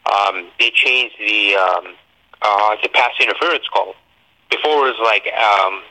um, 0.06 0.48
they 0.58 0.70
changed 0.70 1.16
the 1.18 1.56
um, 1.56 1.94
uh, 2.42 2.76
the 2.82 2.88
pass 2.88 3.10
interference 3.20 3.66
call? 3.72 3.94
Before 4.50 4.86
it 4.86 4.94
was 4.94 5.00
like 5.02 5.26
um, 5.34 5.82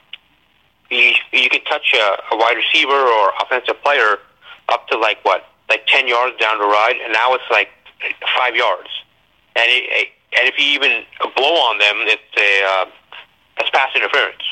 you 0.89 1.13
you 1.31 1.49
could 1.49 1.65
touch 1.65 1.93
a, 1.93 2.35
a 2.35 2.37
wide 2.37 2.57
receiver 2.57 2.93
or 2.95 3.31
offensive 3.41 3.81
player 3.83 4.19
up 4.69 4.87
to 4.87 4.97
like 4.97 5.23
what 5.23 5.45
like 5.69 5.85
ten 5.87 6.07
yards 6.07 6.37
down 6.37 6.59
the 6.59 6.65
ride, 6.65 6.95
and 7.03 7.13
now 7.13 7.33
it's 7.33 7.49
like 7.51 7.69
five 8.37 8.55
yards. 8.55 8.89
And 9.55 9.65
it, 9.67 10.09
and 10.37 10.47
if 10.47 10.57
you 10.57 10.65
even 10.77 11.03
blow 11.35 11.55
on 11.69 11.79
them, 11.79 12.05
it's 12.07 12.33
a 12.37 12.51
uh, 12.65 12.85
it's 13.59 13.69
pass 13.71 13.89
interference. 13.95 14.43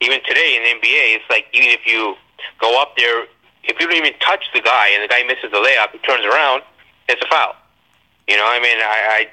Even 0.00 0.20
today 0.24 0.56
in 0.56 0.62
the 0.64 0.70
NBA, 0.80 1.16
it's 1.16 1.30
like 1.30 1.46
even 1.52 1.68
if 1.68 1.86
you 1.86 2.16
go 2.60 2.80
up 2.80 2.96
there 2.96 3.26
if 3.64 3.78
you 3.78 3.86
don't 3.86 3.96
even 3.96 4.18
touch 4.18 4.44
the 4.54 4.60
guy 4.60 4.90
and 4.94 5.02
the 5.02 5.08
guy 5.08 5.22
misses 5.22 5.50
the 5.50 5.62
layup, 5.62 5.92
he 5.92 5.98
turns 5.98 6.24
around, 6.26 6.62
it's 7.08 7.22
a 7.22 7.28
foul. 7.28 7.54
You 8.26 8.36
know, 8.36 8.46
I 8.46 8.58
mean, 8.60 8.78
I, 8.78 9.26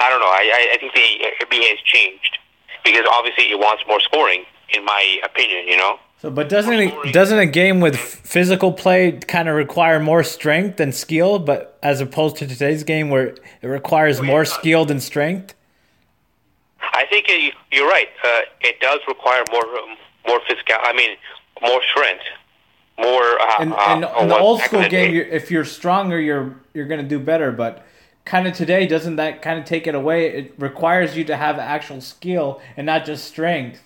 I, 0.00 0.06
I 0.06 0.10
don't 0.10 0.20
know. 0.20 0.30
I, 0.30 0.74
I 0.74 0.76
think 0.78 0.94
the 0.94 1.46
NBA 1.46 1.68
has 1.70 1.78
changed 1.84 2.38
because 2.84 3.06
obviously 3.10 3.50
it 3.50 3.58
wants 3.58 3.82
more 3.86 4.00
scoring, 4.00 4.44
in 4.74 4.84
my 4.84 5.18
opinion. 5.24 5.66
You 5.66 5.76
know. 5.76 5.98
So, 6.22 6.30
but 6.30 6.48
doesn't 6.48 6.72
it, 6.72 7.12
doesn't 7.12 7.38
a 7.38 7.46
game 7.46 7.80
with 7.80 7.96
physical 7.96 8.72
play 8.72 9.12
kind 9.12 9.48
of 9.48 9.54
require 9.54 10.00
more 10.00 10.22
strength 10.22 10.80
and 10.80 10.94
skill, 10.94 11.38
but 11.38 11.78
as 11.82 12.00
opposed 12.00 12.36
to 12.36 12.46
today's 12.46 12.84
game 12.84 13.10
where 13.10 13.26
it 13.26 13.66
requires 13.66 14.22
more 14.22 14.44
skill 14.44 14.84
than 14.86 14.98
strength? 15.00 15.54
I 16.80 17.04
think 17.10 17.28
you're 17.70 17.88
right. 17.88 18.08
Uh, 18.24 18.40
it 18.62 18.80
does 18.80 19.00
require 19.06 19.42
more 19.52 19.64
more 20.26 20.40
physical. 20.48 20.76
I 20.80 20.92
mean, 20.94 21.16
more 21.62 21.82
strength 21.90 22.24
more. 22.98 23.40
Uh, 23.40 23.56
and, 23.60 23.72
and 23.74 24.04
uh, 24.04 24.14
in 24.20 24.28
the 24.28 24.38
old 24.38 24.60
school 24.62 24.88
game, 24.88 25.14
you're, 25.14 25.26
if 25.26 25.50
you're 25.50 25.64
stronger, 25.64 26.20
you're 26.20 26.56
you're 26.74 26.86
going 26.86 27.02
to 27.02 27.08
do 27.08 27.18
better. 27.18 27.52
But 27.52 27.84
kind 28.24 28.46
of 28.46 28.54
today, 28.54 28.86
doesn't 28.86 29.16
that 29.16 29.42
kind 29.42 29.58
of 29.58 29.64
take 29.64 29.86
it 29.86 29.94
away? 29.94 30.26
It 30.26 30.54
requires 30.58 31.16
you 31.16 31.24
to 31.24 31.36
have 31.36 31.58
actual 31.58 32.00
skill 32.00 32.60
and 32.76 32.86
not 32.86 33.04
just 33.04 33.24
strength 33.24 33.80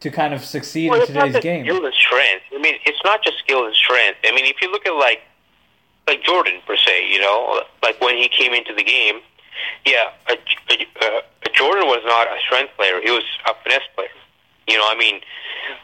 to 0.00 0.10
kind 0.10 0.34
of 0.34 0.44
succeed 0.44 0.90
well, 0.90 1.00
in 1.00 1.06
today's 1.06 1.38
game. 1.40 1.64
Skill 1.64 1.84
and 1.84 1.94
strength. 1.94 2.44
I 2.54 2.58
mean, 2.58 2.76
it's 2.84 3.00
not 3.04 3.22
just 3.22 3.38
skill 3.38 3.64
and 3.64 3.74
strength. 3.74 4.18
I 4.24 4.32
mean, 4.34 4.44
if 4.44 4.56
you 4.60 4.70
look 4.70 4.86
at 4.86 4.94
like 4.94 5.22
like 6.06 6.22
Jordan 6.22 6.60
per 6.66 6.76
se, 6.76 7.10
you 7.10 7.20
know, 7.20 7.62
like 7.82 8.00
when 8.00 8.16
he 8.16 8.28
came 8.28 8.52
into 8.52 8.72
the 8.74 8.84
game, 8.84 9.20
yeah, 9.84 10.10
a, 10.28 10.34
a, 10.70 11.06
a 11.46 11.50
Jordan 11.52 11.86
was 11.86 12.02
not 12.04 12.28
a 12.28 12.38
strength 12.40 12.76
player; 12.76 13.00
he 13.02 13.10
was 13.10 13.24
a 13.48 13.54
finesse 13.62 13.88
player. 13.94 14.08
You 14.68 14.76
know, 14.76 14.86
I 14.88 14.96
mean, 14.98 15.20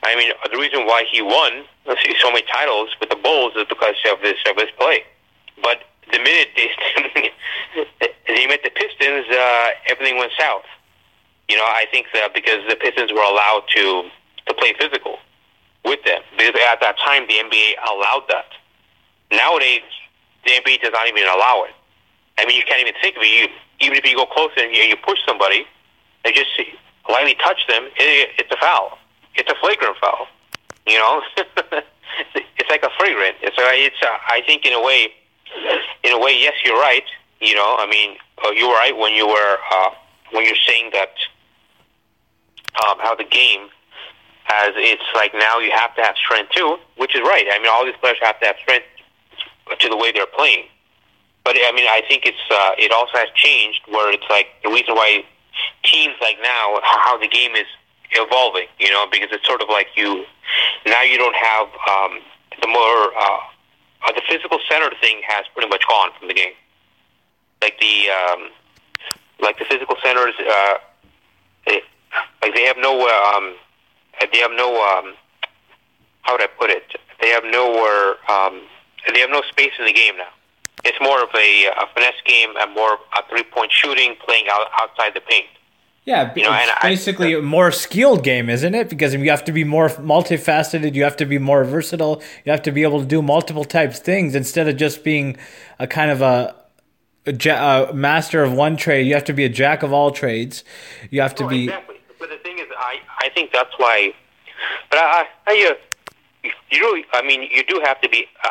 I 0.03 0.17
mean, 0.17 0.33
the 0.51 0.59
reason 0.59 0.87
why 0.87 1.05
he 1.11 1.23
won 1.23 1.65
so 1.87 2.31
many 2.31 2.45
titles 2.53 2.91
with 3.01 3.11
the 3.11 3.17
Bulls 3.17 3.55
is 3.57 3.67
because 3.69 3.95
of 4.13 4.21
his 4.21 4.37
of 4.49 4.57
his 4.57 4.71
play. 4.79 5.05
But 5.63 5.83
the 6.11 6.19
minute 6.19 6.49
they 6.57 6.69
he 8.37 8.47
met 8.47 8.61
the 8.63 8.71
Pistons, 8.71 9.27
uh, 9.31 9.69
everything 9.89 10.19
went 10.19 10.33
south. 10.39 10.65
You 11.53 11.59
know, 11.59 11.69
I 11.69 11.85
think 11.93 12.07
that 12.15 12.33
because 12.33 12.65
the 12.65 12.77
Pistons 12.77 13.13
were 13.13 13.21
allowed 13.21 13.69
to 13.77 14.09
to 14.49 14.55
play 14.55 14.73
physical 14.73 15.19
with 15.85 16.01
them 16.09 16.23
because 16.33 16.57
at 16.65 16.81
that 16.81 16.97
time 17.05 17.29
the 17.29 17.35
NBA 17.45 17.77
allowed 17.93 18.25
that. 18.33 18.49
Nowadays, 19.31 19.85
the 20.47 20.53
NBA 20.53 20.81
does 20.81 20.93
not 20.97 21.07
even 21.09 21.25
allow 21.29 21.69
it. 21.69 21.77
I 22.39 22.47
mean, 22.47 22.57
you 22.57 22.65
can't 22.65 22.81
even 22.81 22.95
think 23.03 23.19
of 23.19 23.23
it. 23.23 23.29
You, 23.29 23.49
even 23.85 23.99
if 23.99 24.05
you 24.09 24.17
go 24.17 24.25
close 24.25 24.49
and 24.57 24.75
you, 24.75 24.81
you 24.81 24.97
push 24.97 25.19
somebody, 25.29 25.67
they 26.25 26.33
just 26.33 26.49
lightly 27.07 27.35
touch 27.35 27.61
them, 27.69 27.85
it, 28.01 28.31
it's 28.39 28.51
a 28.51 28.57
foul. 28.57 28.97
It's 29.35 29.51
a 29.53 29.55
flagrant 29.61 29.97
foul. 30.01 30.29
You 30.87 30.97
know, 30.97 31.21
it's 31.37 32.71
like 32.71 32.83
a 32.83 32.91
flagrant. 32.97 33.37
It's 33.43 33.59
a, 33.61 33.69
it's 33.77 34.01
a, 34.01 34.09
I 34.09 34.41
think 34.47 34.65
in 34.65 34.73
a 34.73 34.81
way, 34.81 35.13
in 36.03 36.13
a 36.13 36.19
way, 36.19 36.33
yes, 36.33 36.55
you're 36.65 36.81
right. 36.81 37.05
You 37.41 37.55
know, 37.57 37.77
I 37.79 37.87
mean, 37.87 38.17
uh, 38.43 38.53
you 38.53 38.69
were 38.69 38.75
right 38.81 38.97
when 38.97 39.13
you 39.13 39.29
were 39.29 39.59
uh, 39.71 39.91
when 40.33 40.45
you're 40.47 40.63
saying 40.67 40.91
that 40.95 41.13
um, 42.81 42.99
how 42.99 43.15
the 43.15 43.25
game 43.25 43.69
has 44.45 44.73
it's 44.77 45.03
like 45.15 45.33
now 45.35 45.59
you 45.59 45.71
have 45.71 45.95
to 45.97 46.03
have 46.03 46.17
strength 46.17 46.51
too, 46.53 46.77
which 46.97 47.15
is 47.15 47.23
right. 47.23 47.47
I 47.53 47.59
mean, 47.59 47.69
all 47.71 47.85
these 47.85 47.97
players 48.01 48.19
have 48.23 48.39
to 48.41 48.47
have 48.47 48.57
strength 48.61 48.87
to 49.79 49.89
the 49.89 49.97
way 49.97 50.13
they're 50.13 50.27
playing. 50.27 50.67
But 51.45 51.57
I 51.59 51.73
mean, 51.73 51.87
I 51.87 52.03
think 52.09 52.27
it's 52.27 52.47
uh, 52.51 52.73
it 52.79 52.93
also 52.93 53.19
has 53.19 53.29
changed 53.35 53.83
where 53.89 54.13
it's 54.13 54.27
like 54.31 54.49
the 54.63 54.71
reason 54.71 54.95
why 54.95 55.25
teams 55.85 56.15
like 56.21 56.39
now 56.43 56.79
how 56.83 57.19
the 57.19 57.29
game 57.29 57.55
is 57.55 57.67
evolving. 58.13 58.67
You 58.79 58.91
know, 58.91 59.07
because 59.11 59.29
it's 59.33 59.47
sort 59.47 59.63
of 59.63 59.69
like 59.69 59.89
you 59.97 60.25
now 60.87 61.03
you 61.03 61.19
don't 61.19 61.37
have 61.37 61.67
um, 61.91 62.19
the 62.61 62.69
more 62.69 63.11
uh, 63.19 64.13
the 64.15 64.23
physical 64.29 64.59
center 64.71 64.91
thing 65.01 65.21
has 65.27 65.45
pretty 65.55 65.69
much 65.69 65.83
gone 65.89 66.11
from 66.19 66.29
the 66.29 66.35
game. 66.35 66.55
Like 67.61 67.79
the 67.81 68.11
um, 68.11 68.51
like 69.41 69.59
the 69.59 69.65
physical 69.65 69.97
centers, 70.03 70.35
uh, 70.39 70.75
like 72.43 72.55
they 72.55 72.65
have 72.65 72.77
no 72.79 73.01
um, 73.07 73.55
they 74.33 74.39
have 74.39 74.53
no 74.53 74.75
um, 74.75 75.15
how 76.23 76.33
would 76.33 76.43
I 76.43 76.49
put 76.59 76.71
it? 76.71 76.85
They 77.21 77.29
have 77.29 77.45
nowhere 77.45 78.17
um, 78.31 78.63
they 79.13 79.21
have 79.21 79.31
no 79.31 79.43
space 79.43 79.73
in 79.79 79.87
the 79.87 79.93
game 79.93 80.17
now. 80.17 80.29
It's 80.85 80.99
more 81.01 81.23
of 81.23 81.29
a, 81.35 81.67
a 81.67 81.87
finesse 81.95 82.21
game 82.25 82.51
and 82.59 82.75
more 82.75 82.95
a 82.95 83.29
three 83.29 83.45
point 83.45 83.71
shooting, 83.71 84.17
playing 84.25 84.47
out, 84.51 84.67
outside 84.81 85.15
the 85.15 85.21
paint. 85.21 85.47
Yeah, 86.05 86.33
you 86.35 86.43
know, 86.43 86.51
it's 86.53 86.83
basically 86.83 87.37
I, 87.37 87.39
a 87.39 87.43
more 87.43 87.71
skilled 87.71 88.25
game, 88.25 88.51
isn't 88.51 88.75
it? 88.75 88.91
Because 88.91 89.15
you 89.15 89.31
have 89.31 89.45
to 89.45 89.53
be 89.53 89.63
more 89.63 89.89
multifaceted, 89.89 90.97
you 90.97 91.05
have 91.05 91.17
to 91.19 91.25
be 91.25 91.39
more 91.39 91.63
versatile, 91.63 92.21
you 92.45 92.51
have 92.51 92.63
to 92.63 92.73
be 92.73 92.83
able 92.83 92.99
to 92.99 93.07
do 93.07 93.23
multiple 93.23 93.65
types 93.65 93.99
of 93.99 94.05
things 94.05 94.35
instead 94.35 94.67
of 94.67 94.77
just 94.77 95.05
being 95.05 95.37
a 95.79 95.87
kind 95.87 96.11
of 96.11 96.21
a, 96.21 96.57
a, 97.25 97.89
a 97.91 97.95
master 97.95 98.43
of 98.43 98.53
one 98.53 98.77
trade. 98.77 99.07
You 99.07 99.15
have 99.15 99.25
to 99.27 99.33
be 99.33 99.45
a 99.45 99.49
jack 99.49 99.85
of 99.85 99.93
all 99.93 100.11
trades. 100.11 100.65
You 101.11 101.21
have 101.21 101.37
to 101.37 101.45
oh, 101.45 101.49
be. 101.49 101.65
Exactly. 101.65 101.97
But 102.23 102.31
the 102.31 102.39
thing 102.39 102.59
is, 102.59 102.67
I 102.79 103.01
I 103.19 103.29
think 103.31 103.51
that's 103.53 103.75
why. 103.79 104.15
But 104.91 105.01
I, 105.01 105.27
I 105.47 105.75
uh, 105.75 106.49
you 106.71 106.81
really, 106.81 107.05
I 107.13 107.23
mean, 107.23 107.43
you 107.51 107.65
do 107.65 107.83
have 107.85 108.01
to 108.01 108.09
be 108.09 108.27
a, 108.45 108.49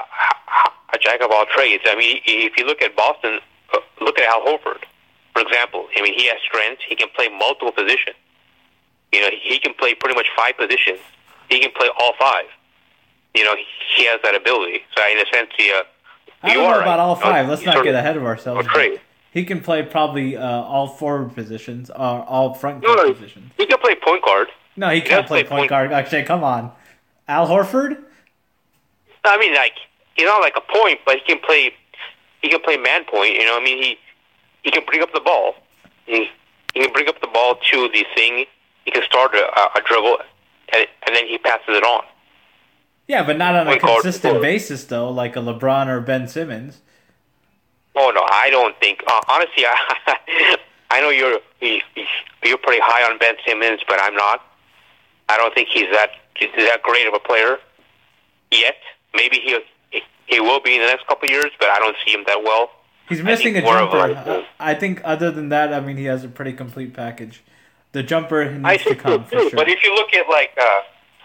a 0.94 0.98
jack 1.00 1.22
of 1.22 1.32
all 1.32 1.46
trades. 1.46 1.84
I 1.88 1.96
mean, 1.96 2.20
if 2.26 2.58
you 2.58 2.66
look 2.66 2.82
at 2.82 2.96
Boston, 2.96 3.40
uh, 3.74 3.80
look 4.02 4.20
at 4.20 4.28
Al 4.28 4.42
Horford 4.46 4.84
for 5.34 5.42
example, 5.42 5.88
I 5.96 6.02
mean, 6.02 6.14
he 6.18 6.28
has 6.28 6.38
strengths. 6.46 6.84
He 6.88 6.96
can 6.96 7.08
play 7.16 7.30
multiple 7.30 7.72
positions. 7.72 8.16
You 9.14 9.22
know, 9.22 9.30
he 9.42 9.60
can 9.60 9.74
play 9.74 9.94
pretty 9.94 10.16
much 10.16 10.28
five 10.36 10.58
positions. 10.58 11.00
He 11.50 11.60
can 11.60 11.72
play 11.72 11.90
all 12.00 12.14
five. 12.20 12.46
You 13.34 13.46
know, 13.46 13.56
he 13.96 14.06
has 14.06 14.20
that 14.24 14.36
ability. 14.36 14.82
So 14.96 15.04
in 15.10 15.18
a 15.20 15.26
sense, 15.34 15.50
he. 15.58 15.72
Uh, 15.72 15.84
I 16.44 16.54
don't 16.54 16.64
know 16.64 16.80
about 16.80 16.86
right. 16.86 17.00
all 17.00 17.16
five. 17.16 17.48
Let's 17.48 17.64
not 17.64 17.84
get 17.84 17.96
ahead 17.96 18.18
of 18.18 18.24
ourselves. 18.26 18.68
He 19.32 19.46
can 19.46 19.62
play 19.62 19.82
probably 19.82 20.36
uh, 20.36 20.46
all 20.46 20.88
forward 20.88 21.34
positions, 21.34 21.90
or 21.90 21.96
uh, 21.96 22.24
all 22.26 22.54
front 22.54 22.84
no, 22.84 22.94
no, 22.94 23.14
positions. 23.14 23.52
He 23.58 23.66
can 23.66 23.80
play 23.80 23.96
point 23.96 24.24
guard. 24.24 24.50
No, 24.76 24.90
he, 24.90 24.96
he 24.96 25.02
can't 25.02 25.26
play, 25.26 25.44
play 25.44 25.60
point, 25.60 25.70
guard. 25.70 25.94
Actually, 25.94 26.24
come 26.24 26.44
on, 26.44 26.72
Al 27.30 27.48
Horford. 27.48 27.98
I 29.24 29.38
mean, 29.38 29.56
like 29.56 29.74
he's 30.16 30.26
not 30.26 30.42
like 30.42 30.56
a 30.58 30.74
point, 30.74 31.00
but 31.06 31.16
he 31.16 31.22
can 31.22 31.40
play. 31.40 31.74
He 32.42 32.50
can 32.50 32.60
play 32.62 32.76
man 32.76 33.06
point. 33.06 33.36
You 33.36 33.46
know, 33.46 33.58
I 33.58 33.64
mean, 33.64 33.82
he 33.82 33.98
he 34.64 34.72
can 34.72 34.84
bring 34.86 35.02
up 35.02 35.14
the 35.14 35.22
ball. 35.22 35.56
He, 36.06 36.28
he 36.74 36.82
can 36.82 36.92
bring 36.92 37.08
up 37.08 37.22
the 37.22 37.28
ball 37.28 37.56
to 37.72 37.90
the 37.94 38.06
thing. 38.14 38.46
He 38.84 38.92
can 38.92 39.04
start 39.04 39.34
a, 39.34 39.48
a 39.78 39.82
dribble, 39.86 40.18
and, 40.74 40.88
and 41.08 41.16
then 41.16 41.28
he 41.28 41.38
passes 41.38 41.70
it 41.70 41.84
on. 41.84 42.04
Yeah, 43.08 43.24
but 43.26 43.38
not 43.38 43.56
on 43.56 43.68
a 43.68 43.80
consistent 43.80 44.42
basis, 44.42 44.86
though, 44.86 45.10
like 45.10 45.36
a 45.36 45.40
LeBron 45.40 45.88
or 45.88 46.02
Ben 46.02 46.28
Simmons. 46.28 46.82
Oh 47.96 48.12
no, 48.14 48.26
I 48.30 48.50
don't 48.50 48.78
think. 48.80 49.04
Uh, 49.06 49.22
honestly, 49.28 49.66
I, 49.66 50.56
I 50.92 51.02
know 51.02 51.10
you're 51.10 51.40
you're 52.44 52.58
pretty 52.58 52.82
high 52.84 53.10
on 53.10 53.18
Ben 53.18 53.36
Simmons, 53.46 53.82
but 53.88 54.00
I'm 54.02 54.16
not. 54.16 54.42
I 55.30 55.38
don't 55.38 55.54
think 55.54 55.70
he's 55.70 55.92
that 55.92 56.10
he's 56.36 56.50
that 56.56 56.82
great 56.84 57.08
of 57.08 57.14
a 57.14 57.20
player 57.20 57.58
yet. 58.52 58.76
Maybe 59.14 59.38
he 59.38 59.60
he 60.28 60.40
will 60.40 60.62
be 60.62 60.76
in 60.76 60.82
the 60.82 60.88
next 60.88 61.08
couple 61.08 61.28
of 61.28 61.32
years, 61.32 61.52
but 61.60 61.70
I 61.70 61.80
don't 61.80 61.96
see 62.06 62.12
him 62.12 62.24
that 62.28 62.42
well. 62.44 62.72
He's 63.10 63.22
missing 63.22 63.58
a 63.58 63.62
jumper. 63.62 64.46
I 64.60 64.74
think 64.74 65.02
other 65.04 65.32
than 65.32 65.50
that, 65.50 65.74
I 65.74 65.82
mean, 65.82 65.98
he 65.98 66.06
has 66.06 66.24
a 66.24 66.30
pretty 66.30 66.54
complete 66.54 66.94
package. 66.94 67.44
The 67.92 68.04
jumper 68.04 68.50
needs 68.50 68.84
to 68.86 68.96
come 68.96 69.26
for 69.26 69.38
sure. 69.38 69.52
But 69.52 69.68
if 69.68 69.84
you 69.84 69.94
look 69.94 70.14
at 70.14 70.30
like, 70.30 70.52
uh, 70.58 70.80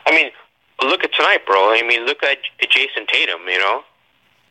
I 0.06 0.10
mean, 0.10 0.30
look 0.82 1.04
at 1.04 1.12
tonight, 1.12 1.46
bro. 1.46 1.72
I 1.72 1.82
mean, 1.86 2.04
look 2.04 2.24
at 2.24 2.38
Jayson 2.60 3.06
Tatum. 3.06 3.40
You 3.48 3.58
know, 3.58 3.82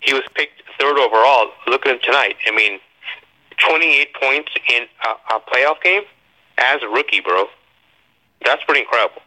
he 0.06 0.14
was 0.14 0.24
picked 0.36 0.62
third 0.80 0.98
overall. 0.98 1.52
Look 1.68 1.86
at 1.86 1.96
him 1.96 2.02
tonight. 2.04 2.36
I 2.48 2.52
mean, 2.52 2.80
28 3.58 4.14
points 4.20 4.52
in 4.70 4.84
a, 5.04 5.36
a 5.36 5.40
playoff 5.40 5.82
game 5.82 6.04
as 6.58 6.82
a 6.84 6.88
rookie, 6.88 7.22
bro. 7.22 7.46
That's 8.44 8.64
pretty 8.64 8.82
incredible. 8.82 9.22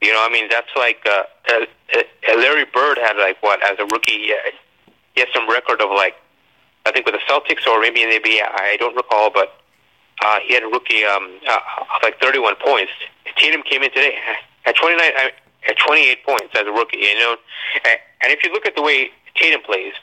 You 0.00 0.12
know, 0.12 0.24
I 0.24 0.30
mean, 0.32 0.48
that's 0.50 0.70
like 0.76 0.98
uh, 1.06 1.22
uh, 1.48 1.64
uh, 1.96 2.36
Larry 2.36 2.64
Bird 2.72 2.98
had 2.98 3.16
like 3.16 3.42
what 3.42 3.62
as 3.62 3.78
a 3.78 3.86
rookie. 3.86 4.28
Had, 4.28 4.54
he 5.14 5.20
had 5.20 5.28
some 5.32 5.48
record 5.48 5.80
of 5.80 5.90
like 5.90 6.14
I 6.86 6.92
think 6.92 7.06
with 7.06 7.14
the 7.14 7.20
Celtics 7.30 7.66
or 7.66 7.80
maybe 7.80 8.02
in 8.02 8.10
the 8.10 8.18
NBA, 8.18 8.42
I 8.42 8.76
don't 8.80 8.96
recall, 8.96 9.30
but 9.30 9.54
uh, 10.24 10.38
he 10.44 10.54
had 10.54 10.64
a 10.64 10.66
rookie 10.66 11.04
um, 11.04 11.38
uh, 11.48 11.58
of 11.80 12.02
like 12.02 12.20
31 12.20 12.54
points. 12.64 12.90
Tatum 13.36 13.62
came 13.62 13.82
in 13.82 13.90
today 13.90 14.18
at 14.66 14.74
29, 14.76 15.00
uh, 15.00 15.28
at 15.68 15.78
28 15.78 16.26
points 16.26 16.48
as 16.54 16.66
a 16.66 16.72
rookie. 16.72 16.98
You 16.98 17.18
know, 17.18 17.36
and 17.84 18.32
if 18.32 18.42
you 18.44 18.52
look 18.52 18.66
at 18.66 18.74
the 18.74 18.82
way 18.82 19.10
Tatum 19.36 19.62
plays, 19.62 19.94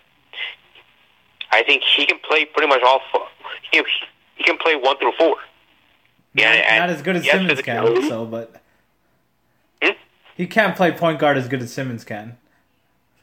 I 1.51 1.63
think 1.63 1.83
he 1.83 2.05
can 2.05 2.19
play 2.19 2.45
pretty 2.45 2.67
much 2.67 2.81
all. 2.83 3.01
Four. 3.11 3.27
He, 3.71 3.83
he 4.35 4.43
can 4.43 4.57
play 4.57 4.75
one 4.75 4.97
through 4.97 5.13
four. 5.17 5.37
Yeah, 6.33 6.77
not, 6.77 6.87
not 6.87 6.89
as 6.89 7.01
good 7.01 7.15
as 7.15 7.25
Simmons 7.25 7.61
can, 7.61 8.07
so 8.07 8.25
but 8.25 8.61
hmm? 9.81 9.91
he 10.35 10.45
can't 10.45 10.75
play 10.75 10.91
point 10.91 11.19
guard 11.19 11.37
as 11.37 11.47
good 11.47 11.61
as 11.61 11.73
Simmons 11.73 12.03
can. 12.03 12.37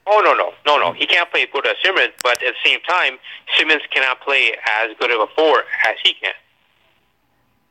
Oh 0.08 0.20
no 0.24 0.34
no 0.34 0.52
no 0.66 0.78
no! 0.78 0.92
He 0.92 1.06
can't 1.06 1.30
play 1.30 1.42
as 1.42 1.48
good 1.52 1.66
as 1.66 1.76
Simmons, 1.84 2.12
but 2.22 2.42
at 2.42 2.54
the 2.54 2.68
same 2.68 2.80
time, 2.80 3.18
Simmons 3.56 3.82
cannot 3.92 4.20
play 4.20 4.52
as 4.82 4.90
good 4.98 5.10
of 5.10 5.20
a 5.20 5.26
four 5.36 5.60
as 5.86 5.96
he 6.04 6.14
can. 6.14 6.32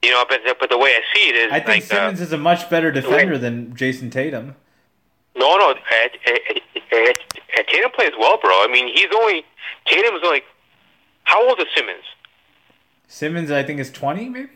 You 0.04 0.12
know, 0.12 0.26
but 0.28 0.42
but 0.60 0.70
the 0.70 0.78
way 0.78 0.92
I 0.92 1.02
see 1.14 1.30
it 1.30 1.36
is, 1.36 1.52
I 1.52 1.60
think 1.60 1.68
like, 1.68 1.84
Simmons 1.84 2.22
uh, 2.22 2.24
is 2.24 2.32
a 2.32 2.38
much 2.38 2.70
better 2.70 2.92
defender 2.92 3.38
than 3.38 3.76
Jayson 3.76 4.10
Tatum. 4.10 4.56
No, 5.38 5.58
no, 5.58 5.76
Tatum 7.68 7.92
plays 7.92 8.12
well, 8.20 8.38
bro. 8.40 8.52
I 8.52 8.68
mean, 8.72 8.88
he's 8.88 9.08
only 9.16 9.46
Tatum's 9.86 10.22
only. 10.24 10.42
How 11.24 11.48
old 11.48 11.60
is 11.60 11.66
Simmons? 11.76 12.04
Simmons, 13.08 13.52
I 13.52 13.64
think, 13.64 13.80
is 13.80 13.92
twenty, 13.92 14.30
maybe. 14.30 14.50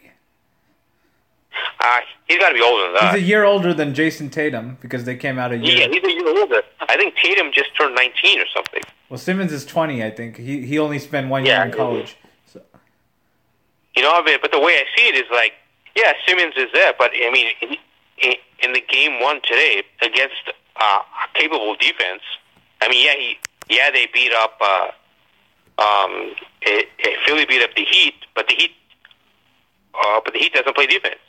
Uh, 1.82 2.00
he's 2.28 2.38
got 2.38 2.50
to 2.50 2.56
be 2.56 2.62
older 2.62 2.84
than 2.84 2.94
that. 2.96 3.16
He's 3.16 3.24
a 3.24 3.26
year 3.26 3.44
older 3.44 3.74
than 3.74 3.94
Jayson 3.94 4.30
Tatum 4.30 4.78
because 4.82 5.06
they 5.06 5.16
came 5.16 5.40
out 5.40 5.52
a 5.52 5.58
year. 5.58 5.78
Yeah, 5.78 5.88
he's 5.88 6.04
a 6.04 6.12
year 6.12 6.28
older. 6.28 6.62
I 6.82 6.98
think 6.98 7.16
Tatum 7.16 7.52
just 7.54 7.76
turned 7.76 7.96
19 7.96 8.40
or 8.40 8.46
something. 8.54 8.84
Well, 9.10 9.18
Simmons 9.18 9.52
is 9.52 9.66
20, 9.66 10.04
I 10.04 10.12
think. 10.12 10.38
He 10.38 10.66
he 10.66 10.78
only 10.78 11.00
spent 11.00 11.30
one 11.30 11.46
yeah, 11.46 11.64
year 11.64 11.72
in 11.72 11.78
college. 11.78 12.18
So. 12.46 12.62
You 13.96 14.04
know, 14.04 14.22
but 14.42 14.52
the 14.52 14.60
way 14.60 14.74
I 14.74 14.84
see 14.96 15.08
it 15.08 15.16
is 15.16 15.26
like, 15.32 15.54
yeah, 15.96 16.14
Simmons 16.28 16.54
is 16.58 16.68
there, 16.74 16.94
but 16.98 17.12
I 17.14 17.32
mean, 17.32 17.48
in, 17.62 18.36
in 18.64 18.74
the 18.74 18.82
game 18.82 19.22
one 19.22 19.42
today 19.42 19.84
against 20.02 20.49
uh, 20.80 21.02
a 21.02 21.38
capable 21.38 21.76
defense, 21.76 22.22
I 22.82 22.90
mean, 22.90 23.06
yeah, 23.06 23.14
he 23.16 23.38
yeah 23.70 23.92
they 23.92 24.08
beat 24.14 24.32
up. 24.34 24.60
Uh, 24.62 24.92
um, 25.82 26.34
it, 26.62 26.90
it, 26.98 27.20
Philly 27.26 27.46
beat 27.46 27.62
up 27.62 27.70
the 27.76 27.86
Heat, 27.86 28.16
but 28.36 28.48
the 28.48 28.56
Heat, 28.56 28.72
uh, 29.94 30.20
but 30.24 30.34
the 30.34 30.40
Heat 30.40 30.54
doesn't 30.54 30.76
play 30.76 30.88
defense. 30.88 31.20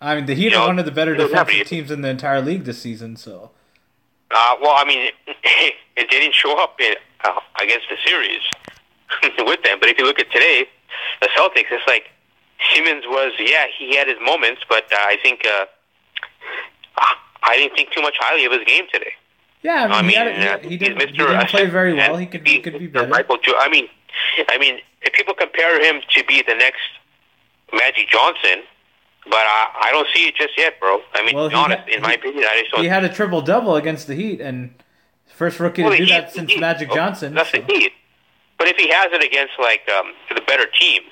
I 0.00 0.14
mean, 0.16 0.26
the 0.26 0.34
Heat 0.34 0.52
you 0.52 0.56
are 0.56 0.60
know, 0.60 0.66
one 0.66 0.78
of 0.78 0.84
the 0.84 0.90
better 0.90 1.14
defensive 1.14 1.66
teams 1.66 1.90
in 1.90 2.00
the 2.02 2.08
entire 2.08 2.40
league 2.40 2.64
this 2.64 2.80
season. 2.80 3.16
So. 3.16 3.50
Uh, 4.30 4.56
well, 4.60 4.74
I 4.76 4.84
mean, 4.84 5.10
it, 5.26 5.74
it 5.96 6.10
didn't 6.10 6.34
show 6.34 6.58
up 6.62 6.80
in 6.80 6.94
uh, 7.24 7.40
against 7.62 7.86
the 7.88 7.96
series 8.04 8.40
with 9.38 9.62
them. 9.62 9.78
But 9.80 9.88
if 9.90 9.98
you 9.98 10.04
look 10.04 10.18
at 10.18 10.30
today, 10.30 10.66
the 11.20 11.28
Celtics, 11.36 11.70
it's 11.70 11.86
like 11.86 12.10
Simmons 12.72 13.04
was, 13.06 13.32
yeah, 13.38 13.66
he 13.78 13.96
had 13.96 14.08
his 14.08 14.18
moments, 14.20 14.62
but 14.68 14.84
uh, 14.92 14.96
I 14.96 15.16
think 15.22 15.46
uh, 15.46 15.66
I 17.46 17.56
didn't 17.56 17.76
think 17.76 17.90
too 17.90 18.02
much 18.02 18.14
highly 18.18 18.44
of 18.44 18.52
his 18.52 18.64
game 18.66 18.84
today. 18.92 19.12
Yeah, 19.62 19.84
I 19.84 19.86
mean, 19.86 19.92
I 19.92 20.02
mean 20.02 20.10
he, 20.10 20.42
had, 20.42 20.62
he, 20.62 20.68
he, 20.70 20.76
did, 20.76 21.00
he 21.00 21.06
didn't 21.06 21.48
play 21.48 21.66
very 21.66 21.94
well. 21.94 22.16
He 22.16 22.26
could, 22.26 22.46
he 22.46 22.60
could 22.60 22.78
be 22.78 22.86
better. 22.86 23.08
Michael, 23.08 23.38
I 23.58 23.68
mean, 23.70 23.88
I 24.48 24.58
mean, 24.58 24.78
if 25.00 25.12
people 25.14 25.34
compare 25.34 25.82
him 25.82 26.02
to 26.14 26.24
be 26.24 26.42
the 26.46 26.54
next 26.54 26.82
Magic 27.72 28.08
Johnson, 28.08 28.62
but 29.24 29.36
I, 29.36 29.86
I 29.86 29.90
don't 29.90 30.06
see 30.14 30.26
it 30.26 30.34
just 30.36 30.52
yet, 30.58 30.78
bro. 30.78 31.00
I 31.14 31.24
mean, 31.24 31.34
well, 31.34 31.54
honest, 31.54 31.88
in 31.88 32.02
my 32.02 32.12
opinion, 32.12 32.44
I 32.46 32.60
just 32.60 32.72
don't. 32.72 32.82
He 32.82 32.88
had 32.88 33.04
a 33.04 33.08
triple 33.08 33.40
double 33.40 33.76
against 33.76 34.06
the 34.06 34.14
Heat, 34.14 34.40
and 34.40 34.74
first 35.28 35.58
rookie 35.60 35.82
well, 35.82 35.92
to 35.92 35.96
do 35.96 36.04
heat, 36.04 36.10
that 36.10 36.32
since 36.32 36.52
heat, 36.52 36.60
Magic 36.60 36.90
oh, 36.90 36.94
Johnson. 36.94 37.34
That's 37.34 37.50
so. 37.50 37.58
the 37.58 37.64
Heat. 37.72 37.92
But 38.58 38.68
if 38.68 38.76
he 38.76 38.88
has 38.90 39.08
it 39.12 39.24
against 39.24 39.54
like 39.58 39.88
um, 39.98 40.12
the 40.28 40.42
better 40.42 40.66
teams, 40.78 41.10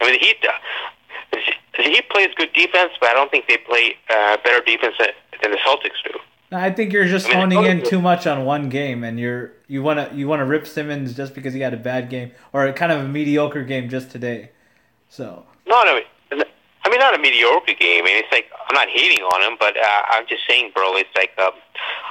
I 0.00 0.04
mean, 0.04 0.18
the 0.18 0.26
Heat. 0.26 0.36
Uh, 0.42 1.38
Heat 1.82 2.08
plays 2.10 2.28
good 2.36 2.52
defense, 2.52 2.92
but 3.00 3.10
I 3.10 3.14
don't 3.14 3.30
think 3.30 3.46
they 3.48 3.58
play 3.58 3.96
uh, 4.08 4.36
better 4.44 4.64
defense 4.64 4.94
than 5.42 5.50
the 5.50 5.58
Celtics 5.58 6.02
do. 6.04 6.18
I 6.52 6.70
think 6.70 6.92
you're 6.92 7.06
just 7.06 7.26
I 7.26 7.44
mean, 7.44 7.50
honing 7.50 7.64
in 7.64 7.84
too 7.84 8.00
much 8.00 8.26
on 8.26 8.44
one 8.44 8.68
game, 8.68 9.02
and 9.02 9.18
you're 9.18 9.52
you 9.66 9.82
want 9.82 9.98
to 9.98 10.16
you 10.16 10.28
want 10.28 10.40
to 10.40 10.44
rip 10.44 10.66
Simmons 10.66 11.14
just 11.14 11.34
because 11.34 11.54
he 11.54 11.60
had 11.60 11.74
a 11.74 11.76
bad 11.76 12.08
game 12.08 12.32
or 12.52 12.66
a 12.66 12.72
kind 12.72 12.92
of 12.92 13.00
a 13.00 13.08
mediocre 13.08 13.64
game 13.64 13.88
just 13.88 14.10
today. 14.10 14.50
So 15.08 15.44
no, 15.66 15.82
no, 15.82 16.00
I 16.86 16.88
mean, 16.88 17.00
not 17.00 17.18
a 17.18 17.18
mediocre 17.18 17.74
game. 17.74 18.04
I 18.04 18.06
mean, 18.06 18.16
it's 18.22 18.30
like 18.30 18.46
I'm 18.68 18.74
not 18.74 18.88
hating 18.88 19.18
on 19.18 19.42
him, 19.42 19.56
but 19.58 19.76
uh, 19.76 20.02
I'm 20.10 20.24
just 20.28 20.42
saying, 20.48 20.70
bro. 20.72 20.94
It's 20.94 21.10
like 21.16 21.32
um, 21.36 21.50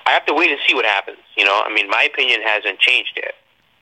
I 0.05 0.11
have 0.11 0.25
to 0.25 0.33
wait 0.33 0.51
and 0.51 0.59
see 0.67 0.75
what 0.75 0.83
happens. 0.83 1.17
You 1.37 1.45
know, 1.45 1.63
I 1.65 1.73
mean, 1.73 1.89
my 1.89 2.03
opinion 2.03 2.41
hasn't 2.43 2.79
changed 2.79 3.13
yet 3.15 3.35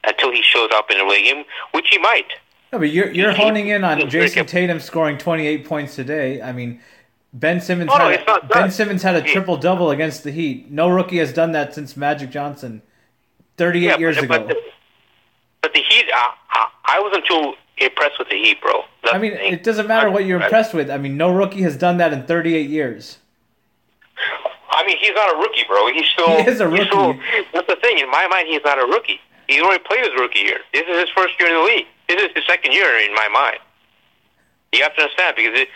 until 0.04 0.32
he 0.32 0.44
shows 0.44 0.70
up 0.74 0.92
in 0.92 0.98
a 0.98 1.04
real 1.04 1.24
game, 1.24 1.46
which 1.72 1.88
he 1.90 1.98
might. 1.98 2.30
No, 2.74 2.80
but 2.80 2.90
you're 2.90 3.12
you're 3.12 3.32
honing 3.34 3.68
in 3.68 3.84
on 3.84 4.00
Jayson 4.10 4.48
Tatum 4.48 4.80
scoring 4.80 5.20
28 5.20 5.64
points 5.64 5.96
today. 5.96 6.42
I 6.42 6.52
mean, 6.52 6.82
Ben 7.32 7.62
Simmons 7.62 7.92
Oh, 7.94 8.00
had 8.10 8.26
Ben. 8.50 8.72
Simmons 8.72 9.04
had 9.04 9.16
a 9.16 9.22
triple 9.22 9.58
double 9.58 9.92
against 9.92 10.24
the 10.24 10.32
Heat. 10.32 10.72
No 10.72 10.90
rookie 10.90 11.20
has 11.20 11.32
done 11.32 11.52
that 11.52 11.76
since 11.76 11.96
Magic 11.96 12.32
Johnson, 12.32 12.82
38 13.58 13.86
Yeah, 13.86 13.98
years 14.00 14.16
but, 14.16 14.24
ago. 14.24 14.40
But 14.40 14.48
the, 14.48 14.56
but 15.62 15.74
the 15.74 15.82
Heat, 15.88 16.06
uh, 16.18 16.32
I 16.86 17.00
wasn't 17.00 17.28
too 17.28 17.54
impressed 17.78 18.18
with 18.18 18.30
the 18.30 18.38
Heat, 18.38 18.60
bro. 18.60 18.82
That's 19.04 19.14
I 19.14 19.20
mean, 19.20 19.34
it 19.34 19.62
doesn't 19.64 19.88
matter 19.88 20.10
what 20.10 20.26
you're 20.26 20.42
impressed 20.42 20.74
with. 20.74 20.90
I 20.90 20.98
mean, 20.98 21.16
no 21.16 21.32
rookie 21.32 21.62
has 21.62 21.78
done 21.78 21.98
that 21.98 22.12
in 22.12 22.24
38 22.26 22.72
years. 22.72 23.20
I 24.72 24.84
mean, 24.88 24.98
he's 25.00 25.12
not 25.14 25.36
a 25.36 25.38
rookie, 25.38 25.64
bro. 25.68 25.94
He's 25.94 26.08
still. 26.08 26.28
He 26.42 26.50
is 26.50 26.60
a 26.60 26.68
he's 26.72 26.88
still- 26.88 27.10
rookie. 27.10 27.20
that's 27.54 27.68
the 27.68 27.76
thing. 27.76 28.00
In 28.00 28.10
my 28.10 28.28
mind, 28.30 28.48
he's 28.48 28.62
not 28.66 28.80
a 28.80 28.86
rookie. 28.88 29.20
He 29.48 29.62
already 29.62 29.84
played 29.84 30.00
his 30.06 30.20
rookie 30.20 30.40
year. 30.40 30.58
This 30.74 30.88
is 30.90 31.02
his 31.02 31.10
first 31.16 31.40
year 31.40 31.50
in 31.50 31.56
the 31.56 31.62
league. 31.62 31.86
This 32.08 32.22
is 32.22 32.30
his 32.36 32.44
second 32.48 32.74
year 32.74 33.00
in 33.00 33.14
my 33.14 33.28
mind. 33.28 33.60
You 34.74 34.82
have 34.84 34.96
to 34.96 35.04
understand 35.04 35.36
because 35.36 35.54
it, 35.54 35.70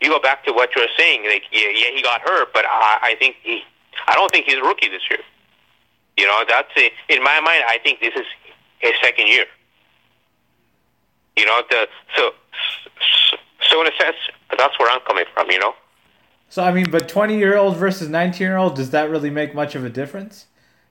you 0.00 0.08
go 0.08 0.18
back 0.18 0.44
to 0.44 0.52
what 0.52 0.74
you 0.74 0.82
were 0.82 0.94
saying. 0.98 1.24
Like, 1.24 1.44
yeah, 1.52 1.68
yeah, 1.72 1.94
he 1.94 2.02
got 2.02 2.20
hurt, 2.22 2.52
but 2.52 2.64
I, 2.66 2.98
I 3.02 3.14
think 3.18 3.36
he. 3.42 3.62
I 4.08 4.14
don't 4.14 4.30
think 4.30 4.46
he's 4.46 4.56
a 4.56 4.62
rookie 4.62 4.88
this 4.88 5.02
year. 5.08 5.20
You 6.16 6.26
know, 6.26 6.44
that's 6.48 6.68
it. 6.76 6.92
in 7.08 7.22
my 7.22 7.40
mind. 7.40 7.64
I 7.68 7.78
think 7.82 8.00
this 8.00 8.14
is 8.14 8.26
his 8.78 8.92
second 9.02 9.28
year. 9.28 9.44
You 11.36 11.46
know, 11.46 11.62
the 11.70 11.86
so 12.16 12.30
so 13.70 13.80
in 13.82 13.86
a 13.86 13.96
sense, 13.96 14.16
that's 14.56 14.78
where 14.78 14.90
I'm 14.90 15.00
coming 15.00 15.24
from. 15.32 15.50
You 15.50 15.60
know. 15.60 15.74
So 16.48 16.64
I 16.64 16.72
mean, 16.72 16.90
but 16.90 17.08
20 17.08 17.36
year 17.36 17.56
old 17.56 17.76
versus 17.76 18.08
19 18.08 18.44
year 18.44 18.56
old, 18.56 18.76
does 18.76 18.90
that 18.90 19.10
really 19.10 19.30
make 19.30 19.54
much 19.54 19.74
of 19.74 19.84
a 19.84 19.90
difference? 19.90 20.46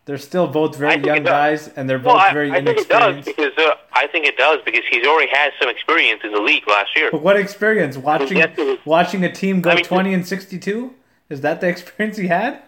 They're 0.05 0.19
still 0.19 0.47
both 0.47 0.77
very 0.77 1.03
young 1.03 1.23
guys, 1.23 1.67
and 1.67 1.89
they're 1.89 1.97
both 1.97 2.13
Well, 2.13 2.17
I, 2.17 2.33
very 2.33 2.51
I 2.51 2.63
think 2.63 2.77
it 2.77 2.87
does 2.89 3.13
inexperienced. 3.15 3.25
because 3.25 3.51
uh, 3.57 3.75
I 3.91 4.05
think 4.05 4.27
it 4.27 4.37
does 4.37 4.59
because 4.63 4.83
he's 4.89 5.05
already 5.05 5.31
had 5.31 5.51
some 5.59 5.67
experience 5.67 6.21
in 6.23 6.31
the 6.31 6.39
league 6.39 6.67
last 6.67 6.95
year. 6.95 7.09
But 7.11 7.23
what 7.23 7.37
experience 7.37 7.97
watching 7.97 8.37
is. 8.37 8.77
watching 8.85 9.25
a 9.25 9.31
team 9.31 9.61
go 9.61 9.71
I 9.71 9.75
mean, 9.75 9.83
20 9.83 10.13
and 10.13 10.27
62? 10.27 10.93
Is 11.29 11.41
that 11.41 11.59
the 11.59 11.67
experience 11.75 12.17
he 12.17 12.27
had? 12.27 12.61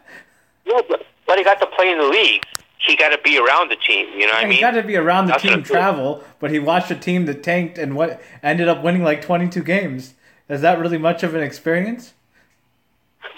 No, 0.65 0.81
but, 0.89 1.05
but 1.27 1.37
he 1.37 1.43
got 1.43 1.59
to 1.61 1.67
play 1.67 1.91
in 1.91 1.99
the 1.99 2.05
league. 2.05 2.43
He 2.79 2.95
got 2.95 3.09
to 3.09 3.19
be 3.23 3.37
around 3.37 3.69
the 3.69 3.75
team. 3.75 4.07
You 4.17 4.25
know 4.27 4.33
what 4.33 4.45
I 4.45 4.47
mean? 4.47 4.53
he 4.53 4.61
got 4.61 4.71
to 4.71 4.81
be 4.83 4.95
around 4.95 5.25
the 5.27 5.33
That's 5.33 5.43
team 5.43 5.61
travel, 5.61 6.23
but 6.39 6.49
he 6.49 6.57
watched 6.57 6.89
a 6.89 6.95
team 6.95 7.25
that 7.25 7.43
tanked 7.43 7.77
and 7.77 7.95
what 7.95 8.19
ended 8.41 8.67
up 8.67 8.81
winning 8.81 9.03
like 9.03 9.21
22 9.21 9.61
games. 9.61 10.15
Is 10.49 10.61
that 10.61 10.79
really 10.79 10.97
much 10.97 11.21
of 11.21 11.35
an 11.35 11.43
experience? 11.43 12.13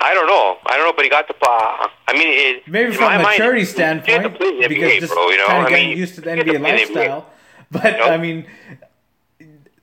I 0.02 0.14
don't 0.14 0.28
know. 0.28 0.58
I 0.66 0.78
don't 0.78 0.88
know, 0.88 0.94
but 0.96 1.04
he 1.04 1.10
got 1.10 1.28
to. 1.28 1.34
Uh, 1.34 1.88
I 2.08 2.14
mean, 2.14 2.28
it, 2.28 2.68
Maybe 2.68 2.94
from 2.94 3.06
a 3.06 3.10
mind, 3.10 3.24
maturity 3.24 3.62
to 3.62 3.66
standpoint, 3.68 4.24
because 4.24 4.42
NBA, 4.42 5.00
just 5.00 5.14
bro. 5.14 5.30
You 5.30 5.38
know, 5.38 5.48
kind 5.48 5.62
of 5.62 5.66
I 5.66 5.70
getting 5.70 5.90
mean, 5.90 5.98
used 5.98 6.16
to 6.16 6.22
the 6.22 6.30
NBA 6.30 6.56
in 6.56 6.62
NBA. 6.62 6.80
lifestyle. 6.80 7.26
But? 7.72 8.02
I 8.02 8.18
mean, 8.18 8.48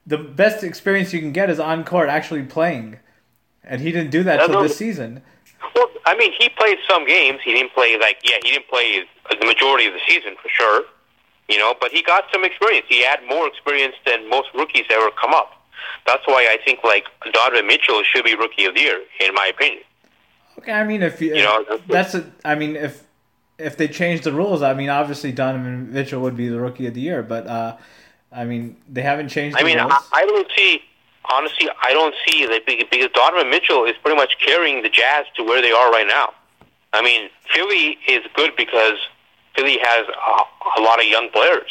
the 0.07 0.19
best 0.19 0.65
experience 0.65 1.13
you 1.13 1.21
can 1.21 1.31
get 1.31 1.51
is 1.51 1.61
on 1.61 1.85
court 1.85 2.09
actually 2.09 2.43
playing, 2.43 2.99
and 3.63 3.81
he 3.81 3.93
didn't 3.93 4.11
do 4.11 4.25
that 4.25 4.39
That's 4.39 4.51
till 4.51 4.63
this 4.63 4.77
season. 4.77 5.23
Well, 5.73 5.87
I 6.05 6.17
mean, 6.17 6.33
he 6.37 6.49
played 6.49 6.79
some 6.89 7.07
games. 7.07 7.41
He 7.45 7.53
didn't 7.53 7.73
play 7.75 7.97
like 7.99 8.19
yeah, 8.25 8.37
he 8.43 8.51
didn't 8.51 8.69
play 8.69 9.05
the 9.31 9.47
majority 9.47 9.87
of 9.87 9.93
the 9.93 10.01
season 10.09 10.35
for 10.43 10.49
sure. 10.49 10.85
You 11.49 11.59
know, 11.59 11.75
but 11.81 11.93
he 11.93 12.03
got 12.03 12.25
some 12.33 12.45
experience. 12.45 12.87
He 12.89 13.05
had 13.05 13.21
more 13.29 13.47
experience 13.47 13.95
than 14.05 14.29
most 14.29 14.49
rookies 14.53 14.87
ever 14.91 15.11
come 15.13 15.33
up. 15.33 15.56
That's 16.07 16.27
why 16.27 16.49
I 16.51 16.59
think 16.65 16.81
like 16.85 17.05
Donovan 17.33 17.67
Mitchell 17.67 18.03
should 18.05 18.25
be 18.25 18.35
rookie 18.35 18.65
of 18.65 18.75
the 18.75 18.81
year, 18.81 19.01
in 19.21 19.35
my 19.35 19.51
opinion. 19.55 19.83
Okay, 20.59 20.73
I 20.73 20.85
mean, 20.85 21.03
if 21.03 21.21
you, 21.21 21.35
You 21.37 21.43
know, 21.43 21.65
that's 21.89 22.15
a, 22.15 22.25
I 22.45 22.55
mean, 22.55 22.77
if 22.77 23.05
if 23.59 23.77
they 23.77 23.89
change 23.89 24.23
the 24.23 24.33
rules, 24.33 24.63
I 24.63 24.75
mean, 24.75 24.89
obviously 24.89 25.33
Donovan 25.33 25.93
Mitchell 25.93 26.21
would 26.23 26.37
be 26.37 26.49
the 26.49 26.61
rookie 26.61 26.87
of 26.87 26.95
the 26.95 27.01
year, 27.01 27.23
but 27.23 27.47
uh, 27.47 27.77
I 28.33 28.45
mean, 28.45 28.77
they 28.89 29.03
haven't 29.03 29.29
changed. 29.29 29.57
The 29.57 29.61
I 29.61 29.65
mean. 29.65 29.79
I, 29.79 30.01
I 30.13 30.27
don't 30.27 30.49
see. 30.57 30.83
Honestly, 31.29 31.69
I 31.83 31.93
don't 31.93 32.15
see 32.27 32.47
that 32.47 32.65
because 32.67 33.11
Donovan 33.13 33.51
Mitchell 33.51 33.85
is 33.85 33.95
pretty 34.01 34.17
much 34.17 34.37
carrying 34.39 34.83
the 34.83 34.89
Jazz 34.89 35.27
to 35.37 35.43
where 35.43 35.61
they 35.61 35.73
are 35.73 35.91
right 35.91 36.07
now. 36.07 36.33
I 36.93 37.03
mean, 37.03 37.29
Philly 37.53 37.99
is 38.07 38.25
good 38.37 38.53
because 38.57 38.97
Philly 39.57 39.79
has 39.83 40.07
a, 40.07 40.81
a 40.81 40.83
lot 40.83 41.01
of 41.01 41.07
young 41.07 41.31
players. 41.31 41.71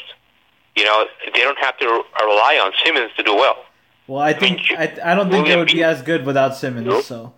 You 0.76 0.84
know, 0.84 1.06
they 1.34 1.40
don't 1.40 1.58
have 1.60 1.78
to 1.78 1.86
rely 1.86 2.60
on 2.62 2.74
Simmons 2.84 3.12
to 3.16 3.24
do 3.24 3.34
well. 3.34 3.64
Well, 4.08 4.22
I 4.22 4.34
think 4.34 4.60
mean, 4.70 4.80
I, 4.80 5.12
I 5.12 5.16
don't 5.16 5.30
think 5.30 5.48
they 5.48 5.56
would 5.56 5.68
be 5.68 5.76
B- 5.76 5.84
as 5.84 6.02
good 6.02 6.26
without 6.26 6.56
Simmons. 6.56 6.88
Nope. 6.88 7.04
So 7.04 7.34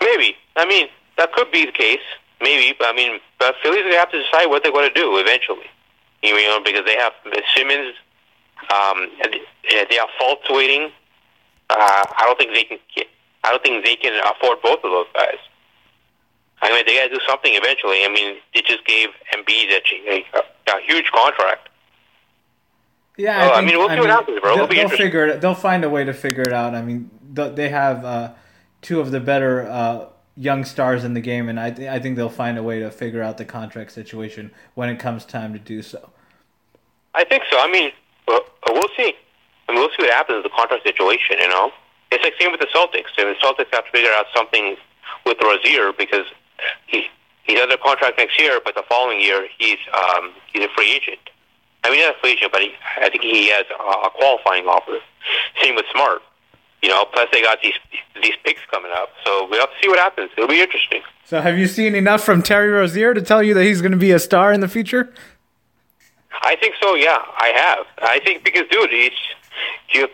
Maybe. 0.00 0.36
I 0.56 0.66
mean, 0.66 0.88
that 1.16 1.32
could 1.32 1.50
be 1.50 1.66
the 1.66 1.72
case. 1.72 2.04
Maybe. 2.40 2.74
But 2.78 2.88
I 2.88 2.92
mean, 2.92 3.20
but 3.38 3.54
going 3.62 3.82
to 3.82 3.96
have 3.96 4.10
to 4.10 4.22
decide 4.22 4.46
what 4.46 4.62
they're 4.62 4.72
going 4.72 4.88
to 4.88 4.94
do 4.94 5.16
eventually. 5.18 5.66
You 6.22 6.34
know, 6.34 6.60
because 6.64 6.84
they 6.84 6.96
have 6.96 7.12
Simmons, 7.56 7.94
um, 8.74 9.08
they 9.22 9.84
they 9.88 9.98
faults 10.18 10.46
waiting. 10.50 10.90
Uh, 11.70 11.76
I 11.76 12.22
don't 12.26 12.38
think 12.38 12.54
they 12.54 12.64
can. 12.64 12.78
Get, 12.94 13.06
I 13.44 13.50
don't 13.50 13.62
think 13.62 13.84
they 13.84 13.96
can 13.96 14.20
afford 14.24 14.60
both 14.62 14.82
of 14.82 14.90
those 14.90 15.06
guys. 15.14 15.38
I 16.60 16.70
mean, 16.70 16.84
they 16.86 16.96
got 16.96 17.04
to 17.04 17.14
do 17.14 17.20
something 17.26 17.52
eventually. 17.54 18.04
I 18.04 18.08
mean, 18.08 18.36
they 18.52 18.62
just 18.62 18.84
gave 18.84 19.10
Embiid 19.32 19.70
a, 19.70 20.24
a, 20.34 20.76
a 20.76 20.80
huge 20.82 21.10
contract. 21.12 21.68
Yeah, 23.18 23.50
I 23.50 23.58
I, 23.58 23.60
mean, 23.60 23.76
we'll 23.76 23.88
see 23.88 23.98
what 23.98 24.08
happens, 24.08 24.40
bro. 24.40 24.54
They'll, 24.54 24.66
they'll 24.68 24.88
figure 24.88 25.26
it. 25.26 25.40
They'll 25.40 25.54
find 25.54 25.84
a 25.84 25.90
way 25.90 26.04
to 26.04 26.14
figure 26.14 26.42
it 26.42 26.52
out. 26.52 26.74
I 26.74 26.82
mean, 26.82 27.10
they 27.32 27.68
have 27.68 28.04
uh, 28.04 28.32
two 28.80 29.00
of 29.00 29.10
the 29.10 29.18
better 29.20 29.68
uh, 29.68 30.06
young 30.36 30.64
stars 30.64 31.02
in 31.02 31.14
the 31.14 31.20
game, 31.20 31.48
and 31.48 31.58
I 31.58 31.72
th- 31.72 31.88
I 31.88 31.98
think 31.98 32.16
they'll 32.16 32.28
find 32.30 32.56
a 32.56 32.62
way 32.62 32.78
to 32.78 32.90
figure 32.90 33.22
out 33.22 33.36
the 33.36 33.44
contract 33.44 33.90
situation 33.90 34.52
when 34.74 34.88
it 34.88 34.98
comes 34.98 35.24
time 35.24 35.52
to 35.52 35.58
do 35.58 35.82
so. 35.82 36.10
I 37.14 37.24
think 37.24 37.42
so. 37.50 37.58
I 37.58 37.68
mean, 37.70 37.90
well, 38.28 38.40
we'll 38.68 38.88
see. 38.96 39.12
I 39.68 39.72
mean, 39.72 39.80
we'll 39.80 39.90
see 39.90 40.04
what 40.04 40.12
happens 40.12 40.36
with 40.36 40.44
the 40.44 40.56
contract 40.56 40.86
situation. 40.86 41.38
You 41.40 41.48
know, 41.48 41.72
it's 42.12 42.22
like 42.22 42.34
same 42.40 42.52
with 42.52 42.60
the 42.60 42.68
Celtics. 42.74 43.14
The 43.16 43.34
Celtics 43.42 43.74
have 43.74 43.84
to 43.84 43.90
figure 43.90 44.12
out 44.12 44.26
something 44.34 44.76
with 45.26 45.38
Rozier 45.42 45.92
because 45.92 46.26
he 46.86 47.06
he's 47.42 47.60
under 47.60 47.76
contract 47.76 48.18
next 48.18 48.38
year, 48.38 48.60
but 48.64 48.76
the 48.76 48.84
following 48.88 49.20
year 49.20 49.48
he's 49.58 49.78
um, 49.92 50.32
he's 50.52 50.64
a 50.64 50.68
free 50.76 50.92
agent. 50.92 51.30
I 51.88 51.90
mean, 51.90 52.00
not 52.00 52.16
a 52.22 52.26
agent, 52.26 52.52
but 52.52 52.60
he, 52.60 52.72
I 53.00 53.08
think 53.08 53.22
he 53.22 53.48
has 53.48 53.64
a, 53.70 54.06
a 54.06 54.10
qualifying 54.10 54.66
offer. 54.66 54.98
Same 55.62 55.74
with 55.74 55.86
Smart. 55.90 56.20
You 56.82 56.90
know, 56.90 57.06
plus 57.12 57.28
they 57.32 57.42
got 57.42 57.58
these 57.62 57.74
these 58.22 58.34
picks 58.44 58.60
coming 58.70 58.92
up, 58.94 59.08
so 59.24 59.48
we'll 59.50 59.58
have 59.60 59.70
to 59.70 59.76
see 59.82 59.88
what 59.88 59.98
happens. 59.98 60.30
It'll 60.36 60.48
be 60.48 60.60
interesting. 60.60 61.00
So, 61.24 61.40
have 61.40 61.58
you 61.58 61.66
seen 61.66 61.94
enough 61.94 62.22
from 62.22 62.42
Terry 62.42 62.68
Rozier 62.68 63.14
to 63.14 63.22
tell 63.22 63.42
you 63.42 63.54
that 63.54 63.64
he's 63.64 63.80
going 63.80 63.92
to 63.92 63.98
be 63.98 64.12
a 64.12 64.18
star 64.18 64.52
in 64.52 64.60
the 64.60 64.68
future? 64.68 65.12
I 66.42 66.54
think 66.56 66.76
so. 66.80 66.94
Yeah, 66.94 67.18
I 67.18 67.48
have. 67.48 67.86
I 68.02 68.20
think 68.20 68.44
because, 68.44 68.62
dude, 68.70 68.90
it's 68.92 69.16
you. 69.92 70.08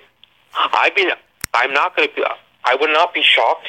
I've 0.55 0.95
been. 0.95 1.11
I'm 1.53 1.73
not 1.75 1.97
going 1.97 2.09
to. 2.17 2.29
I 2.65 2.77
would 2.77 2.91
not 2.91 3.13
be 3.13 3.23
shocked 3.23 3.69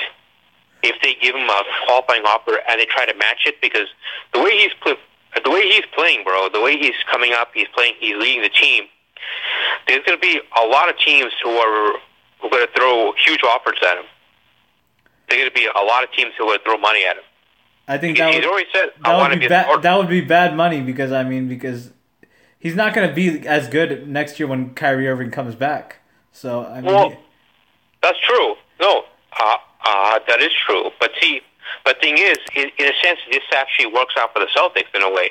if 0.83 0.95
they 1.01 1.15
give 1.21 1.35
him 1.35 1.49
a 1.49 1.63
qualifying 1.87 2.23
offer 2.23 2.59
and 2.69 2.79
they 2.79 2.85
try 2.85 3.05
to 3.05 3.13
match 3.15 3.41
it 3.45 3.59
because 3.61 3.87
the 4.33 4.41
way 4.41 4.57
he's 4.57 4.71
pl- 4.81 4.95
the 5.43 5.51
way 5.51 5.61
he's 5.63 5.85
playing, 5.93 6.23
bro, 6.23 6.49
the 6.53 6.61
way 6.61 6.77
he's 6.77 6.95
coming 7.11 7.33
up, 7.33 7.49
he's 7.53 7.67
playing, 7.73 7.93
he's 7.99 8.15
leading 8.15 8.41
the 8.41 8.49
team. 8.49 8.85
There's 9.87 10.03
going 10.05 10.17
to 10.17 10.21
be 10.21 10.39
a 10.61 10.65
lot 10.67 10.89
of 10.89 10.97
teams 10.99 11.31
who 11.43 11.49
are 11.49 11.99
who 12.39 12.47
are 12.47 12.49
going 12.49 12.67
to 12.67 12.73
throw 12.73 13.13
huge 13.25 13.41
offers 13.43 13.77
at 13.81 13.97
him. 13.97 14.05
There's 15.29 15.39
going 15.41 15.49
to 15.49 15.55
be 15.55 15.67
a 15.67 15.83
lot 15.83 16.03
of 16.03 16.11
teams 16.11 16.33
who 16.37 16.45
are 16.45 16.47
going 16.47 16.59
to 16.59 16.63
throw 16.63 16.77
money 16.77 17.05
at 17.05 17.17
him. 17.17 17.23
I 17.87 17.97
think 17.97 18.17
that 18.17 18.33
he's 18.33 18.43
would, 18.43 18.51
already 18.51 18.67
said, 18.73 18.89
that 19.03 19.17
would 19.17 19.31
be 19.31 19.39
be 19.39 19.45
a 19.45 19.49
bad. 19.49 19.81
That 19.81 19.97
would 19.97 20.09
be 20.09 20.21
bad 20.21 20.55
money 20.55 20.81
because 20.81 21.11
I 21.11 21.23
mean 21.23 21.47
because 21.47 21.91
he's 22.57 22.75
not 22.75 22.93
going 22.93 23.07
to 23.07 23.13
be 23.13 23.47
as 23.47 23.67
good 23.67 24.07
next 24.07 24.39
year 24.39 24.47
when 24.47 24.73
Kyrie 24.73 25.07
Irving 25.07 25.31
comes 25.31 25.55
back. 25.55 25.97
So 26.31 26.65
I 26.65 26.81
mean, 26.81 26.85
Well, 26.85 27.15
That's 28.01 28.19
true. 28.19 28.55
No, 28.79 29.03
uh, 29.39 29.57
uh, 29.85 30.19
that 30.27 30.41
is 30.41 30.51
true. 30.65 30.89
But 30.99 31.11
see, 31.21 31.41
but 31.83 31.99
thing 32.01 32.17
is, 32.17 32.37
in, 32.55 32.69
in 32.77 32.85
a 32.85 32.95
sense, 33.03 33.19
this 33.31 33.43
actually 33.53 33.87
works 33.87 34.15
out 34.17 34.33
for 34.33 34.39
the 34.39 34.47
Celtics 34.55 34.93
in 34.93 35.01
a 35.01 35.11
way, 35.11 35.29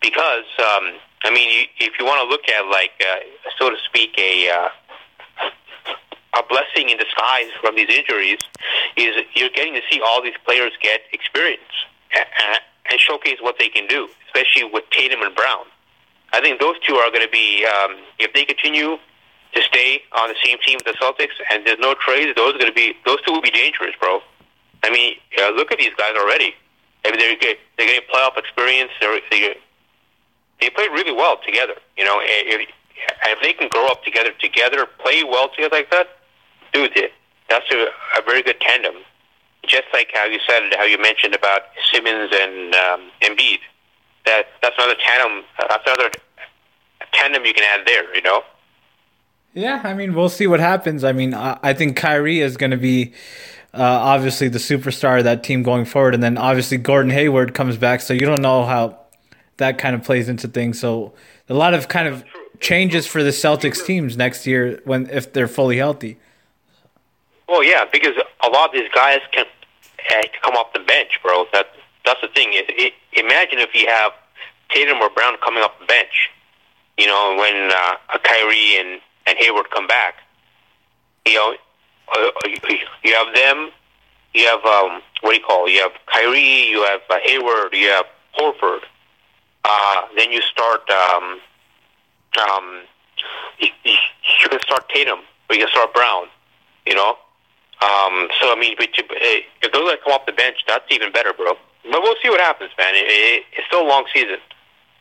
because 0.00 0.48
um, 0.58 0.94
I 1.24 1.30
mean, 1.32 1.48
you, 1.50 1.86
if 1.86 1.92
you 1.98 2.04
want 2.04 2.20
to 2.22 2.28
look 2.28 2.48
at 2.48 2.66
like, 2.68 2.92
uh, 3.00 3.20
so 3.58 3.70
to 3.70 3.76
speak, 3.84 4.18
a 4.18 4.50
uh, 4.50 4.68
a 6.34 6.42
blessing 6.48 6.88
in 6.88 6.96
disguise 6.96 7.50
from 7.60 7.76
these 7.76 7.90
injuries 7.90 8.38
is 8.96 9.14
you're 9.34 9.50
getting 9.50 9.74
to 9.74 9.82
see 9.90 10.00
all 10.00 10.22
these 10.22 10.36
players 10.44 10.72
get 10.82 11.00
experience 11.12 11.60
and, 12.14 12.60
and 12.90 13.00
showcase 13.00 13.36
what 13.40 13.56
they 13.58 13.68
can 13.68 13.86
do, 13.86 14.08
especially 14.26 14.64
with 14.64 14.84
Tatum 14.90 15.22
and 15.22 15.34
Brown. 15.34 15.66
I 16.32 16.40
think 16.40 16.60
those 16.60 16.76
two 16.86 16.94
are 16.94 17.10
going 17.10 17.24
to 17.24 17.30
be, 17.30 17.66
um, 17.66 17.96
if 18.18 18.32
they 18.32 18.44
continue 18.44 18.96
to 19.54 19.62
stay 19.62 20.00
on 20.12 20.28
the 20.28 20.36
same 20.42 20.56
team 20.64 20.78
with 20.82 20.86
the 20.86 20.98
Celtics 21.04 21.36
and 21.52 21.66
there's 21.66 21.78
no 21.78 21.94
trades, 21.94 22.32
those 22.34 22.54
are 22.54 22.58
going 22.58 22.70
to 22.70 22.74
be, 22.74 22.94
those 23.04 23.20
two 23.26 23.32
will 23.32 23.42
be 23.42 23.50
dangerous, 23.50 23.92
bro. 24.00 24.22
I 24.84 24.90
mean, 24.90 25.14
uh, 25.40 25.50
look 25.50 25.72
at 25.72 25.78
these 25.78 25.94
guys 25.96 26.14
already. 26.16 26.54
I 27.04 27.10
mean, 27.10 27.18
they're. 27.18 27.56
They're 27.76 27.86
getting 27.86 28.08
playoff 28.14 28.36
experience. 28.36 28.90
They're, 29.00 29.18
they 29.30 29.56
they 30.60 30.70
played 30.70 30.90
really 30.92 31.12
well 31.12 31.38
together. 31.44 31.74
You 31.96 32.04
know, 32.04 32.20
if, 32.22 32.68
if 33.26 33.42
they 33.42 33.52
can 33.52 33.68
grow 33.68 33.86
up 33.88 34.04
together, 34.04 34.30
together, 34.40 34.86
play 35.00 35.24
well 35.24 35.48
together 35.48 35.76
like 35.76 35.90
that, 35.90 36.08
dude, 36.72 36.92
that's 37.48 37.64
a, 37.72 37.88
a 38.18 38.22
very 38.24 38.42
good 38.42 38.60
tandem. 38.60 38.94
Just 39.66 39.84
like 39.92 40.10
how 40.14 40.24
you 40.26 40.38
said, 40.48 40.74
how 40.76 40.84
you 40.84 41.00
mentioned 41.00 41.34
about 41.34 41.62
Simmons 41.92 42.32
and 42.32 42.74
um, 42.74 43.10
Embiid. 43.20 43.58
That 44.26 44.46
that's 44.62 44.76
another 44.78 44.94
tandem. 45.00 45.44
That's 45.58 45.82
another 45.86 46.10
tandem 47.12 47.44
you 47.44 47.54
can 47.54 47.64
add 47.64 47.86
there. 47.86 48.14
You 48.14 48.22
know, 48.22 48.42
Yeah, 49.54 49.80
I 49.84 49.94
mean, 49.94 50.14
we'll 50.14 50.28
see 50.28 50.46
what 50.46 50.60
happens. 50.60 51.04
I 51.04 51.12
mean, 51.12 51.34
I, 51.34 51.58
I 51.62 51.74
think 51.74 51.96
Kyrie 51.96 52.40
is 52.40 52.56
going 52.56 52.70
to 52.70 52.76
be 52.76 53.12
uh, 53.74 53.82
obviously 53.82 54.48
the 54.48 54.58
superstar 54.58 55.18
of 55.18 55.24
that 55.24 55.42
team 55.42 55.62
going 55.62 55.84
forward, 55.84 56.14
and 56.14 56.22
then 56.22 56.36
obviously 56.36 56.76
Gordon 56.76 57.10
Hayward 57.10 57.54
comes 57.54 57.76
back, 57.76 58.00
so 58.00 58.12
you 58.12 58.20
don't 58.20 58.42
know 58.42 58.64
how 58.64 58.98
that 59.56 59.78
kind 59.78 59.94
of 59.94 60.02
plays 60.02 60.28
into 60.28 60.48
things. 60.48 60.78
So 60.78 61.12
a 61.48 61.54
lot 61.54 61.74
of 61.74 61.88
kind 61.88 62.08
of 62.08 62.24
changes 62.60 63.06
for 63.06 63.22
the 63.22 63.30
Celtics 63.30 63.84
teams 63.84 64.16
next 64.16 64.46
year 64.46 64.80
when 64.84 65.08
if 65.10 65.32
they're 65.32 65.48
fully 65.48 65.78
healthy. 65.78 66.18
Well, 67.48 67.64
yeah, 67.64 67.84
because 67.90 68.14
a 68.42 68.48
lot 68.48 68.68
of 68.68 68.72
these 68.72 68.90
guys 68.94 69.20
can 69.32 69.46
uh, 70.10 70.22
come 70.42 70.54
off 70.54 70.72
the 70.72 70.80
bench, 70.80 71.18
bro. 71.22 71.46
That 71.52 71.66
that's 72.04 72.20
the 72.20 72.28
thing. 72.28 72.48
It, 72.52 72.66
it, 72.68 72.92
imagine 73.12 73.58
if 73.58 73.74
you 73.74 73.86
have 73.88 74.12
Tatum 74.70 74.98
or 74.98 75.10
Brown 75.10 75.36
coming 75.42 75.62
off 75.62 75.72
the 75.80 75.86
bench. 75.86 76.30
You 76.98 77.06
know, 77.06 77.36
when 77.38 77.70
uh, 77.72 78.18
Kyrie 78.22 78.76
and 78.78 79.00
and 79.26 79.38
Hayward 79.38 79.70
come 79.70 79.86
back. 79.86 80.16
You 81.26 81.34
know, 81.34 81.54
you 83.04 83.14
have 83.14 83.34
them. 83.34 83.70
You 84.34 84.46
have 84.46 84.64
um, 84.64 85.02
what 85.20 85.32
do 85.32 85.36
you 85.36 85.44
call? 85.44 85.66
It? 85.66 85.72
You 85.72 85.80
have 85.80 85.92
Kyrie. 86.06 86.68
You 86.68 86.82
have 86.84 87.00
uh, 87.10 87.18
Hayward. 87.24 87.72
You 87.72 87.88
have 87.88 88.06
Horford. 88.38 88.80
Uh, 89.64 90.02
then 90.16 90.32
you 90.32 90.40
start. 90.42 90.88
Um, 90.90 91.40
um, 92.48 92.80
you, 93.58 93.68
you 93.84 94.48
can 94.48 94.60
start 94.60 94.88
Tatum, 94.88 95.20
or 95.48 95.56
you 95.56 95.62
can 95.62 95.68
start 95.68 95.92
Brown. 95.94 96.26
You 96.86 96.94
know. 96.94 97.16
Um, 97.82 98.28
so 98.40 98.52
I 98.52 98.56
mean, 98.58 98.74
but 98.78 98.96
you, 98.96 99.04
if 99.10 99.72
those 99.72 99.90
guys 99.90 99.98
come 100.04 100.12
off 100.12 100.26
the 100.26 100.32
bench, 100.32 100.58
that's 100.66 100.84
even 100.90 101.12
better, 101.12 101.32
bro. 101.32 101.54
But 101.84 102.00
we'll 102.02 102.14
see 102.22 102.30
what 102.30 102.40
happens, 102.40 102.70
man. 102.78 102.94
It, 102.94 103.06
it, 103.08 103.44
it's 103.56 103.66
still 103.66 103.82
a 103.82 103.88
long 103.88 104.04
season. 104.14 104.38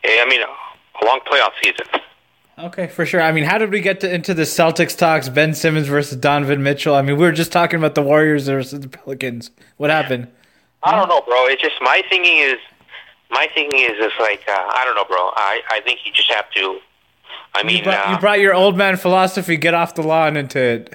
I 0.03 0.26
mean, 0.28 0.41
a 0.41 1.05
long 1.05 1.20
playoff 1.22 1.51
season. 1.62 1.86
Okay, 2.66 2.88
for 2.88 3.05
sure. 3.05 3.22
I 3.22 3.32
mean, 3.32 3.43
how 3.43 3.57
did 3.57 3.72
we 3.72 3.82
get 3.82 4.01
to, 4.01 4.14
into 4.14 4.34
the 4.34 4.43
Celtics 4.43 4.95
talks? 4.95 5.30
Ben 5.30 5.53
Simmons 5.53 5.88
versus 5.88 6.18
Donovan 6.18 6.62
Mitchell. 6.62 6.93
I 6.93 7.01
mean, 7.01 7.18
we 7.18 7.26
were 7.26 7.32
just 7.32 7.51
talking 7.51 7.80
about 7.80 7.95
the 7.95 8.03
Warriors 8.03 8.47
versus 8.47 8.80
the 8.80 8.88
Pelicans. 8.88 9.49
What 9.78 9.89
happened? 9.89 10.28
I 10.84 10.95
don't 10.95 11.09
know, 11.09 11.22
bro. 11.22 11.47
It's 11.47 11.62
just 11.62 11.76
my 11.82 12.03
thinking 12.09 12.38
is 12.38 12.57
my 13.32 13.47
thinking 13.53 13.80
is 13.80 13.97
just 13.97 14.20
like 14.20 14.43
uh, 14.47 14.51
I 14.51 14.84
don't 14.86 14.95
know, 14.95 15.05
bro. 15.05 15.32
I 15.36 15.62
I 15.70 15.82
think 15.82 16.01
you 16.05 16.12
just 16.12 16.32
have 16.32 16.49
to. 16.51 16.80
I 17.53 17.64
mean, 17.64 17.78
you 17.78 17.84
brought, 17.84 18.07
uh, 18.07 18.12
you 18.12 18.20
brought 18.20 18.39
your 18.39 18.53
old 18.53 18.78
man 18.78 18.95
philosophy. 18.97 19.57
Get 19.57 19.74
off 19.74 19.95
the 19.95 20.03
lawn 20.03 20.38
into 20.38 20.86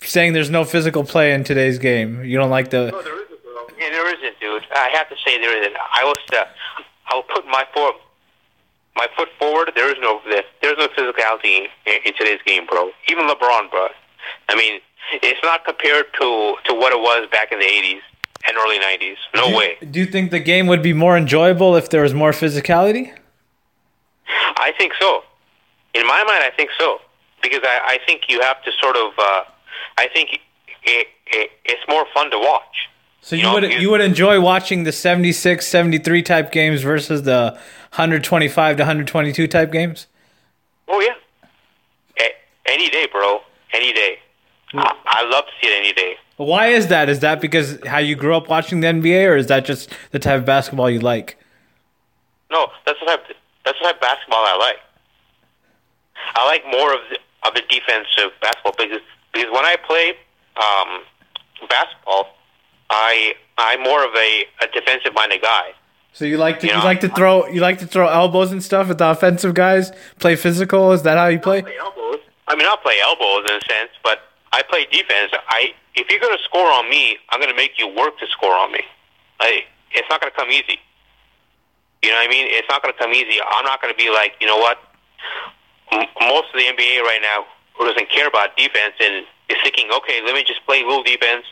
saying 0.00 0.32
there's 0.32 0.50
no 0.50 0.64
physical 0.64 1.04
play 1.04 1.32
in 1.32 1.44
today's 1.44 1.78
game. 1.78 2.24
You 2.24 2.38
don't 2.38 2.50
like 2.50 2.70
the. 2.70 2.90
No, 2.90 3.02
there 3.02 3.22
isn't, 3.24 3.42
bro. 3.42 3.66
Yeah, 3.78 3.90
there 3.90 4.14
isn't, 4.14 4.40
dude. 4.40 4.64
I 4.72 4.88
have 4.94 5.08
to 5.08 5.16
say 5.24 5.40
there 5.40 5.60
isn't. 5.60 5.76
I 5.76 6.04
was. 6.04 6.18
Uh, 6.32 6.44
I'll 7.06 7.22
put 7.22 7.46
my 7.46 7.64
foot 7.74 7.96
my 8.98 9.06
foot 9.16 9.28
forward. 9.38 9.70
There 9.74 9.88
is 9.88 9.96
no 10.00 10.20
there's 10.26 10.76
no 10.76 10.88
physicality 10.88 11.68
in, 11.86 11.96
in 12.04 12.12
today's 12.18 12.40
game, 12.44 12.66
bro. 12.66 12.90
Even 13.08 13.28
LeBron, 13.28 13.70
bro. 13.70 13.86
I 14.48 14.56
mean, 14.56 14.80
it's 15.12 15.40
not 15.42 15.64
compared 15.64 16.06
to 16.20 16.56
to 16.66 16.74
what 16.74 16.92
it 16.92 16.98
was 16.98 17.28
back 17.30 17.52
in 17.52 17.60
the 17.60 17.64
'80s 17.64 18.00
and 18.46 18.56
early 18.56 18.78
'90s. 18.78 19.16
No 19.34 19.48
do 19.48 19.56
way. 19.56 19.76
Do 19.90 20.00
you 20.00 20.06
think 20.06 20.30
the 20.30 20.40
game 20.40 20.66
would 20.66 20.82
be 20.82 20.92
more 20.92 21.16
enjoyable 21.16 21.76
if 21.76 21.88
there 21.88 22.02
was 22.02 22.12
more 22.12 22.32
physicality? 22.32 23.16
I 24.56 24.72
think 24.76 24.92
so. 25.00 25.22
In 25.94 26.06
my 26.06 26.22
mind, 26.24 26.42
I 26.44 26.50
think 26.54 26.70
so 26.78 26.98
because 27.42 27.60
I, 27.62 27.94
I 27.94 27.98
think 28.04 28.22
you 28.28 28.40
have 28.42 28.62
to 28.64 28.70
sort 28.82 28.96
of. 28.96 29.12
Uh, 29.16 29.42
I 29.96 30.08
think 30.12 30.40
it, 30.84 31.08
it, 31.26 31.50
it's 31.64 31.82
more 31.88 32.04
fun 32.14 32.30
to 32.30 32.38
watch. 32.38 32.88
So 33.20 33.36
you, 33.36 33.42
you 33.42 33.48
know, 33.48 33.54
would 33.54 33.62
you, 33.64 33.78
you 33.78 33.90
would 33.90 34.00
enjoy 34.00 34.40
watching 34.40 34.84
the 34.84 34.92
76, 34.92 35.66
73 35.66 36.22
type 36.22 36.52
games 36.52 36.82
versus 36.82 37.22
the 37.22 37.58
125 37.98 38.76
to 38.76 38.82
122 38.82 39.48
type 39.48 39.72
games? 39.72 40.06
Oh 40.86 41.00
yeah, 41.00 41.14
a- 42.20 42.70
any 42.70 42.88
day, 42.88 43.08
bro. 43.10 43.40
Any 43.74 43.92
day. 43.92 44.18
I-, 44.74 44.96
I 45.04 45.28
love 45.28 45.44
to 45.46 45.50
see 45.60 45.66
it 45.72 45.76
any 45.80 45.92
day. 45.92 46.14
Why 46.36 46.68
is 46.68 46.86
that? 46.86 47.08
Is 47.08 47.18
that 47.20 47.40
because 47.40 47.84
how 47.84 47.98
you 47.98 48.14
grew 48.14 48.36
up 48.36 48.48
watching 48.48 48.78
the 48.80 48.86
NBA, 48.86 49.28
or 49.28 49.36
is 49.36 49.48
that 49.48 49.64
just 49.64 49.90
the 50.12 50.20
type 50.20 50.38
of 50.38 50.44
basketball 50.46 50.88
you 50.88 51.00
like? 51.00 51.36
No, 52.52 52.68
that's 52.86 53.00
the 53.00 53.06
type. 53.06 53.24
That's 53.64 53.78
the 53.80 53.84
type 53.84 53.96
of 53.96 54.00
basketball 54.00 54.38
I 54.38 54.56
like. 54.56 54.76
I 56.36 56.46
like 56.46 56.64
more 56.70 56.94
of 56.94 57.00
the, 57.10 57.18
of 57.48 57.54
the 57.54 57.62
defensive 57.68 58.30
basketball 58.40 58.74
because 58.78 59.02
because 59.32 59.50
when 59.52 59.64
I 59.64 59.74
play 59.84 60.10
um, 60.56 61.68
basketball, 61.68 62.36
I 62.90 63.34
I'm 63.58 63.82
more 63.82 64.04
of 64.04 64.14
a, 64.14 64.44
a 64.62 64.68
defensive 64.72 65.12
minded 65.14 65.42
guy. 65.42 65.72
So 66.12 66.24
you 66.24 66.36
like 66.36 66.60
to 66.60 66.66
you, 66.66 66.72
know, 66.72 66.84
like 66.84 67.00
to 67.00 67.08
throw 67.08 67.46
you 67.46 67.60
like 67.60 67.78
to 67.78 67.86
throw 67.86 68.08
elbows 68.08 68.50
and 68.50 68.62
stuff 68.62 68.90
at 68.90 68.98
the 68.98 69.08
offensive 69.08 69.54
guys? 69.54 69.92
Play 70.18 70.36
physical? 70.36 70.92
Is 70.92 71.02
that 71.02 71.16
how 71.16 71.28
you 71.28 71.38
play? 71.38 71.62
play 71.62 71.78
elbows. 71.78 72.20
I 72.48 72.56
mean, 72.56 72.66
I'll 72.66 72.78
play 72.78 72.96
elbows 73.02 73.48
in 73.48 73.56
a 73.56 73.60
sense, 73.60 73.90
but 74.02 74.20
I 74.52 74.62
play 74.62 74.86
defense. 74.90 75.32
I 75.48 75.74
if 75.98 76.08
you're 76.10 76.20
going 76.20 76.36
to 76.36 76.42
score 76.44 76.70
on 76.70 76.88
me, 76.88 77.18
I'm 77.30 77.40
going 77.40 77.50
to 77.50 77.56
make 77.56 77.78
you 77.78 77.88
work 77.88 78.18
to 78.18 78.26
score 78.28 78.54
on 78.54 78.72
me. 78.72 78.80
I, 79.40 79.64
it's 79.92 80.06
not 80.08 80.20
going 80.20 80.30
to 80.30 80.36
come 80.38 80.50
easy. 80.50 80.78
You 82.02 82.10
know 82.10 82.22
what 82.22 82.30
I 82.30 82.30
mean? 82.30 82.46
It's 82.48 82.68
not 82.70 82.82
going 82.82 82.94
to 82.94 82.98
come 82.98 83.12
easy. 83.12 83.42
I'm 83.42 83.64
not 83.64 83.82
going 83.82 83.92
to 83.92 83.98
be 83.98 84.08
like, 84.08 84.38
you 84.40 84.46
know 84.46 84.58
what? 84.58 84.78
M- 85.90 86.06
most 86.30 86.54
of 86.54 86.56
the 86.56 86.66
NBA 86.70 87.02
right 87.02 87.18
now 87.20 87.46
who 87.74 87.86
doesn't 87.86 88.08
care 88.10 88.28
about 88.28 88.56
defense 88.56 88.94
and 89.00 89.26
is 89.50 89.58
thinking, 89.62 89.90
okay, 89.90 90.22
let 90.22 90.34
me 90.34 90.44
just 90.46 90.64
play 90.66 90.82
little 90.82 91.02
defense. 91.02 91.44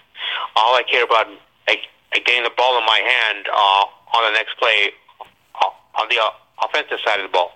All 0.55 0.75
I 0.75 0.83
care 0.83 1.05
about 1.05 1.27
like, 1.67 1.91
getting 2.15 2.45
the 2.45 2.55
ball 2.57 2.79
in 2.79 2.87
my 2.87 3.03
hand 3.03 3.47
uh, 3.51 3.85
on 4.17 4.33
the 4.33 4.39
next 4.39 4.57
play 4.59 4.91
uh, 5.61 6.01
on 6.01 6.09
the 6.09 6.19
uh, 6.19 6.67
offensive 6.67 6.99
side 7.05 7.21
of 7.21 7.31
the 7.31 7.33
ball. 7.33 7.53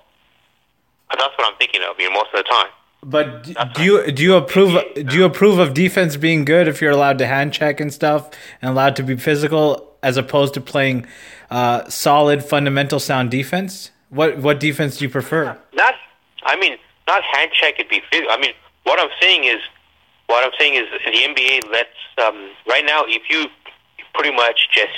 That's 1.11 1.36
what 1.36 1.52
I'm 1.52 1.58
thinking 1.58 1.80
of, 1.88 1.98
you 1.98 2.08
know, 2.08 2.14
most 2.14 2.28
of 2.32 2.44
the 2.44 2.48
time. 2.48 2.70
But 3.02 3.74
do 3.74 3.82
you 3.82 4.12
do 4.12 4.22
you 4.22 4.34
approve 4.34 4.78
do 4.94 5.16
you 5.16 5.24
approve 5.24 5.58
of 5.58 5.72
defense 5.72 6.16
being 6.16 6.44
good 6.44 6.68
if 6.68 6.82
you're 6.82 6.90
allowed 6.90 7.16
to 7.18 7.26
hand 7.26 7.54
check 7.54 7.80
and 7.80 7.92
stuff 7.92 8.30
and 8.61 8.70
allowed 8.70 8.94
to 8.96 9.02
be 9.02 9.16
physical 9.16 9.90
as 10.02 10.18
opposed 10.18 10.52
to 10.54 10.61
playing 10.61 11.06
uh, 11.50 11.88
solid 11.88 12.44
fundamental 12.44 13.00
sound 13.00 13.30
defense? 13.30 13.90
What 14.11 14.38
what 14.38 14.61
defense 14.61 14.98
do 14.98 15.06
you 15.06 15.11
prefer? 15.11 15.56
Not, 15.72 15.94
I 16.44 16.56
mean, 16.56 16.76
not 17.06 17.22
hand 17.22 17.52
check. 17.52 17.74
It'd 17.78 17.88
be 17.88 18.02
physical. 18.11 18.30
I 18.32 18.38
mean, 18.38 18.52
what 18.84 19.00
I'm 19.00 19.11
saying 19.18 19.44
is, 19.44 19.61
what 20.26 20.44
I'm 20.44 20.52
saying 20.58 20.74
is, 20.74 20.84
the 20.90 21.11
NBA 21.11 21.72
lets 21.72 21.88
um, 22.22 22.50
right 22.68 22.84
now. 22.84 23.04
If 23.06 23.22
you 23.30 23.46
pretty 24.12 24.34
much 24.36 24.68
just 24.74 24.92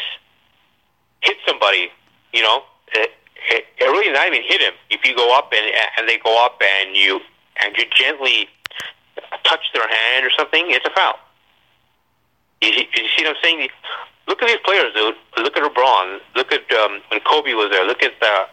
hit 1.22 1.38
somebody, 1.46 1.90
you 2.32 2.42
know, 2.42 2.62
it, 2.92 3.10
it, 3.50 3.64
it 3.78 3.84
really 3.84 4.12
not 4.12 4.26
even 4.28 4.42
hit 4.42 4.60
him. 4.60 4.74
If 4.90 5.04
you 5.04 5.16
go 5.16 5.36
up 5.36 5.52
and 5.56 5.72
and 5.98 6.08
they 6.08 6.18
go 6.18 6.44
up 6.44 6.60
and 6.60 6.96
you 6.96 7.20
and 7.62 7.76
you 7.76 7.84
gently 7.94 8.48
touch 9.44 9.72
their 9.74 9.88
hand 9.88 10.26
or 10.26 10.30
something, 10.30 10.64
it's 10.68 10.86
a 10.86 10.90
foul. 10.90 11.18
You, 12.62 12.70
you 12.70 13.08
see 13.16 13.24
what 13.24 13.36
I'm 13.36 13.42
saying? 13.42 13.68
Look 14.28 14.42
at 14.42 14.48
these 14.48 14.62
players, 14.64 14.94
dude. 14.94 15.16
Look 15.38 15.56
at 15.56 15.62
LeBron. 15.62 16.20
Look 16.36 16.52
at 16.52 16.70
um, 16.72 17.02
when 17.08 17.20
Kobe 17.20 17.54
was 17.54 17.70
there. 17.70 17.84
Look 17.84 18.02
at 18.02 18.12
the, 18.20 18.46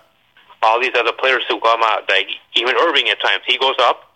all 0.63 0.81
these 0.81 0.93
other 0.97 1.13
players 1.13 1.43
who 1.47 1.59
come 1.59 1.81
out. 1.83 2.09
Like 2.09 2.27
even 2.55 2.75
Irving 2.75 3.07
at 3.09 3.21
times, 3.21 3.43
he 3.45 3.57
goes 3.57 3.75
up 3.79 4.11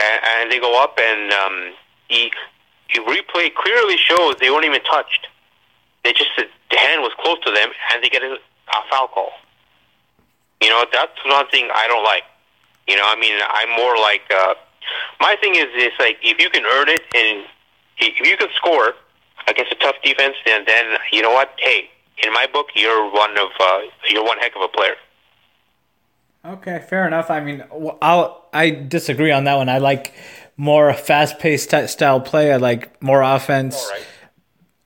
and, 0.00 0.20
and 0.40 0.52
they 0.52 0.58
go 0.58 0.82
up 0.82 0.98
and 0.98 1.32
um, 1.32 1.74
he, 2.08 2.32
he 2.88 3.00
replay 3.00 3.54
clearly 3.54 3.96
shows 3.98 4.36
they 4.40 4.50
weren't 4.50 4.64
even 4.64 4.82
touched. 4.84 5.28
They 6.04 6.12
just 6.12 6.30
the 6.36 6.76
hand 6.76 7.02
was 7.02 7.12
close 7.20 7.38
to 7.44 7.50
them 7.50 7.70
and 7.92 8.02
they 8.02 8.08
get 8.08 8.22
a, 8.22 8.34
a 8.34 8.80
foul 8.90 9.08
call. 9.08 9.30
You 10.62 10.68
know 10.70 10.84
that's 10.92 11.12
one 11.24 11.48
thing 11.48 11.68
I 11.72 11.86
don't 11.86 12.04
like. 12.04 12.24
You 12.86 12.96
know, 12.96 13.04
I 13.06 13.16
mean, 13.20 13.38
I'm 13.42 13.70
more 13.76 13.96
like 13.98 14.22
uh, 14.30 14.54
my 15.20 15.36
thing 15.40 15.54
is 15.54 15.66
is 15.76 15.92
like 15.98 16.18
if 16.22 16.40
you 16.40 16.50
can 16.50 16.64
earn 16.64 16.88
it 16.88 17.02
and 17.14 17.46
if 17.98 18.20
you 18.20 18.36
can 18.36 18.48
score 18.56 18.94
against 19.46 19.72
a 19.72 19.76
tough 19.76 19.96
defense, 20.02 20.36
then 20.46 20.64
then 20.66 20.96
you 21.12 21.22
know 21.22 21.32
what? 21.32 21.50
Hey, 21.58 21.90
in 22.24 22.32
my 22.32 22.46
book, 22.52 22.68
you're 22.74 23.10
one 23.12 23.36
of 23.38 23.50
uh, 23.60 23.80
you're 24.08 24.24
one 24.24 24.38
heck 24.38 24.56
of 24.56 24.62
a 24.62 24.68
player. 24.68 24.96
Okay, 26.44 26.84
fair 26.88 27.06
enough. 27.06 27.30
I 27.30 27.40
mean, 27.40 27.64
I'll 28.00 28.48
I 28.52 28.70
disagree 28.70 29.32
on 29.32 29.44
that 29.44 29.56
one. 29.56 29.68
I 29.68 29.78
like 29.78 30.14
more 30.56 30.92
fast-paced 30.92 31.88
style 31.88 32.20
play. 32.20 32.52
I 32.52 32.56
like 32.56 33.02
more 33.02 33.22
offense, 33.22 33.86
right. 33.92 34.02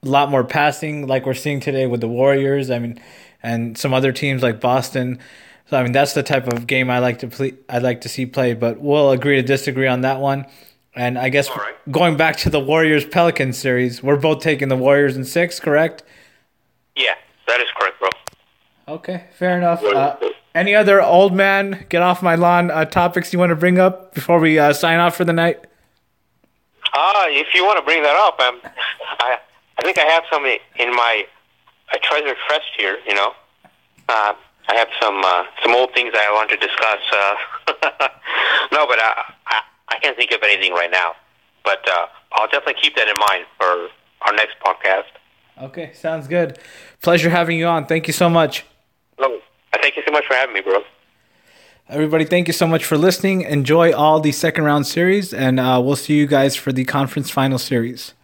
A 0.04 0.08
lot 0.08 0.30
more 0.30 0.42
passing, 0.42 1.06
like 1.06 1.26
we're 1.26 1.34
seeing 1.34 1.60
today 1.60 1.86
with 1.86 2.00
the 2.00 2.08
Warriors. 2.08 2.70
I 2.70 2.78
mean, 2.78 3.00
and 3.42 3.78
some 3.78 3.94
other 3.94 4.12
teams 4.12 4.42
like 4.42 4.60
Boston. 4.60 5.18
So 5.68 5.78
I 5.78 5.82
mean, 5.82 5.92
that's 5.92 6.12
the 6.12 6.22
type 6.22 6.48
of 6.48 6.66
game 6.66 6.90
I 6.90 6.98
like 6.98 7.20
to 7.20 7.28
play. 7.28 7.54
I'd 7.68 7.82
like 7.82 8.00
to 8.02 8.08
see 8.08 8.26
played. 8.26 8.58
But 8.58 8.80
we'll 8.80 9.12
agree 9.12 9.36
to 9.36 9.42
disagree 9.42 9.86
on 9.86 10.00
that 10.00 10.18
one. 10.18 10.46
And 10.94 11.18
I 11.18 11.28
guess 11.28 11.48
right. 11.50 11.74
going 11.90 12.16
back 12.16 12.36
to 12.38 12.50
the 12.50 12.60
Warriors 12.60 13.04
Pelicans 13.04 13.56
series, 13.56 14.02
we're 14.02 14.16
both 14.16 14.42
taking 14.42 14.68
the 14.68 14.76
Warriors 14.76 15.16
in 15.16 15.24
six, 15.24 15.58
correct? 15.58 16.02
Yeah, 16.96 17.14
that 17.46 17.60
is 17.60 17.68
correct, 17.78 17.98
bro. 17.98 18.08
Okay, 18.96 19.24
fair 19.38 19.56
enough. 19.56 19.82
Uh, 19.82 20.16
any 20.54 20.74
other 20.74 21.00
old 21.00 21.32
man 21.32 21.86
get 21.88 22.02
off 22.02 22.22
my 22.22 22.34
lawn 22.34 22.70
uh, 22.70 22.84
topics 22.84 23.32
you 23.32 23.38
want 23.38 23.50
to 23.50 23.56
bring 23.56 23.78
up 23.78 24.14
before 24.14 24.38
we 24.38 24.58
uh, 24.58 24.74
sign 24.74 24.98
off 24.98 25.16
for 25.16 25.24
the 25.24 25.32
night? 25.32 25.64
Ah, 26.92 27.26
if 27.28 27.54
you 27.54 27.64
want 27.64 27.78
to 27.78 27.84
bring 27.84 28.02
that 28.02 28.16
up, 28.16 28.38
um, 28.40 28.60
I 29.20 29.38
I 29.78 29.82
think 29.82 29.98
I 29.98 30.04
have 30.04 30.24
some 30.30 30.44
in 30.44 30.94
my 30.94 31.24
a 31.94 31.98
treasure 31.98 32.34
chest 32.48 32.70
here. 32.76 32.98
You 33.06 33.14
know, 33.14 33.32
uh, 34.08 34.34
I 34.68 34.74
have 34.74 34.88
some 35.00 35.22
uh, 35.24 35.44
some 35.62 35.74
old 35.74 35.92
things 35.94 36.12
I 36.14 36.30
want 36.32 36.50
to 36.50 36.56
discuss. 36.56 37.00
Uh, 37.12 38.08
no, 38.72 38.86
but 38.86 38.98
I, 38.98 39.34
I 39.46 39.60
I 39.88 39.98
can't 40.00 40.16
think 40.16 40.32
of 40.32 40.40
anything 40.42 40.72
right 40.72 40.90
now, 40.90 41.12
but 41.64 41.86
uh, 41.88 42.06
I'll 42.32 42.48
definitely 42.48 42.80
keep 42.80 42.96
that 42.96 43.08
in 43.08 43.16
mind 43.28 43.46
for 43.58 43.88
our 44.26 44.32
next 44.34 44.56
podcast. 44.64 45.10
Okay, 45.60 45.92
sounds 45.92 46.28
good. 46.28 46.58
Pleasure 47.02 47.30
having 47.30 47.58
you 47.58 47.66
on. 47.66 47.86
Thank 47.86 48.06
you 48.06 48.12
so 48.12 48.28
much. 48.30 48.64
No, 49.18 49.40
thank 49.80 49.96
you 49.96 50.02
so 50.06 50.12
much 50.12 50.24
for 50.26 50.34
having 50.34 50.54
me, 50.54 50.60
bro. 50.60 50.82
Everybody, 51.88 52.24
thank 52.24 52.46
you 52.46 52.54
so 52.54 52.66
much 52.66 52.84
for 52.84 52.96
listening. 52.96 53.42
Enjoy 53.42 53.92
all 53.92 54.18
the 54.20 54.32
second 54.32 54.64
round 54.64 54.86
series, 54.86 55.34
and 55.34 55.60
uh, 55.60 55.80
we'll 55.84 55.96
see 55.96 56.14
you 56.14 56.26
guys 56.26 56.56
for 56.56 56.72
the 56.72 56.84
conference 56.84 57.28
final 57.28 57.58
series. 57.58 58.14